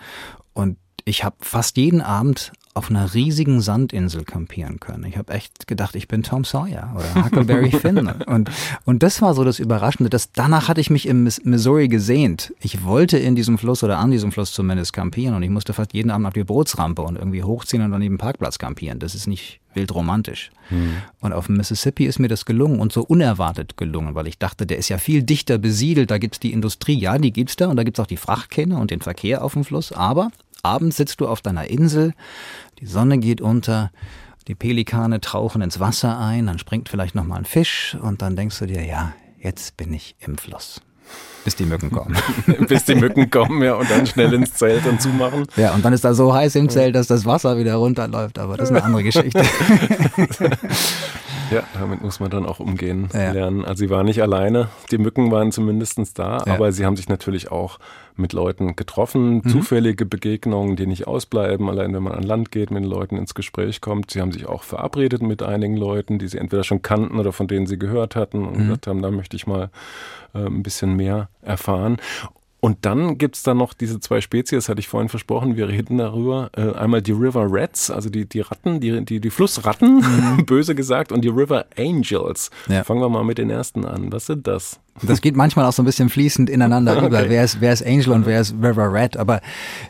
Und 0.53 0.77
ich 1.07 1.25
habe 1.25 1.37
fast 1.41 1.79
jeden 1.79 2.03
Abend 2.03 2.53
auf 2.75 2.91
einer 2.91 3.15
riesigen 3.15 3.61
Sandinsel 3.61 4.25
kampieren 4.25 4.81
können. 4.81 5.05
Ich 5.05 5.17
habe 5.17 5.33
echt 5.33 5.69
gedacht, 5.69 5.95
ich 5.95 6.09
bin 6.09 6.25
Tom 6.25 6.45
Sawyer 6.45 6.93
oder 6.97 7.25
Huckleberry 7.25 7.71
Finn. 7.81 7.99
Und, 7.99 8.51
und 8.85 9.03
das 9.05 9.23
war 9.23 9.35
so 9.35 9.45
das 9.45 9.61
Überraschende. 9.61 10.11
Das, 10.11 10.33
danach 10.33 10.69
hatte 10.69 10.81
ich 10.81 10.91
mich 10.91 11.07
im 11.07 11.23
Missouri 11.23 11.87
gesehnt. 11.87 12.53
Ich 12.61 12.83
wollte 12.83 13.17
in 13.17 13.37
diesem 13.37 13.59
Fluss 13.59 13.85
oder 13.85 13.99
an 13.99 14.11
diesem 14.11 14.33
Fluss 14.33 14.53
zumindest 14.53 14.93
kampieren 14.93 15.37
und 15.37 15.45
ich 15.45 15.51
musste 15.51 15.73
fast 15.73 15.95
jeden 15.95 16.11
Abend 16.11 16.27
auf 16.27 16.33
die 16.33 16.43
Bootsrampe 16.43 17.03
und 17.03 17.17
irgendwie 17.17 17.45
hochziehen 17.45 17.81
und 17.83 17.93
dann 17.93 18.01
neben 18.01 18.17
dem 18.17 18.19
Parkplatz 18.19 18.59
kampieren. 18.59 18.99
Das 18.99 19.15
ist 19.15 19.29
nicht 19.29 19.61
wild 19.75 19.95
romantisch. 19.95 20.51
Hm. 20.69 20.97
Und 21.21 21.33
auf 21.33 21.47
dem 21.47 21.57
Mississippi 21.57 22.07
ist 22.07 22.19
mir 22.19 22.29
das 22.29 22.45
gelungen 22.45 22.81
und 22.81 22.93
so 22.93 23.03
unerwartet 23.03 23.77
gelungen, 23.77 24.17
weil 24.17 24.27
ich 24.27 24.39
dachte, 24.39 24.67
der 24.67 24.79
ist 24.79 24.89
ja 24.89 24.99
viel 24.99 25.23
dichter 25.23 25.59
besiedelt, 25.59 26.11
da 26.11 26.19
gibt's 26.19 26.41
die 26.41 26.53
Industrie, 26.53 26.99
ja, 26.99 27.19
die 27.19 27.33
gibt's 27.33 27.55
da 27.55 27.69
und 27.69 27.77
da 27.77 27.85
gibt's 27.85 28.01
auch 28.01 28.07
die 28.07 28.17
Frachtkähne 28.17 28.77
und 28.79 28.91
den 28.91 29.01
Verkehr 29.01 29.45
auf 29.45 29.53
dem 29.53 29.65
Fluss, 29.65 29.93
aber 29.93 30.31
abends 30.65 30.97
sitzt 30.97 31.21
du 31.21 31.29
auf 31.29 31.43
deiner 31.43 31.69
Insel, 31.69 32.15
die 32.79 32.87
Sonne 32.87 33.19
geht 33.19 33.41
unter, 33.41 33.91
die 34.49 34.55
Pelikane 34.55 35.21
tauchen 35.21 35.63
ins 35.63 35.81
Wasser 35.81 36.19
ein, 36.19 36.47
dann 36.47 36.59
springt 36.59 36.89
vielleicht 36.89 37.15
noch 37.15 37.25
mal 37.25 37.37
ein 37.37 37.45
Fisch 37.45 37.97
und 38.01 38.23
dann 38.23 38.37
denkst 38.37 38.59
du 38.59 38.67
dir, 38.67 38.85
ja, 38.85 39.13
jetzt 39.39 39.77
bin 39.77 39.93
ich 39.93 40.17
im 40.21 40.37
Fluss. 40.39 40.81
Bis 41.45 41.55
die 41.57 41.67
Mücken 41.67 41.91
kommen. 41.91 42.17
Bis 42.69 42.85
die 42.85 42.95
Mücken 42.95 43.31
kommen, 43.31 43.63
ja, 43.63 43.75
und 43.75 43.91
dann 43.91 44.07
schnell 44.07 44.33
ins 44.33 44.55
Zelt 44.55 44.87
und 44.87 45.03
zumachen. 45.03 45.47
Ja, 45.57 45.75
und 45.75 45.85
dann 45.85 45.93
ist 45.93 46.05
da 46.05 46.15
so 46.15 46.35
heiß 46.35 46.55
im 46.55 46.71
Zelt, 46.71 46.95
dass 46.95 47.07
das 47.07 47.27
Wasser 47.27 47.59
wieder 47.59 47.75
runterläuft, 47.75 48.39
aber 48.39 48.57
das 48.57 48.71
ist 48.71 48.77
eine 48.77 48.85
andere 48.85 49.03
Geschichte. 49.03 49.43
Ja, 51.51 51.63
damit 51.75 52.03
muss 52.03 52.21
man 52.21 52.31
dann 52.31 52.47
auch 52.47 52.59
umgehen 52.59 53.09
ja. 53.13 53.33
lernen. 53.33 53.65
Also 53.65 53.85
sie 53.85 53.91
waren 53.91 54.07
nicht 54.07 54.23
alleine, 54.23 54.69
die 54.91 54.99
Mücken 54.99 55.31
waren 55.31 55.53
zumindest 55.53 56.19
da, 56.19 56.43
ja. 56.47 56.55
aber 56.55 56.73
sie 56.73 56.85
haben 56.85 56.97
sich 56.97 57.09
natürlich 57.09 57.51
auch 57.51 57.79
mit 58.17 58.33
Leuten 58.33 58.77
getroffen, 58.77 59.37
mhm. 59.37 59.49
zufällige 59.49 60.07
Begegnungen, 60.07 60.77
die 60.77 60.87
nicht 60.87 61.07
ausbleiben, 61.07 61.69
allein 61.69 61.93
wenn 61.93 62.03
man 62.03 62.13
an 62.13 62.23
Land 62.23 62.51
geht, 62.51 62.71
mit 62.71 62.83
den 62.83 62.91
Leuten 62.91 63.17
ins 63.17 63.35
Gespräch 63.35 63.81
kommt. 63.81 64.11
Sie 64.11 64.21
haben 64.21 64.33
sich 64.33 64.47
auch 64.47 64.63
verabredet 64.63 65.23
mit 65.23 65.43
einigen 65.43 65.77
Leuten, 65.77 66.19
die 66.19 66.29
sie 66.29 66.39
entweder 66.39 66.65
schon 66.65 66.83
kannten 66.83 67.19
oder 67.19 67.33
von 67.33 67.49
denen 67.49 67.67
sie 67.67 67.79
gehört 67.79 68.17
hatten 68.17 68.45
und 68.45 68.57
mhm. 68.57 68.63
gesagt 68.63 68.87
haben, 68.87 69.03
da 69.03 69.11
möchte 69.11 69.37
ich 69.37 69.47
mal 69.47 69.71
äh, 70.35 70.47
ein 70.47 70.63
bisschen 70.63 70.95
mehr 70.95 71.29
erfahren. 71.43 71.99
Und 72.65 72.87
dann 72.87 73.19
gibt's 73.19 73.43
da 73.43 73.53
noch 73.53 73.75
diese 73.75 74.01
zwei 74.01 74.23
Spezies, 74.23 74.71
hatte 74.71 74.81
ich 74.81 74.89
vorhin 74.89 75.11
versprochen, 75.11 75.55
wir 75.55 75.69
reden 75.69 75.99
darüber. 75.99 76.51
Äh, 76.57 76.73
einmal 76.73 77.03
die 77.03 77.13
River 77.13 77.47
Rats, 77.51 77.91
also 77.91 78.09
die, 78.09 78.27
die 78.27 78.41
Ratten, 78.41 78.81
die, 78.81 79.05
die, 79.05 79.21
die 79.21 79.29
Flussratten, 79.29 79.97
mhm. 79.97 80.47
böse 80.47 80.75
gesagt, 80.75 81.13
und 81.13 81.23
die 81.23 81.29
River 81.29 81.67
Angels. 81.77 82.51
Ja. 82.69 82.83
Fangen 82.83 83.03
wir 83.03 83.11
mal 83.11 83.23
mit 83.23 83.37
den 83.37 83.51
ersten 83.51 83.85
an. 83.85 84.11
Was 84.13 84.25
sind 84.25 84.47
das? 84.47 84.81
Das 85.03 85.21
geht 85.21 85.37
manchmal 85.37 85.67
auch 85.67 85.73
so 85.73 85.83
ein 85.83 85.87
bisschen 85.87 86.09
fließend 86.09 86.49
ineinander 86.49 86.93
okay. 86.97 87.07
über. 87.07 87.29
Wer 87.29 87.45
ist, 87.45 87.61
wer 87.61 87.73
ist 87.73 87.85
Angel 87.85 88.11
und 88.13 88.27
wer 88.27 88.41
ist 88.41 88.55
River 88.55 88.93
Rat? 88.93 89.17
Aber 89.17 89.41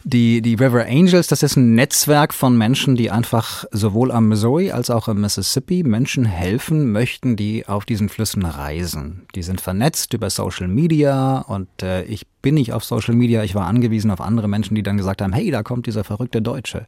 die, 0.02 0.40
die 0.40 0.54
River 0.54 0.86
Angels, 0.86 1.26
das 1.26 1.42
ist 1.42 1.56
ein 1.56 1.74
Netzwerk 1.74 2.32
von 2.32 2.56
Menschen, 2.56 2.96
die 2.96 3.10
einfach 3.10 3.64
sowohl 3.70 4.10
am 4.10 4.28
Missouri 4.28 4.70
als 4.70 4.90
auch 4.90 5.08
im 5.08 5.20
Mississippi 5.20 5.82
Menschen 5.82 6.24
helfen 6.24 6.90
möchten, 6.90 7.36
die 7.36 7.66
auf 7.68 7.84
diesen 7.84 8.08
Flüssen 8.08 8.44
reisen. 8.44 9.26
Die 9.34 9.42
sind 9.42 9.60
vernetzt 9.60 10.14
über 10.14 10.30
Social 10.30 10.68
Media 10.68 11.38
und 11.38 11.68
äh, 11.82 12.04
ich 12.04 12.26
bin 12.44 12.54
nicht 12.54 12.74
auf 12.74 12.84
Social 12.84 13.14
Media, 13.14 13.42
ich 13.42 13.54
war 13.54 13.66
angewiesen 13.66 14.10
auf 14.10 14.20
andere 14.20 14.48
Menschen, 14.48 14.74
die 14.74 14.82
dann 14.82 14.98
gesagt 14.98 15.22
haben, 15.22 15.32
hey, 15.32 15.50
da 15.50 15.62
kommt 15.62 15.86
dieser 15.86 16.04
verrückte 16.04 16.42
Deutsche. 16.42 16.84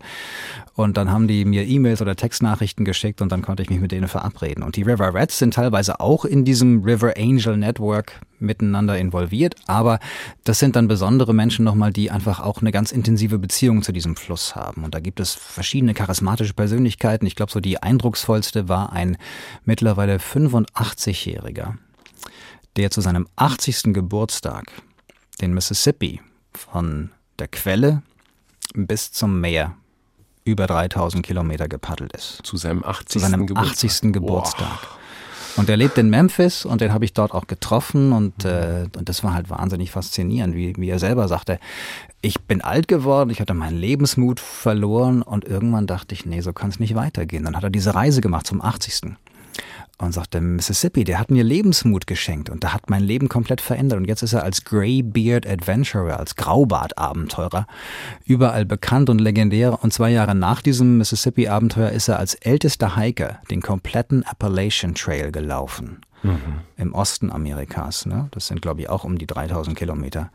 Und 0.75 0.99
dann 0.99 1.11
haben 1.11 1.27
die 1.27 1.47
mir 1.47 1.67
E-Mails 1.67 2.03
oder 2.03 2.15
Textnachrichten 2.15 2.85
geschickt 2.85 3.23
und 3.23 3.33
dann 3.33 3.41
konnte 3.41 3.63
ich 3.63 3.71
mich 3.71 3.81
mit 3.81 3.91
denen 3.91 4.07
verabreden. 4.07 4.63
Und 4.63 4.77
die 4.77 4.83
River 4.83 5.15
Rats 5.15 5.39
sind 5.39 5.55
teilweise 5.55 5.99
auch 5.99 6.27
in 6.27 6.45
diesem 6.45 6.85
River 6.85 7.15
Angel 7.17 7.57
Network 7.57 8.06
miteinander 8.39 8.99
involviert, 8.99 9.55
aber 9.67 9.99
das 10.45 10.59
sind 10.59 10.77
dann 10.77 10.89
besondere 10.89 11.35
Menschen 11.35 11.65
nochmal, 11.65 11.93
die 11.93 12.11
einfach 12.11 12.41
auch 12.41 12.61
eine 12.61 12.73
ganz 12.73 12.93
intensive 12.93 13.39
Beziehung 13.39 13.83
zu 13.83 13.93
diesem 13.93 14.17
Fluss 14.17 14.55
haben. 14.55 14.85
Und 14.85 14.95
da 14.95 15.01
gibt 15.01 15.21
es 15.21 15.35
verschiedene 15.35 15.95
charismatische 15.95 16.55
Persönlichkeiten. 16.55 17.27
Ich 17.27 17.37
glaube, 17.37 17.53
so 17.53 17.61
die 17.61 17.83
eindrucksvollste 17.83 18.69
war 18.69 18.93
ein 18.93 19.17
mittlerweile 19.65 20.19
85-Jähriger, 20.19 21.75
der 22.77 22.91
zu 22.91 23.01
seinem 23.01 23.27
80. 23.37 23.95
Geburtstag 23.95 24.73
den 25.41 25.55
Mississippi 25.55 26.21
von 26.53 27.11
der 27.39 27.49
Quelle 27.49 28.03
bis 28.75 29.13
zum 29.13 29.41
Meer 29.41 29.77
über 30.45 30.67
3000 30.67 31.27
Kilometer 31.27 31.69
gepaddelt 31.69 32.13
ist. 32.13 32.41
Zu 32.45 32.57
seinem 32.57 32.85
80. 32.85 33.09
Zu 33.09 33.19
seinem 33.19 33.47
Geburtstag. 33.47 33.91
80. 33.91 34.13
Geburtstag. 34.13 34.79
Und 35.57 35.71
er 35.71 35.77
lebt 35.79 35.97
in 35.97 36.11
Memphis 36.11 36.67
und 36.67 36.83
den 36.83 36.93
habe 36.93 37.07
ich 37.07 37.15
dort 37.15 37.33
auch 37.33 37.47
getroffen 37.47 38.13
und, 38.13 38.45
äh, 38.45 38.87
und 38.97 39.09
das 39.09 39.25
war 39.25 39.33
halt 39.33 39.49
wahnsinnig 39.49 39.91
faszinierend, 39.91 40.55
wie, 40.55 40.75
wie 40.77 40.91
er 40.91 40.99
selber 40.99 41.29
sagte, 41.29 41.59
ich 42.21 42.43
bin 42.43 42.61
alt 42.61 42.89
geworden, 42.89 43.31
ich 43.31 43.41
hatte 43.41 43.55
meinen 43.55 43.79
Lebensmut 43.79 44.39
verloren 44.39 45.23
und 45.23 45.45
irgendwann 45.45 45.87
dachte 45.87 46.15
ich, 46.15 46.27
nee, 46.27 46.41
so 46.41 46.53
kann 46.53 46.69
es 46.69 46.79
nicht 46.79 46.95
weitergehen. 46.95 47.45
Dann 47.45 47.57
hat 47.57 47.65
er 47.65 47.71
diese 47.71 47.95
Reise 47.95 48.21
gemacht 48.21 48.47
zum 48.47 48.61
80 48.61 49.17
und 49.99 50.13
sagte, 50.13 50.41
Mississippi, 50.41 51.05
der 51.05 51.19
hat 51.19 51.31
mir 51.31 51.43
Lebensmut 51.43 52.07
geschenkt 52.07 52.51
und 52.51 52.63
da 52.63 52.75
hat 52.75 52.91
mein 52.91 53.03
Leben 53.03 53.29
komplett 53.29 53.61
verändert. 53.61 53.99
Und 53.99 54.05
jetzt 54.07 54.23
ist 54.23 54.35
er 54.35 54.43
als 54.43 54.65
Greybeard 54.65 55.47
Adventurer, 55.47 56.19
als 56.19 56.37
Graubart-Abenteurer 56.37 57.67
überall 58.25 58.67
bekannt 58.67 59.09
und 59.09 59.21
legendär. 59.21 59.83
Und 59.83 59.93
zwei 59.93 60.11
Jahre 60.11 60.35
nach 60.35 60.61
diesem 60.61 60.99
Mississippi-Abenteuer 60.99 61.91
ist 61.91 62.09
er 62.09 62.19
als 62.19 62.35
ältester 62.35 62.97
Hiker 62.97 63.41
den 63.51 63.63
kompletten 63.63 64.23
Appalachian 64.25 64.95
Trail 64.95 65.33
gelaufen. 65.33 66.03
Mhm. 66.23 66.61
Im 66.77 66.95
Osten 66.95 67.31
Amerikas. 67.31 68.05
Ne? 68.05 68.29
Das 68.33 68.49
sind, 68.49 68.61
glaube 68.61 68.83
ich, 68.83 68.91
auch 68.91 69.05
um 69.05 69.17
die 69.17 69.27
3000 69.27 69.77
Kilometer. 69.79 70.31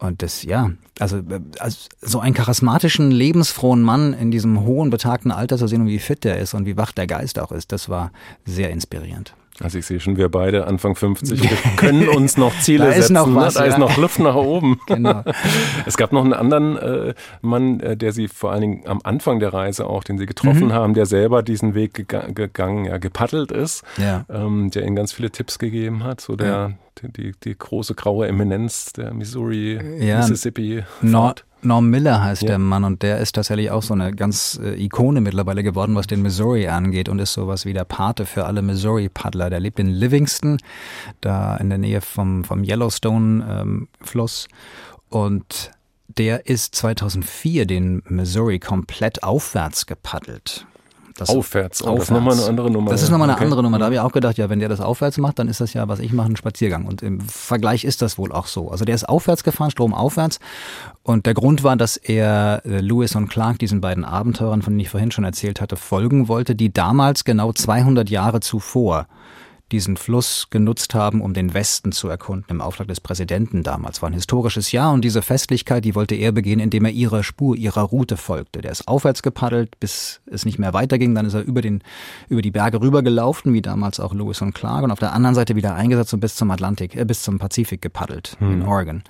Und 0.00 0.22
das, 0.22 0.42
ja, 0.44 0.70
also, 0.98 1.20
also 1.58 1.88
so 2.00 2.20
einen 2.20 2.34
charismatischen, 2.34 3.10
lebensfrohen 3.10 3.82
Mann 3.82 4.14
in 4.14 4.30
diesem 4.30 4.64
hohen, 4.64 4.88
betagten 4.88 5.30
Alter 5.30 5.58
zu 5.58 5.66
sehen 5.66 5.82
und 5.82 5.88
wie 5.88 5.98
fit 5.98 6.24
der 6.24 6.38
ist 6.38 6.54
und 6.54 6.64
wie 6.64 6.78
wach 6.78 6.92
der 6.92 7.06
Geist 7.06 7.38
auch 7.38 7.52
ist, 7.52 7.70
das 7.70 7.90
war 7.90 8.10
sehr 8.46 8.70
inspirierend. 8.70 9.34
Also 9.62 9.78
ich 9.78 9.86
sehe 9.86 10.00
schon, 10.00 10.16
wir 10.16 10.28
beide 10.28 10.66
Anfang 10.66 10.94
50 10.94 11.42
wir 11.50 11.50
können 11.76 12.08
uns 12.08 12.36
noch 12.36 12.58
Ziele 12.60 12.86
da 12.86 12.92
setzen. 12.92 13.02
Ist 13.02 13.10
noch 13.10 13.26
ne? 13.26 13.34
was, 13.36 13.54
Da 13.54 13.64
ja. 13.64 13.72
ist 13.72 13.78
noch 13.78 13.96
Luft 13.96 14.18
nach 14.18 14.34
oben. 14.34 14.80
Genau. 14.86 15.22
Es 15.86 15.96
gab 15.96 16.12
noch 16.12 16.24
einen 16.24 16.32
anderen 16.32 16.76
äh, 16.76 17.14
Mann, 17.42 17.80
äh, 17.80 17.96
der 17.96 18.12
sie 18.12 18.28
vor 18.28 18.50
allen 18.50 18.60
Dingen 18.60 18.82
am 18.86 19.00
Anfang 19.04 19.38
der 19.38 19.52
Reise 19.52 19.86
auch, 19.86 20.02
den 20.02 20.18
sie 20.18 20.26
getroffen 20.26 20.68
mhm. 20.68 20.72
haben, 20.72 20.94
der 20.94 21.06
selber 21.06 21.42
diesen 21.42 21.74
Weg 21.74 21.94
gega 21.94 22.26
gegangen, 22.26 22.86
ja, 22.86 22.98
gepaddelt 22.98 23.52
ist, 23.52 23.82
ja. 23.96 24.24
Ähm, 24.28 24.70
der 24.70 24.84
ihnen 24.84 24.96
ganz 24.96 25.12
viele 25.12 25.30
Tipps 25.30 25.58
gegeben 25.58 26.02
hat. 26.04 26.20
So 26.20 26.36
der, 26.36 26.46
ja. 26.48 26.72
die, 27.02 27.12
die, 27.12 27.32
die, 27.44 27.56
große 27.56 27.94
graue 27.94 28.26
Eminenz 28.26 28.92
der 28.92 29.14
Missouri, 29.14 29.78
Mississippi. 29.82 30.82
Nord 31.02 31.44
Norm 31.62 31.90
Miller 31.90 32.22
heißt 32.22 32.42
ja. 32.42 32.48
der 32.48 32.58
Mann 32.58 32.84
und 32.84 33.02
der 33.02 33.18
ist 33.18 33.34
tatsächlich 33.34 33.70
auch 33.70 33.82
so 33.82 33.94
eine 33.94 34.12
ganz 34.12 34.58
äh, 34.62 34.82
Ikone 34.82 35.20
mittlerweile 35.20 35.62
geworden, 35.62 35.94
was 35.94 36.06
den 36.06 36.22
Missouri 36.22 36.68
angeht 36.68 37.08
und 37.08 37.18
ist 37.18 37.32
sowas 37.32 37.64
wie 37.64 37.72
der 37.72 37.84
Pate 37.84 38.26
für 38.26 38.46
alle 38.46 38.62
Missouri-Paddler. 38.62 39.50
Der 39.50 39.60
lebt 39.60 39.78
in 39.78 39.88
Livingston, 39.88 40.58
da 41.20 41.56
in 41.56 41.68
der 41.68 41.78
Nähe 41.78 42.00
vom, 42.00 42.44
vom 42.44 42.64
Yellowstone-Fluss 42.64 44.48
ähm, 44.50 45.18
und 45.18 45.72
der 46.08 46.46
ist 46.46 46.74
2004 46.74 47.66
den 47.66 48.02
Missouri 48.08 48.58
komplett 48.58 49.22
aufwärts 49.22 49.86
gepaddelt. 49.86 50.66
Das 51.20 51.28
aufwärts, 51.28 51.82
oh, 51.82 51.94
das 51.94 52.04
ist 52.04 52.10
nochmal 52.10 52.32
eine 52.32 52.46
andere 52.46 52.70
Nummer. 52.70 52.90
Das 52.90 53.02
ist 53.02 53.10
nochmal 53.10 53.28
eine 53.28 53.36
okay. 53.36 53.44
andere 53.44 53.62
Nummer. 53.62 53.78
Da 53.78 53.84
habe 53.84 53.94
ich 53.94 54.00
auch 54.00 54.12
gedacht, 54.12 54.38
ja, 54.38 54.48
wenn 54.48 54.58
der 54.58 54.70
das 54.70 54.80
aufwärts 54.80 55.18
macht, 55.18 55.38
dann 55.38 55.48
ist 55.48 55.60
das 55.60 55.74
ja, 55.74 55.86
was 55.86 55.98
ich 55.98 56.12
mache, 56.12 56.32
ein 56.32 56.36
Spaziergang. 56.36 56.86
Und 56.86 57.02
im 57.02 57.20
Vergleich 57.20 57.84
ist 57.84 58.00
das 58.00 58.16
wohl 58.16 58.32
auch 58.32 58.46
so. 58.46 58.70
Also 58.70 58.86
der 58.86 58.94
ist 58.94 59.06
aufwärts 59.06 59.44
gefahren, 59.44 59.70
stromaufwärts. 59.70 60.40
Und 61.02 61.26
der 61.26 61.34
Grund 61.34 61.62
war, 61.62 61.76
dass 61.76 61.98
er 61.98 62.62
äh, 62.64 62.80
Lewis 62.80 63.14
und 63.16 63.28
Clark, 63.28 63.58
diesen 63.58 63.82
beiden 63.82 64.04
Abenteurern, 64.04 64.62
von 64.62 64.72
denen 64.72 64.80
ich 64.80 64.88
vorhin 64.88 65.10
schon 65.10 65.24
erzählt 65.24 65.60
hatte, 65.60 65.76
folgen 65.76 66.28
wollte, 66.28 66.54
die 66.54 66.72
damals 66.72 67.24
genau 67.24 67.52
200 67.52 68.08
Jahre 68.08 68.40
zuvor 68.40 69.06
diesen 69.72 69.96
Fluss 69.96 70.48
genutzt 70.50 70.94
haben, 70.94 71.20
um 71.20 71.34
den 71.34 71.54
Westen 71.54 71.92
zu 71.92 72.08
erkunden, 72.08 72.46
im 72.48 72.60
Auftrag 72.60 72.88
des 72.88 73.00
Präsidenten 73.00 73.62
damals. 73.62 74.02
War 74.02 74.10
ein 74.10 74.14
historisches 74.14 74.72
Jahr 74.72 74.92
und 74.92 75.02
diese 75.04 75.22
Festlichkeit, 75.22 75.84
die 75.84 75.94
wollte 75.94 76.14
er 76.14 76.32
begehen, 76.32 76.60
indem 76.60 76.84
er 76.84 76.90
ihrer 76.90 77.22
Spur, 77.22 77.56
ihrer 77.56 77.82
Route 77.82 78.16
folgte. 78.16 78.60
Der 78.60 78.72
ist 78.72 78.88
aufwärts 78.88 79.22
gepaddelt, 79.22 79.78
bis 79.80 80.20
es 80.26 80.44
nicht 80.44 80.58
mehr 80.58 80.72
weiterging. 80.72 81.14
Dann 81.14 81.26
ist 81.26 81.34
er 81.34 81.42
über, 81.42 81.62
den, 81.62 81.82
über 82.28 82.42
die 82.42 82.50
Berge 82.50 82.80
rübergelaufen, 82.80 83.52
wie 83.52 83.62
damals 83.62 84.00
auch 84.00 84.14
Lewis 84.14 84.42
und 84.42 84.54
Clark, 84.54 84.84
und 84.84 84.90
auf 84.90 84.98
der 84.98 85.12
anderen 85.12 85.34
Seite 85.34 85.56
wieder 85.56 85.74
eingesetzt 85.74 86.14
und 86.14 86.20
bis 86.20 86.34
zum 86.34 86.50
Atlantik, 86.50 86.96
äh, 86.96 87.04
bis 87.04 87.22
zum 87.22 87.38
Pazifik 87.38 87.82
gepaddelt, 87.82 88.36
hm. 88.38 88.52
in 88.52 88.62
Oregon. 88.62 89.02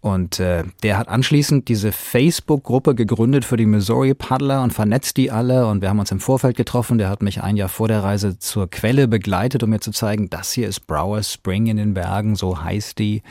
Und 0.00 0.38
äh, 0.38 0.62
der 0.84 0.96
hat 0.96 1.08
anschließend 1.08 1.68
diese 1.68 1.90
Facebook-Gruppe 1.90 2.94
gegründet 2.94 3.44
für 3.44 3.56
die 3.56 3.66
Missouri-Paddler 3.66 4.62
und 4.62 4.72
vernetzt 4.72 5.16
die 5.16 5.32
alle. 5.32 5.66
Und 5.66 5.82
wir 5.82 5.88
haben 5.88 5.98
uns 5.98 6.12
im 6.12 6.20
Vorfeld 6.20 6.56
getroffen. 6.56 6.98
Der 6.98 7.08
hat 7.10 7.20
mich 7.20 7.42
ein 7.42 7.56
Jahr 7.56 7.68
vor 7.68 7.88
der 7.88 8.04
Reise 8.04 8.38
zur 8.38 8.70
Quelle 8.70 9.08
begleitet, 9.08 9.64
um 9.64 9.70
mir 9.70 9.80
zu 9.80 9.90
zeigen, 9.90 10.30
das 10.30 10.52
hier 10.52 10.68
ist 10.68 10.86
Brower 10.86 11.22
Spring 11.24 11.66
in 11.66 11.78
den 11.78 11.94
Bergen, 11.94 12.36
so 12.36 12.62
heißt 12.62 12.98
die. 12.98 13.22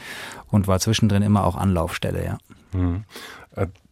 Und 0.49 0.67
war 0.67 0.79
zwischendrin 0.79 1.23
immer 1.23 1.45
auch 1.45 1.55
Anlaufstelle, 1.55 2.25
ja. 2.25 2.37
Mhm. 2.73 3.05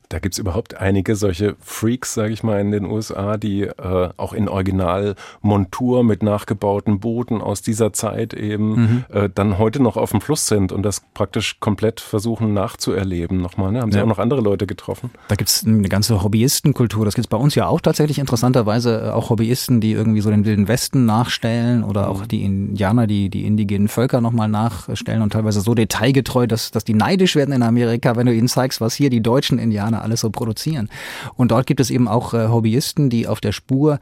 Da 0.10 0.20
gibt's 0.20 0.38
überhaupt 0.38 0.78
einige 0.78 1.16
solche 1.16 1.56
Freaks, 1.60 2.14
sage 2.14 2.34
ich 2.34 2.44
mal, 2.44 2.60
in 2.62 2.72
den 2.72 2.86
USA, 2.86 3.38
die 3.38 3.64
äh, 3.64 4.10
auch 4.18 4.34
in 4.34 4.48
Originalmontur 4.48 6.04
mit 6.04 6.24
nachgebauten 6.24 7.00
Booten 7.00 7.42
aus 7.42 7.62
dieser 7.62 7.94
Zeit 7.94 8.34
eben 8.34 8.70
mhm. 8.70 9.06
äh, 9.10 9.30
dann 9.34 9.58
heute 9.58 9.82
noch 9.82 9.98
auf 9.98 10.12
dem 10.12 10.22
Fluss 10.22 10.48
sind 10.48 10.72
und 10.72 10.84
das 10.84 11.02
praktisch 11.14 11.60
komplett 11.60 12.00
versuchen 12.00 12.54
nachzuerleben 12.54 13.42
nochmal. 13.42 13.72
Ne? 13.72 13.82
Haben 13.82 13.92
Sie 13.92 13.98
ja. 13.98 14.04
auch 14.04 14.08
noch 14.08 14.20
andere 14.20 14.42
Leute 14.42 14.68
getroffen? 14.68 15.12
Da 15.28 15.36
gibt's 15.36 15.66
eine 15.66 15.90
ganze 15.90 16.24
Hobbyistenkultur. 16.24 17.06
Das 17.06 17.16
gibt's 17.16 17.30
bei 17.30 17.38
uns 17.38 17.56
ja 17.56 17.68
auch 17.68 17.82
tatsächlich 17.82 18.20
interessanterweise 18.20 19.08
äh, 19.08 19.10
auch 19.10 19.30
Hobbyisten, 19.30 19.82
die 19.82 19.94
irgendwie 19.94 20.22
so 20.22 20.30
den 20.30 20.46
Wilden 20.46 20.68
Westen 20.68 21.06
nachstellen 21.06 21.84
oder 21.84 22.10
auch 22.10 22.22
mhm. 22.22 22.28
die 22.28 22.44
Indianer, 22.44 23.08
die 23.08 23.30
die 23.30 23.46
indigenen 23.46 23.88
Völker 23.88 24.22
nochmal 24.22 24.48
nachstellen 24.48 25.22
und 25.22 25.34
teilweise 25.34 25.62
so 25.62 25.74
detailgetreu, 25.74 26.48
dass, 26.48 26.72
dass 26.72 26.84
die 26.84 26.94
neidisch 26.94 27.36
werden 27.36 27.54
in 27.54 27.64
Amerika, 27.64 28.16
wenn 28.16 28.28
du 28.28 28.34
ihnen 28.34 28.48
zeigst, 28.48 28.82
was 28.82 28.94
hier 28.94 29.10
die 29.10 29.22
deutschen 29.22 29.60
Indianer 29.60 29.95
Amerikaner 29.96 30.04
alles 30.04 30.22
so 30.22 30.30
produzieren. 30.30 30.90
Und 31.36 31.52
dort 31.52 31.66
gibt 31.66 31.80
es 31.80 31.90
eben 31.90 32.08
auch 32.08 32.34
äh, 32.34 32.48
Hobbyisten, 32.48 33.10
die 33.10 33.28
auf 33.28 33.42
der 33.42 33.52
Spur 33.52 34.00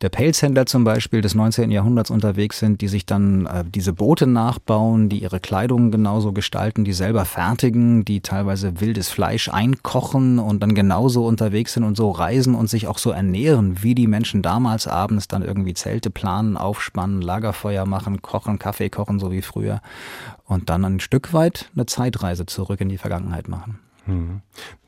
der 0.00 0.08
Pelzhändler 0.08 0.66
zum 0.66 0.84
Beispiel 0.84 1.20
des 1.20 1.34
19. 1.34 1.70
Jahrhunderts 1.70 2.10
unterwegs 2.10 2.58
sind, 2.58 2.80
die 2.80 2.88
sich 2.88 3.06
dann 3.06 3.46
äh, 3.46 3.64
diese 3.66 3.92
Boote 3.92 4.26
nachbauen, 4.26 5.08
die 5.08 5.22
ihre 5.22 5.40
Kleidung 5.40 5.90
genauso 5.90 6.32
gestalten, 6.32 6.84
die 6.84 6.92
selber 6.92 7.24
fertigen, 7.24 8.04
die 8.04 8.20
teilweise 8.20 8.80
wildes 8.80 9.08
Fleisch 9.08 9.48
einkochen 9.48 10.38
und 10.38 10.62
dann 10.62 10.74
genauso 10.74 11.26
unterwegs 11.26 11.74
sind 11.74 11.84
und 11.84 11.96
so 11.96 12.10
reisen 12.10 12.54
und 12.54 12.68
sich 12.68 12.86
auch 12.86 12.98
so 12.98 13.10
ernähren, 13.10 13.82
wie 13.82 13.94
die 13.94 14.06
Menschen 14.06 14.42
damals 14.42 14.86
abends 14.86 15.28
dann 15.28 15.42
irgendwie 15.42 15.74
Zelte 15.74 16.10
planen, 16.10 16.56
aufspannen, 16.56 17.22
Lagerfeuer 17.22 17.86
machen, 17.86 18.22
kochen, 18.22 18.58
Kaffee 18.58 18.90
kochen, 18.90 19.18
so 19.18 19.30
wie 19.30 19.42
früher 19.42 19.80
und 20.44 20.70
dann 20.70 20.84
ein 20.84 21.00
Stück 21.00 21.32
weit 21.32 21.70
eine 21.74 21.86
Zeitreise 21.86 22.46
zurück 22.46 22.80
in 22.80 22.88
die 22.88 22.98
Vergangenheit 22.98 23.48
machen. 23.48 23.80
Hm. 24.06 24.40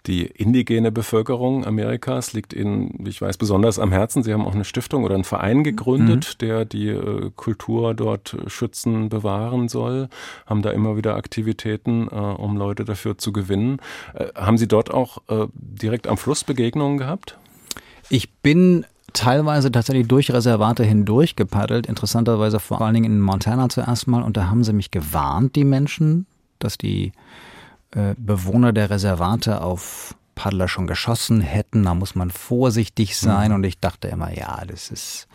Die 0.08 0.24
indigene 0.24 0.90
Bevölkerung 0.90 1.66
Amerikas 1.66 2.32
liegt 2.32 2.54
Ihnen, 2.54 2.94
wie 2.98 3.10
ich 3.10 3.20
weiß, 3.20 3.36
besonders 3.36 3.78
am 3.78 3.92
Herzen. 3.92 4.22
Sie 4.22 4.32
haben 4.32 4.46
auch 4.46 4.54
eine 4.54 4.64
Stiftung 4.64 5.04
oder 5.04 5.14
einen 5.14 5.24
Verein 5.24 5.62
gegründet, 5.64 6.34
mhm. 6.34 6.46
der 6.46 6.64
die 6.64 6.88
äh, 6.88 7.30
Kultur 7.36 7.92
dort 7.92 8.34
schützen, 8.46 9.10
bewahren 9.10 9.68
soll. 9.68 10.08
Haben 10.46 10.62
da 10.62 10.70
immer 10.70 10.96
wieder 10.96 11.14
Aktivitäten, 11.16 12.08
äh, 12.10 12.14
um 12.14 12.56
Leute 12.56 12.86
dafür 12.86 13.18
zu 13.18 13.32
gewinnen. 13.34 13.80
Äh, 14.14 14.28
haben 14.34 14.56
Sie 14.56 14.66
dort 14.66 14.90
auch 14.92 15.18
äh, 15.28 15.46
direkt 15.52 16.06
am 16.06 16.16
Fluss 16.16 16.42
Begegnungen 16.42 16.96
gehabt? 16.96 17.36
Ich 18.08 18.32
bin 18.32 18.86
teilweise 19.12 19.70
tatsächlich 19.70 20.08
durch 20.08 20.30
Reservate 20.30 20.84
hindurch 20.84 21.36
gepaddelt. 21.36 21.86
Interessanterweise 21.86 22.60
vor 22.60 22.80
allen 22.80 22.94
Dingen 22.94 23.12
in 23.12 23.20
Montana 23.20 23.68
zuerst 23.68 24.08
mal. 24.08 24.22
Und 24.22 24.38
da 24.38 24.48
haben 24.48 24.64
sie 24.64 24.72
mich 24.72 24.90
gewarnt, 24.90 25.54
die 25.54 25.64
Menschen, 25.64 26.26
dass 26.60 26.78
die 26.78 27.12
äh, 27.92 28.14
Bewohner 28.16 28.72
der 28.72 28.90
Reservate 28.90 29.60
auf 29.62 30.14
Paddler 30.34 30.68
schon 30.68 30.86
geschossen 30.86 31.40
hätten. 31.40 31.84
Da 31.84 31.94
muss 31.94 32.14
man 32.14 32.30
vorsichtig 32.30 33.16
sein. 33.16 33.50
Mhm. 33.50 33.56
Und 33.56 33.64
ich 33.64 33.80
dachte 33.80 34.08
immer, 34.08 34.32
ja, 34.32 34.62
das 34.66 34.90
ist 34.90 35.28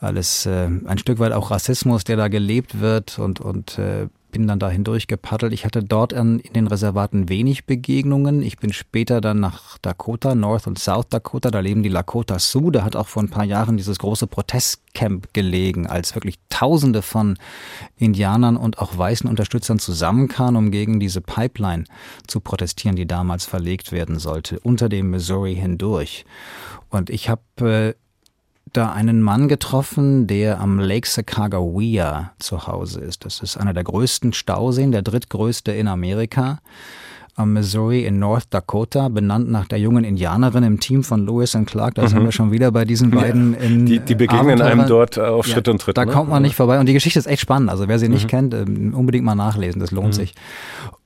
alles 0.00 0.46
äh, 0.46 0.68
ein 0.84 0.98
Stück 0.98 1.18
weit 1.18 1.32
auch 1.32 1.50
Rassismus, 1.50 2.04
der 2.04 2.16
da 2.16 2.28
gelebt 2.28 2.80
wird 2.80 3.18
und, 3.18 3.40
und 3.40 3.78
äh, 3.78 4.08
bin 4.30 4.46
dann 4.46 4.58
da 4.58 4.70
hindurch 4.70 5.06
gepaddelt. 5.06 5.52
Ich 5.52 5.64
hatte 5.64 5.82
dort 5.82 6.12
an, 6.14 6.38
in 6.40 6.52
den 6.52 6.66
Reservaten 6.66 7.28
wenig 7.28 7.64
Begegnungen. 7.66 8.42
Ich 8.42 8.58
bin 8.58 8.72
später 8.72 9.20
dann 9.20 9.40
nach 9.40 9.78
Dakota, 9.78 10.34
North 10.34 10.66
und 10.66 10.78
South 10.78 11.08
Dakota, 11.08 11.50
da 11.50 11.60
leben 11.60 11.82
die 11.82 11.88
Lakota 11.88 12.38
Sioux. 12.38 12.70
Da 12.70 12.84
hat 12.84 12.96
auch 12.96 13.08
vor 13.08 13.22
ein 13.22 13.30
paar 13.30 13.44
Jahren 13.44 13.76
dieses 13.76 13.98
große 13.98 14.26
Protestcamp 14.26 15.32
gelegen, 15.32 15.86
als 15.86 16.14
wirklich 16.14 16.36
Tausende 16.50 17.02
von 17.02 17.38
Indianern 17.96 18.56
und 18.56 18.78
auch 18.78 18.96
weißen 18.98 19.28
Unterstützern 19.28 19.78
zusammenkamen, 19.78 20.56
um 20.56 20.70
gegen 20.70 20.98
diese 20.98 21.20
Pipeline 21.20 21.84
zu 22.26 22.40
protestieren, 22.40 22.96
die 22.96 23.06
damals 23.06 23.44
verlegt 23.46 23.92
werden 23.92 24.18
sollte, 24.18 24.58
unter 24.60 24.88
dem 24.88 25.10
Missouri 25.10 25.54
hindurch. 25.54 26.24
Und 26.90 27.10
ich 27.10 27.28
habe 27.28 27.42
äh, 27.60 27.94
da 28.72 28.92
einen 28.92 29.22
Mann 29.22 29.48
getroffen, 29.48 30.26
der 30.26 30.60
am 30.60 30.78
Lake 30.78 31.08
Sacagawea 31.08 32.32
zu 32.38 32.66
Hause 32.66 33.00
ist. 33.00 33.24
Das 33.24 33.40
ist 33.40 33.56
einer 33.56 33.74
der 33.74 33.84
größten 33.84 34.32
Stauseen, 34.32 34.92
der 34.92 35.02
drittgrößte 35.02 35.72
in 35.72 35.88
Amerika 35.88 36.58
am 37.38 37.52
Missouri 37.52 38.04
in 38.04 38.18
North 38.18 38.46
Dakota, 38.50 39.08
benannt 39.08 39.48
nach 39.48 39.66
der 39.66 39.78
jungen 39.78 40.02
Indianerin 40.02 40.64
im 40.64 40.80
Team 40.80 41.04
von 41.04 41.24
Lewis 41.24 41.54
und 41.54 41.66
Clark. 41.66 41.94
Da 41.94 42.02
mhm. 42.02 42.08
sind 42.08 42.24
wir 42.24 42.32
schon 42.32 42.50
wieder 42.50 42.72
bei 42.72 42.84
diesen 42.84 43.12
beiden. 43.12 43.54
Ja, 43.54 43.60
in, 43.60 43.86
die, 43.86 44.00
die 44.00 44.16
begegnen 44.16 44.60
einem 44.60 44.86
dort 44.88 45.18
auf 45.18 45.46
ja, 45.46 45.54
Schritt 45.54 45.68
und 45.68 45.80
Tritt. 45.80 45.96
Da 45.96 46.04
ne? 46.04 46.12
kommt 46.12 46.30
man 46.30 46.42
nicht 46.42 46.56
vorbei. 46.56 46.80
Und 46.80 46.86
die 46.86 46.94
Geschichte 46.94 47.18
ist 47.18 47.26
echt 47.26 47.40
spannend. 47.40 47.70
Also 47.70 47.86
wer 47.86 47.98
sie 48.00 48.08
nicht 48.08 48.24
mhm. 48.24 48.28
kennt, 48.28 48.54
ähm, 48.54 48.92
unbedingt 48.92 49.24
mal 49.24 49.36
nachlesen. 49.36 49.80
Das 49.80 49.92
lohnt 49.92 50.08
mhm. 50.08 50.12
sich. 50.12 50.34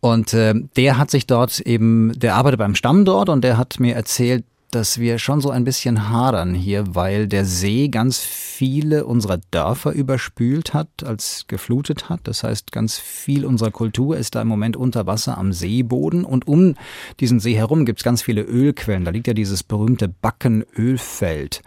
Und 0.01 0.33
äh, 0.33 0.55
der 0.77 0.97
hat 0.97 1.11
sich 1.11 1.27
dort 1.27 1.61
eben, 1.61 2.13
der 2.17 2.35
arbeitet 2.35 2.59
beim 2.59 2.75
Stamm 2.75 3.05
dort 3.05 3.29
und 3.29 3.45
der 3.45 3.59
hat 3.59 3.79
mir 3.79 3.95
erzählt, 3.95 4.45
dass 4.75 4.99
wir 4.99 5.19
schon 5.19 5.41
so 5.41 5.51
ein 5.51 5.65
bisschen 5.65 6.09
hadern 6.09 6.55
hier, 6.55 6.95
weil 6.95 7.29
der 7.29 7.45
See 7.45 7.89
ganz 7.89 8.21
viele 8.21 9.05
unserer 9.05 9.39
Dörfer 9.51 9.93
überspült 9.93 10.73
hat, 10.73 10.89
als 11.05 11.45
geflutet 11.47 12.09
hat. 12.09 12.21
Das 12.25 12.43
heißt, 12.43 12.73
ganz 12.73 12.99
viel 12.99 13.45
unserer 13.45 13.71
Kultur 13.71 14.17
ist 14.17 14.35
da 14.35 14.43
im 14.43 14.49
Moment 14.49 14.77
unter 14.77 15.07
Wasser 15.07 15.37
am 15.37 15.53
Seeboden 15.53 16.25
und 16.25 16.49
um 16.49 16.75
diesen 17.21 17.39
See 17.39 17.55
herum 17.55 17.85
gibt 17.85 18.01
es 18.01 18.05
ganz 18.05 18.23
viele 18.23 18.43
Ölquellen. 18.43 19.05
Da 19.05 19.11
liegt 19.11 19.27
ja 19.27 19.35
dieses 19.35 19.63
berühmte 19.63 20.09
Backenölfeld 20.09 21.63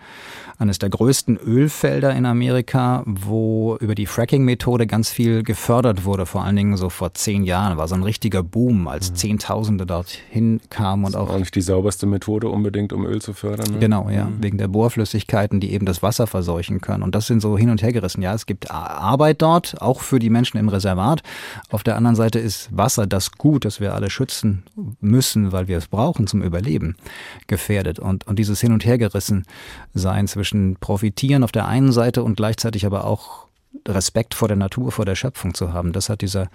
eines 0.57 0.79
der 0.79 0.89
größten 0.89 1.37
Ölfelder 1.37 2.15
in 2.15 2.25
Amerika, 2.25 3.03
wo 3.05 3.77
über 3.79 3.95
die 3.95 4.05
Fracking-Methode 4.05 4.87
ganz 4.87 5.09
viel 5.09 5.43
gefördert 5.43 6.05
wurde, 6.05 6.25
vor 6.25 6.43
allen 6.43 6.55
Dingen 6.55 6.77
so 6.77 6.89
vor 6.89 7.13
zehn 7.13 7.43
Jahren. 7.43 7.77
War 7.77 7.87
so 7.87 7.95
ein 7.95 8.03
richtiger 8.03 8.41
Boom, 8.43 8.87
als 8.87 9.11
mhm. 9.11 9.15
Zehntausende 9.15 9.85
dorthin 9.85 10.61
kamen 10.69 11.05
und 11.05 11.15
auch. 11.15 11.29
Auch 11.29 11.39
nicht 11.39 11.55
die 11.55 11.61
sauberste 11.61 12.05
Methode 12.05 12.47
unbedingt, 12.47 12.93
um 12.93 13.05
Öl 13.05 13.21
zu 13.21 13.33
fördern. 13.33 13.73
Ne? 13.73 13.79
Genau, 13.79 14.09
ja, 14.09 14.25
mhm. 14.25 14.43
wegen 14.43 14.57
der 14.57 14.67
Bohrflüssigkeiten, 14.67 15.59
die 15.59 15.73
eben 15.73 15.85
das 15.85 16.01
Wasser 16.01 16.27
verseuchen 16.27 16.79
können. 16.79 17.03
Und 17.03 17.15
das 17.15 17.27
sind 17.27 17.41
so 17.41 17.57
hin 17.57 17.69
und 17.69 17.81
her 17.81 17.91
gerissen. 17.91 18.21
Ja, 18.21 18.33
es 18.33 18.45
gibt 18.45 18.71
Arbeit 18.71 19.41
dort, 19.41 19.81
auch 19.81 20.01
für 20.01 20.19
die 20.19 20.29
Menschen 20.29 20.57
im 20.57 20.69
Reservat. 20.69 21.21
Auf 21.69 21.83
der 21.83 21.97
anderen 21.97 22.15
Seite 22.15 22.39
ist 22.39 22.69
Wasser 22.75 23.07
das 23.07 23.33
Gut, 23.33 23.65
das 23.65 23.79
wir 23.79 23.93
alle 23.93 24.09
schützen 24.09 24.63
müssen, 25.01 25.51
weil 25.51 25.67
wir 25.67 25.77
es 25.77 25.87
brauchen 25.87 26.27
zum 26.27 26.41
Überleben, 26.41 26.95
gefährdet. 27.47 27.99
Und, 27.99 28.25
und 28.27 28.39
dieses 28.39 28.61
Hin 28.61 28.71
und 28.71 28.85
Hergerissen 28.85 29.45
sein 29.93 30.27
zwischen 30.27 30.44
zwischen 30.45 30.75
Profitieren 30.75 31.43
auf 31.43 31.51
der 31.51 31.67
einen 31.67 31.91
Seite 31.91 32.23
und 32.23 32.35
gleichzeitig 32.35 32.85
aber 32.85 33.05
auch 33.05 33.47
Respekt 33.87 34.35
vor 34.35 34.47
der 34.47 34.57
Natur, 34.57 34.91
vor 34.91 35.03
der 35.03 35.15
Schöpfung 35.15 35.55
zu 35.55 35.73
haben. 35.73 35.91
Das 35.91 36.07
hat 36.07 36.21
dieser 36.21 36.49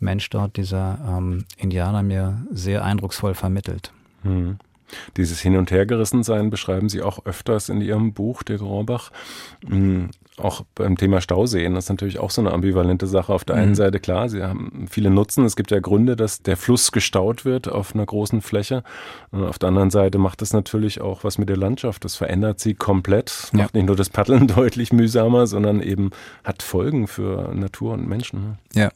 Mensch 0.00 0.30
dort, 0.30 0.56
dieser 0.56 0.98
ähm, 1.06 1.44
Indianer 1.58 2.02
mir 2.02 2.46
sehr 2.50 2.82
eindrucksvoll 2.82 3.34
vermittelt. 3.34 3.92
Mhm. 4.22 4.56
Dieses 5.18 5.40
Hin- 5.40 5.56
und 5.56 5.70
Hergerissensein 5.70 6.48
beschreiben 6.48 6.88
Sie 6.88 7.02
auch 7.02 7.26
öfters 7.26 7.68
in 7.68 7.82
Ihrem 7.82 8.14
Buch, 8.14 8.42
der 8.42 8.56
Grorbach. 8.56 9.10
Auch 10.38 10.62
beim 10.74 10.96
Thema 10.96 11.20
Stauseen, 11.20 11.74
das 11.74 11.84
ist 11.84 11.90
natürlich 11.90 12.18
auch 12.18 12.30
so 12.30 12.42
eine 12.42 12.52
ambivalente 12.52 13.06
Sache. 13.06 13.32
Auf 13.32 13.44
der 13.44 13.56
einen 13.56 13.70
mhm. 13.70 13.76
Seite 13.76 14.00
klar, 14.00 14.28
sie 14.28 14.42
haben 14.42 14.86
viele 14.90 15.10
Nutzen. 15.10 15.44
Es 15.44 15.56
gibt 15.56 15.70
ja 15.70 15.80
Gründe, 15.80 16.14
dass 16.14 16.42
der 16.42 16.56
Fluss 16.56 16.92
gestaut 16.92 17.44
wird 17.44 17.68
auf 17.68 17.94
einer 17.94 18.04
großen 18.04 18.42
Fläche. 18.42 18.82
Und 19.30 19.44
auf 19.44 19.58
der 19.58 19.70
anderen 19.70 19.90
Seite 19.90 20.18
macht 20.18 20.42
es 20.42 20.52
natürlich 20.52 21.00
auch 21.00 21.24
was 21.24 21.38
mit 21.38 21.48
der 21.48 21.56
Landschaft. 21.56 22.04
Das 22.04 22.16
verändert 22.16 22.60
sie 22.60 22.74
komplett. 22.74 23.48
Macht 23.52 23.74
ja. 23.74 23.80
nicht 23.80 23.86
nur 23.86 23.96
das 23.96 24.10
Paddeln 24.10 24.46
deutlich 24.54 24.92
mühsamer, 24.92 25.46
sondern 25.46 25.80
eben 25.80 26.10
hat 26.44 26.62
Folgen 26.62 27.06
für 27.06 27.54
Natur 27.54 27.94
und 27.94 28.06
Menschen. 28.06 28.58
Ja, 28.74 28.90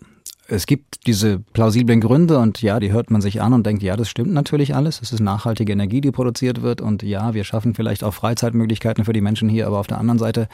es 0.51 0.67
gibt 0.67 1.07
diese 1.07 1.39
plausiblen 1.39 2.01
Gründe 2.01 2.39
und 2.39 2.61
ja, 2.61 2.81
die 2.81 2.91
hört 2.91 3.11
man 3.11 3.21
sich 3.21 3.41
an 3.41 3.53
und 3.53 3.65
denkt, 3.65 3.85
ja, 3.85 3.97
das 3.97 4.11
stimmt 4.11 4.33
natürlich 4.33 4.75
alles. 4.75 5.01
Es 5.01 5.13
ist 5.13 5.21
nachhaltige 5.21 5.73
Energie, 5.73 6.01
die 6.01 6.11
produziert 6.11 6.61
wird 6.61 6.81
und 6.81 7.05
ja, 7.05 7.35
wir 7.35 7.45
schaffen 7.45 7.75
vielleicht 7.75 8.03
auch 8.03 8.13
Freizeitmöglichkeiten 8.13 9.05
für 9.05 9.13
die 9.13 9.21
Menschen 9.21 9.49
hier, 9.49 9.69
aber 9.69 9.79
auf 9.79 9.87
der 9.87 9.99
anderen 9.99 10.19
Seite 10.19 10.49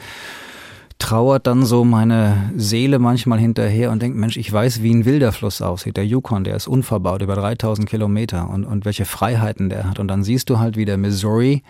trauert 0.99 1.47
dann 1.47 1.65
so 1.65 1.83
meine 1.83 2.51
Seele 2.55 2.99
manchmal 2.99 3.39
hinterher 3.39 3.91
und 3.91 4.01
denkt, 4.01 4.17
Mensch, 4.17 4.37
ich 4.37 4.51
weiß, 4.51 4.81
wie 4.81 4.93
ein 4.93 5.05
wilder 5.05 5.31
Fluss 5.31 5.61
aussieht. 5.61 5.97
Der 5.97 6.05
Yukon, 6.05 6.43
der 6.43 6.55
ist 6.55 6.67
unverbaut, 6.67 7.21
über 7.21 7.35
3000 7.35 7.87
Kilometer 7.87 8.49
und, 8.49 8.65
und 8.65 8.85
welche 8.85 9.05
Freiheiten 9.05 9.69
der 9.69 9.85
hat. 9.85 9.99
Und 9.99 10.07
dann 10.07 10.23
siehst 10.23 10.49
du 10.49 10.59
halt, 10.59 10.75
wie 10.75 10.85
der 10.85 10.97
Missouri 10.97 11.63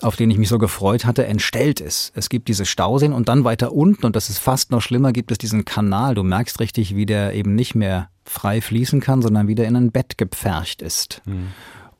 auf 0.00 0.16
den 0.16 0.30
ich 0.30 0.38
mich 0.38 0.48
so 0.48 0.58
gefreut 0.58 1.04
hatte, 1.04 1.26
entstellt 1.26 1.80
ist. 1.80 2.12
Es 2.14 2.28
gibt 2.28 2.48
diese 2.48 2.66
Stauseen 2.66 3.12
und 3.12 3.28
dann 3.28 3.44
weiter 3.44 3.72
unten, 3.72 4.06
und 4.06 4.16
das 4.16 4.30
ist 4.30 4.38
fast 4.38 4.70
noch 4.70 4.80
schlimmer, 4.80 5.12
gibt 5.12 5.30
es 5.30 5.38
diesen 5.38 5.64
Kanal. 5.64 6.14
Du 6.14 6.22
merkst 6.22 6.60
richtig, 6.60 6.94
wie 6.94 7.06
der 7.06 7.34
eben 7.34 7.54
nicht 7.54 7.74
mehr 7.74 8.08
frei 8.24 8.60
fließen 8.60 9.00
kann, 9.00 9.22
sondern 9.22 9.48
wieder 9.48 9.66
in 9.66 9.76
ein 9.76 9.90
Bett 9.90 10.18
gepfercht 10.18 10.82
ist. 10.82 11.22
Mhm. 11.24 11.48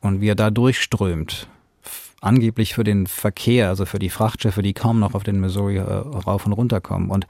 Und 0.01 0.21
wie 0.21 0.29
er 0.29 0.35
da 0.35 0.49
durchströmt. 0.49 1.47
Angeblich 2.21 2.73
für 2.73 2.83
den 2.83 3.07
Verkehr, 3.07 3.69
also 3.69 3.85
für 3.85 3.99
die 3.99 4.09
Frachtschiffe, 4.09 4.61
die 4.61 4.73
kaum 4.73 4.99
noch 4.99 5.13
auf 5.13 5.23
den 5.23 5.39
Missouri 5.39 5.77
äh, 5.77 5.81
rauf 5.81 6.45
und 6.45 6.53
runter 6.53 6.81
kommen. 6.81 7.09
Und 7.09 7.27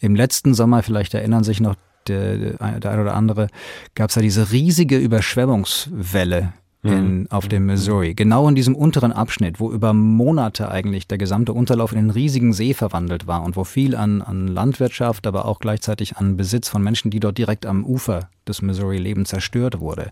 im 0.00 0.16
letzten 0.16 0.54
Sommer, 0.54 0.82
vielleicht 0.82 1.14
erinnern 1.14 1.44
sich 1.44 1.60
noch 1.60 1.76
der, 2.08 2.36
der 2.36 2.60
eine 2.60 3.02
oder 3.02 3.14
andere, 3.14 3.48
gab 3.94 4.10
es 4.10 4.14
da 4.14 4.20
diese 4.20 4.50
riesige 4.50 4.98
Überschwemmungswelle 4.98 6.52
in, 6.82 7.20
mhm. 7.20 7.26
auf 7.30 7.48
dem 7.48 7.66
Missouri. 7.66 8.14
Genau 8.14 8.48
in 8.48 8.54
diesem 8.54 8.74
unteren 8.74 9.12
Abschnitt, 9.12 9.60
wo 9.60 9.70
über 9.70 9.92
Monate 9.92 10.70
eigentlich 10.70 11.06
der 11.06 11.18
gesamte 11.18 11.52
Unterlauf 11.52 11.92
in 11.92 11.98
einen 11.98 12.10
riesigen 12.10 12.52
See 12.52 12.74
verwandelt 12.74 13.26
war 13.26 13.44
und 13.44 13.56
wo 13.56 13.64
viel 13.64 13.94
an, 13.94 14.20
an 14.20 14.48
Landwirtschaft, 14.48 15.26
aber 15.26 15.44
auch 15.44 15.60
gleichzeitig 15.60 16.16
an 16.16 16.36
Besitz 16.36 16.68
von 16.68 16.82
Menschen, 16.82 17.10
die 17.10 17.20
dort 17.20 17.38
direkt 17.38 17.66
am 17.66 17.84
Ufer 17.84 18.30
des 18.48 18.62
Missouri-Leben 18.62 19.24
zerstört 19.24 19.80
wurde. 19.80 20.10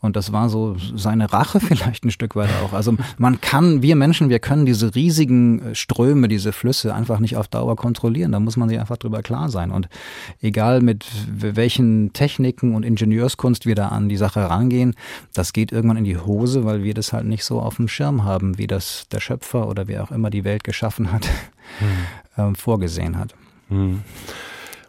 Und 0.00 0.16
das 0.16 0.32
war 0.32 0.48
so 0.48 0.76
seine 0.94 1.32
Rache 1.32 1.60
vielleicht 1.60 2.04
ein 2.04 2.10
Stück 2.10 2.36
weit 2.36 2.50
auch. 2.62 2.72
Also 2.72 2.94
man 3.18 3.40
kann, 3.40 3.82
wir 3.82 3.96
Menschen, 3.96 4.28
wir 4.28 4.38
können 4.38 4.66
diese 4.66 4.94
riesigen 4.94 5.62
äh, 5.62 5.74
Ströme, 5.74 6.28
diese 6.28 6.52
Flüsse 6.52 6.94
einfach 6.94 7.18
nicht 7.18 7.36
auf 7.36 7.48
Dauer 7.48 7.76
kontrollieren. 7.76 8.32
Da 8.32 8.40
muss 8.40 8.56
man 8.56 8.68
sich 8.68 8.78
einfach 8.78 8.96
drüber 8.96 9.22
klar 9.22 9.48
sein. 9.48 9.70
Und 9.70 9.88
egal 10.40 10.80
mit 10.80 11.06
welchen 11.28 12.12
Techniken 12.12 12.74
und 12.74 12.84
Ingenieurskunst 12.84 13.66
wir 13.66 13.74
da 13.74 13.88
an 13.88 14.08
die 14.08 14.16
Sache 14.16 14.48
rangehen, 14.48 14.94
das 15.34 15.52
geht 15.52 15.72
irgendwann 15.72 15.96
in 15.98 16.04
die 16.04 16.18
Hose, 16.18 16.64
weil 16.64 16.82
wir 16.82 16.94
das 16.94 17.12
halt 17.12 17.26
nicht 17.26 17.44
so 17.44 17.60
auf 17.60 17.76
dem 17.76 17.88
Schirm 17.88 18.24
haben, 18.24 18.58
wie 18.58 18.66
das 18.66 19.06
der 19.10 19.20
Schöpfer 19.20 19.68
oder 19.68 19.88
wer 19.88 20.02
auch 20.02 20.10
immer 20.10 20.30
die 20.30 20.44
Welt 20.44 20.64
geschaffen 20.64 21.12
hat, 21.12 21.28
hm. 22.36 22.54
vorgesehen 22.56 23.18
hat. 23.18 23.34
Hm. 23.68 24.02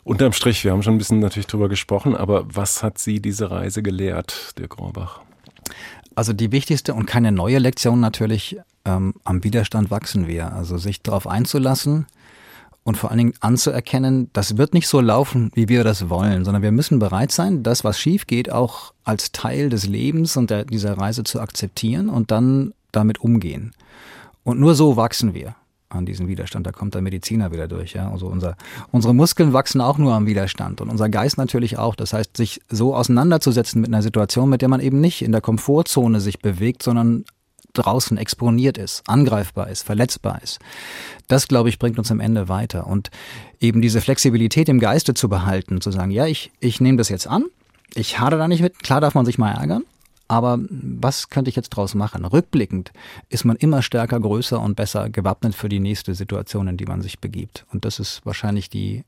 Unterm 0.04 0.34
Strich, 0.34 0.64
wir 0.64 0.72
haben 0.72 0.82
schon 0.82 0.95
ein 0.95 0.97
bisschen 0.97 1.20
natürlich 1.20 1.47
drüber 1.47 1.70
gesprochen, 1.70 2.16
aber 2.16 2.43
was 2.54 2.82
hat 2.82 2.97
Sie 2.97 3.20
diese 3.20 3.52
Reise 3.52 3.84
gelehrt, 3.84 4.58
Dirk 4.58 4.80
Rohrbach? 4.80 5.22
Also 6.16 6.34
die 6.34 6.52
wichtigste 6.52 6.95
und 6.95 7.06
keine 7.06 7.32
neue 7.32 7.60
Lektion 7.60 7.99
natürlich, 7.99 8.58
ähm, 8.84 9.14
am 9.24 9.43
Widerstand 9.43 9.91
wachsen 9.91 10.28
wir. 10.28 10.54
Also 10.54 10.78
sich 10.80 11.04
darauf 11.04 11.28
einzulassen 11.28 12.08
und 12.84 12.97
vor 12.97 13.12
allen 13.12 13.20
Dingen 13.20 13.34
anzuerkennen, 13.41 14.32
das 14.34 14.58
wird 14.58 14.74
nicht 14.74 14.88
so 14.88 15.02
laufen, 15.02 15.52
wie 15.54 15.70
wir 15.70 15.84
das 15.84 16.10
wollen, 16.10 16.45
sondern 16.45 16.64
wir 16.64 16.72
müssen 16.72 16.97
bereit 16.97 17.32
sein, 17.32 17.62
das, 17.62 17.84
was 17.84 17.99
schief 17.99 18.26
geht, 18.26 18.52
auch 18.52 18.93
als 19.04 19.32
Teil 19.32 19.70
des 19.70 19.86
Lebens 19.86 20.36
und 20.36 20.49
der, 20.49 20.66
dieser 20.66 20.97
Reise 20.97 21.24
zu 21.24 21.39
akzeptieren 21.39 22.10
und 22.10 22.32
dann 22.32 22.74
damit 22.91 23.20
umgehen. 23.20 23.74
Und 24.43 24.60
nur 24.60 24.74
so 24.74 24.97
wachsen 24.97 25.36
wir 25.36 25.56
an 25.92 26.06
diesen 26.06 26.28
Widerstand. 26.28 26.66
Da 26.66 26.72
kommt 26.72 26.96
der 26.96 27.02
Mediziner 27.02 27.52
wieder 27.52 27.68
durch. 27.68 27.94
Ja? 27.94 28.12
Also 28.12 28.28
unser, 28.28 28.56
unsere 28.92 29.14
Muskeln 29.14 29.54
wachsen 29.54 29.82
auch 29.82 29.98
nur 29.98 30.14
am 30.14 30.26
Widerstand 30.26 30.82
und 30.82 30.89
unser 30.89 31.10
Geist 31.10 31.38
natürlich 31.38 31.78
auch. 31.78 31.96
Das 31.96 32.14
heißt, 32.14 32.38
sich 32.38 32.62
so 32.70 32.96
auseinanderzusetzen 32.96 33.82
mit 33.82 33.89
einer 33.89 34.02
Situation, 34.02 34.50
mit 34.50 34.62
der 34.62 34.70
man 34.70 34.80
eben 34.80 35.02
nicht 35.02 35.22
in 35.22 35.32
der 35.32 35.42
Komfortzone 35.42 36.20
sich 36.20 36.39
bewegt, 36.39 36.84
sondern 36.84 37.26
draußen 37.74 38.18
exponiert 38.18 38.78
ist, 38.78 39.04
angreifbar 39.08 39.70
ist, 39.70 39.84
verletzbar 39.84 40.42
ist. 40.44 40.60
Das, 41.28 41.48
glaube 41.48 41.70
ich, 41.70 41.80
bringt 41.80 41.98
uns 41.98 42.12
am 42.12 42.20
Ende 42.20 42.50
weiter. 42.50 42.88
Und 42.88 43.10
eben 43.60 43.82
diese 43.82 44.02
Flexibilität 44.02 44.68
im 44.70 44.80
Geiste 44.80 45.14
zu 45.14 45.30
behalten, 45.30 45.82
zu 45.82 45.92
sagen, 45.92 46.12
ja, 46.12 46.26
ich, 46.26 46.52
ich 46.60 46.82
nehme 46.82 46.98
das 46.98 47.10
jetzt 47.10 47.28
an, 47.28 47.46
ich 47.94 48.20
hadere 48.20 48.39
da 48.39 48.48
nicht 48.48 48.62
mit, 48.62 48.80
klar 48.80 49.02
darf 49.02 49.16
man 49.16 49.26
sich 49.26 49.38
mal 49.38 49.52
ärgern, 49.52 49.84
aber 50.32 50.60
was 50.70 51.30
könnte 51.30 51.50
ich 51.50 51.58
jetzt 51.58 51.72
draus 51.72 51.94
machen? 51.94 52.24
Rückblickend 52.24 52.94
ist 53.28 53.44
man 53.44 53.58
immer 53.58 53.82
stärker, 53.82 54.18
größer 54.18 54.62
und 54.62 54.78
besser 54.78 55.10
gewappnet 55.10 55.54
für 55.54 55.68
die 55.68 55.82
nächste 55.82 56.16
Situation, 56.16 56.70
in 56.70 56.78
die 56.78 56.86
man 56.86 57.02
sich 57.02 57.20
begibt. 57.20 57.66
Und 57.74 57.84
das 57.84 58.00
ist 58.00 58.26
wahrscheinlich 58.26 58.70
die 58.70 59.04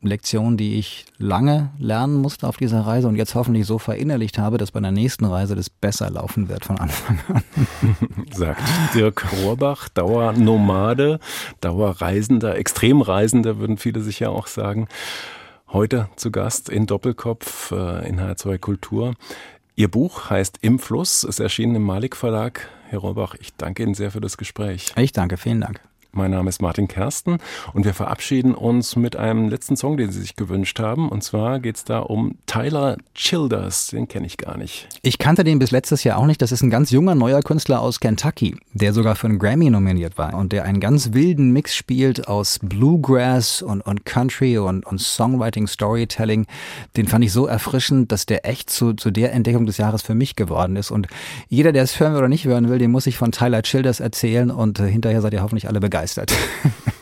Lektion, 0.00 0.56
die 0.56 0.74
ich 0.80 1.06
lange 1.16 1.70
lernen 1.78 2.16
musste 2.16 2.48
auf 2.48 2.56
dieser 2.56 2.80
Reise 2.80 3.06
und 3.06 3.14
jetzt 3.14 3.36
hoffentlich 3.36 3.66
so 3.66 3.78
verinnerlicht 3.78 4.36
habe, 4.36 4.58
dass 4.58 4.72
bei 4.72 4.80
der 4.80 4.90
nächsten 4.90 5.26
Reise 5.26 5.54
das 5.54 5.70
besser 5.70 6.10
laufen 6.10 6.48
wird 6.48 6.64
von 6.64 6.76
Anfang 6.78 7.20
an. 7.28 7.44
Sagt 8.32 8.60
Dirk 8.96 9.24
Rohrbach, 9.32 9.88
Dauernomade, 9.88 11.20
Dauerreisender, 11.60 12.56
Extremreisender 12.56 13.58
würden 13.58 13.78
viele 13.78 14.00
sicher 14.00 14.30
auch 14.30 14.48
sagen. 14.48 14.88
Heute 15.68 16.08
zu 16.16 16.30
Gast 16.30 16.68
in 16.68 16.86
Doppelkopf 16.86 17.72
äh, 17.72 18.08
in 18.08 18.20
H2 18.20 18.58
Kultur. 18.58 19.14
Ihr 19.76 19.90
Buch 19.90 20.30
heißt 20.30 20.58
Im 20.60 20.78
Fluss, 20.78 21.24
ist 21.24 21.40
erschienen 21.40 21.74
im 21.74 21.82
Malik 21.82 22.14
Verlag. 22.14 22.68
Herr 22.90 23.00
Rohrbach, 23.00 23.34
ich 23.40 23.56
danke 23.56 23.82
Ihnen 23.82 23.94
sehr 23.94 24.12
für 24.12 24.20
das 24.20 24.36
Gespräch. 24.36 24.92
Ich 24.96 25.10
danke, 25.10 25.36
vielen 25.36 25.60
Dank. 25.60 25.80
Mein 26.16 26.30
Name 26.30 26.48
ist 26.48 26.62
Martin 26.62 26.86
Kersten 26.86 27.38
und 27.72 27.84
wir 27.84 27.92
verabschieden 27.92 28.54
uns 28.54 28.94
mit 28.94 29.16
einem 29.16 29.48
letzten 29.48 29.76
Song, 29.76 29.96
den 29.96 30.12
Sie 30.12 30.20
sich 30.20 30.36
gewünscht 30.36 30.78
haben. 30.78 31.08
Und 31.08 31.24
zwar 31.24 31.58
geht 31.58 31.74
es 31.74 31.82
da 31.82 31.98
um 31.98 32.36
Tyler 32.46 32.98
Childers. 33.16 33.88
Den 33.88 34.06
kenne 34.06 34.24
ich 34.26 34.36
gar 34.36 34.56
nicht. 34.56 34.86
Ich 35.02 35.18
kannte 35.18 35.42
den 35.42 35.58
bis 35.58 35.72
letztes 35.72 36.04
Jahr 36.04 36.18
auch 36.18 36.26
nicht. 36.26 36.40
Das 36.40 36.52
ist 36.52 36.62
ein 36.62 36.70
ganz 36.70 36.92
junger, 36.92 37.16
neuer 37.16 37.42
Künstler 37.42 37.80
aus 37.80 37.98
Kentucky, 37.98 38.54
der 38.74 38.92
sogar 38.92 39.16
für 39.16 39.26
einen 39.26 39.40
Grammy 39.40 39.70
nominiert 39.70 40.16
war 40.16 40.34
und 40.34 40.52
der 40.52 40.62
einen 40.62 40.78
ganz 40.78 41.14
wilden 41.14 41.50
Mix 41.50 41.74
spielt 41.74 42.28
aus 42.28 42.60
Bluegrass 42.62 43.60
und, 43.60 43.80
und 43.80 44.04
Country 44.04 44.56
und, 44.56 44.86
und 44.86 45.00
Songwriting, 45.00 45.66
Storytelling. 45.66 46.46
Den 46.96 47.08
fand 47.08 47.24
ich 47.24 47.32
so 47.32 47.46
erfrischend, 47.46 48.12
dass 48.12 48.24
der 48.24 48.46
echt 48.46 48.70
zu, 48.70 48.92
zu 48.92 49.10
der 49.10 49.32
Entdeckung 49.32 49.66
des 49.66 49.78
Jahres 49.78 50.02
für 50.02 50.14
mich 50.14 50.36
geworden 50.36 50.76
ist. 50.76 50.92
Und 50.92 51.08
jeder, 51.48 51.72
der 51.72 51.82
es 51.82 51.98
hören 51.98 52.14
oder 52.14 52.28
nicht 52.28 52.44
hören 52.44 52.68
will, 52.68 52.78
den 52.78 52.92
muss 52.92 53.08
ich 53.08 53.16
von 53.16 53.32
Tyler 53.32 53.62
Childers 53.62 53.98
erzählen 53.98 54.52
und 54.52 54.78
äh, 54.78 54.88
hinterher 54.88 55.20
seid 55.20 55.32
ihr 55.32 55.42
hoffentlich 55.42 55.66
alle 55.66 55.80
begeistert 55.80 56.03
begeistert. 56.04 56.32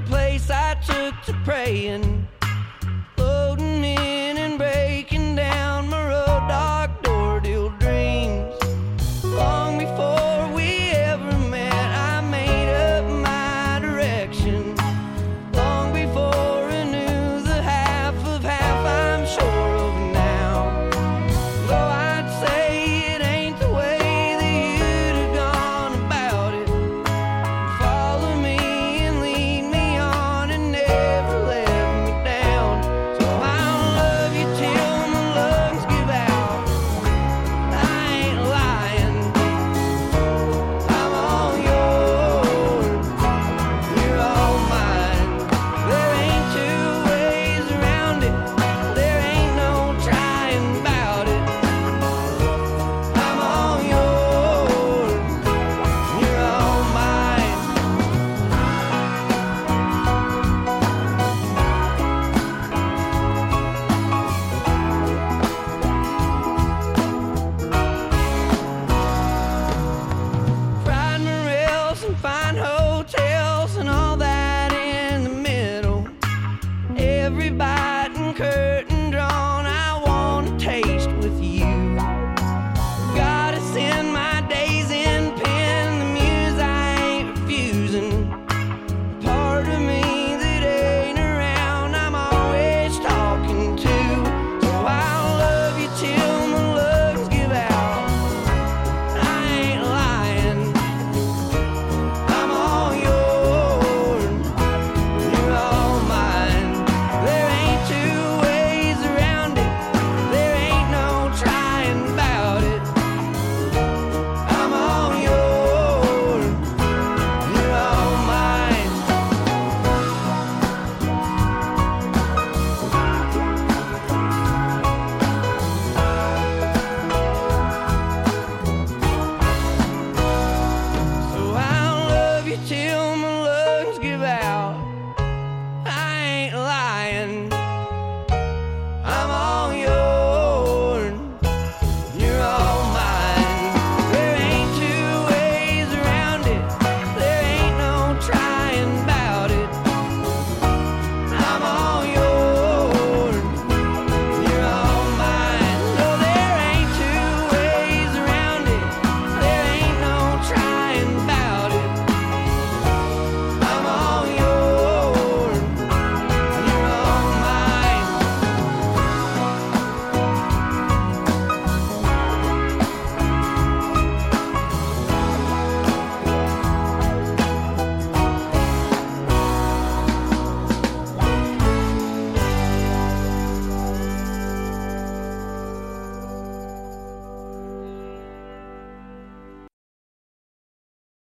the 0.00 0.06
place 0.06 0.50
I 0.50 0.74
took 0.74 1.14
to 1.26 1.32
praying. 1.44 2.26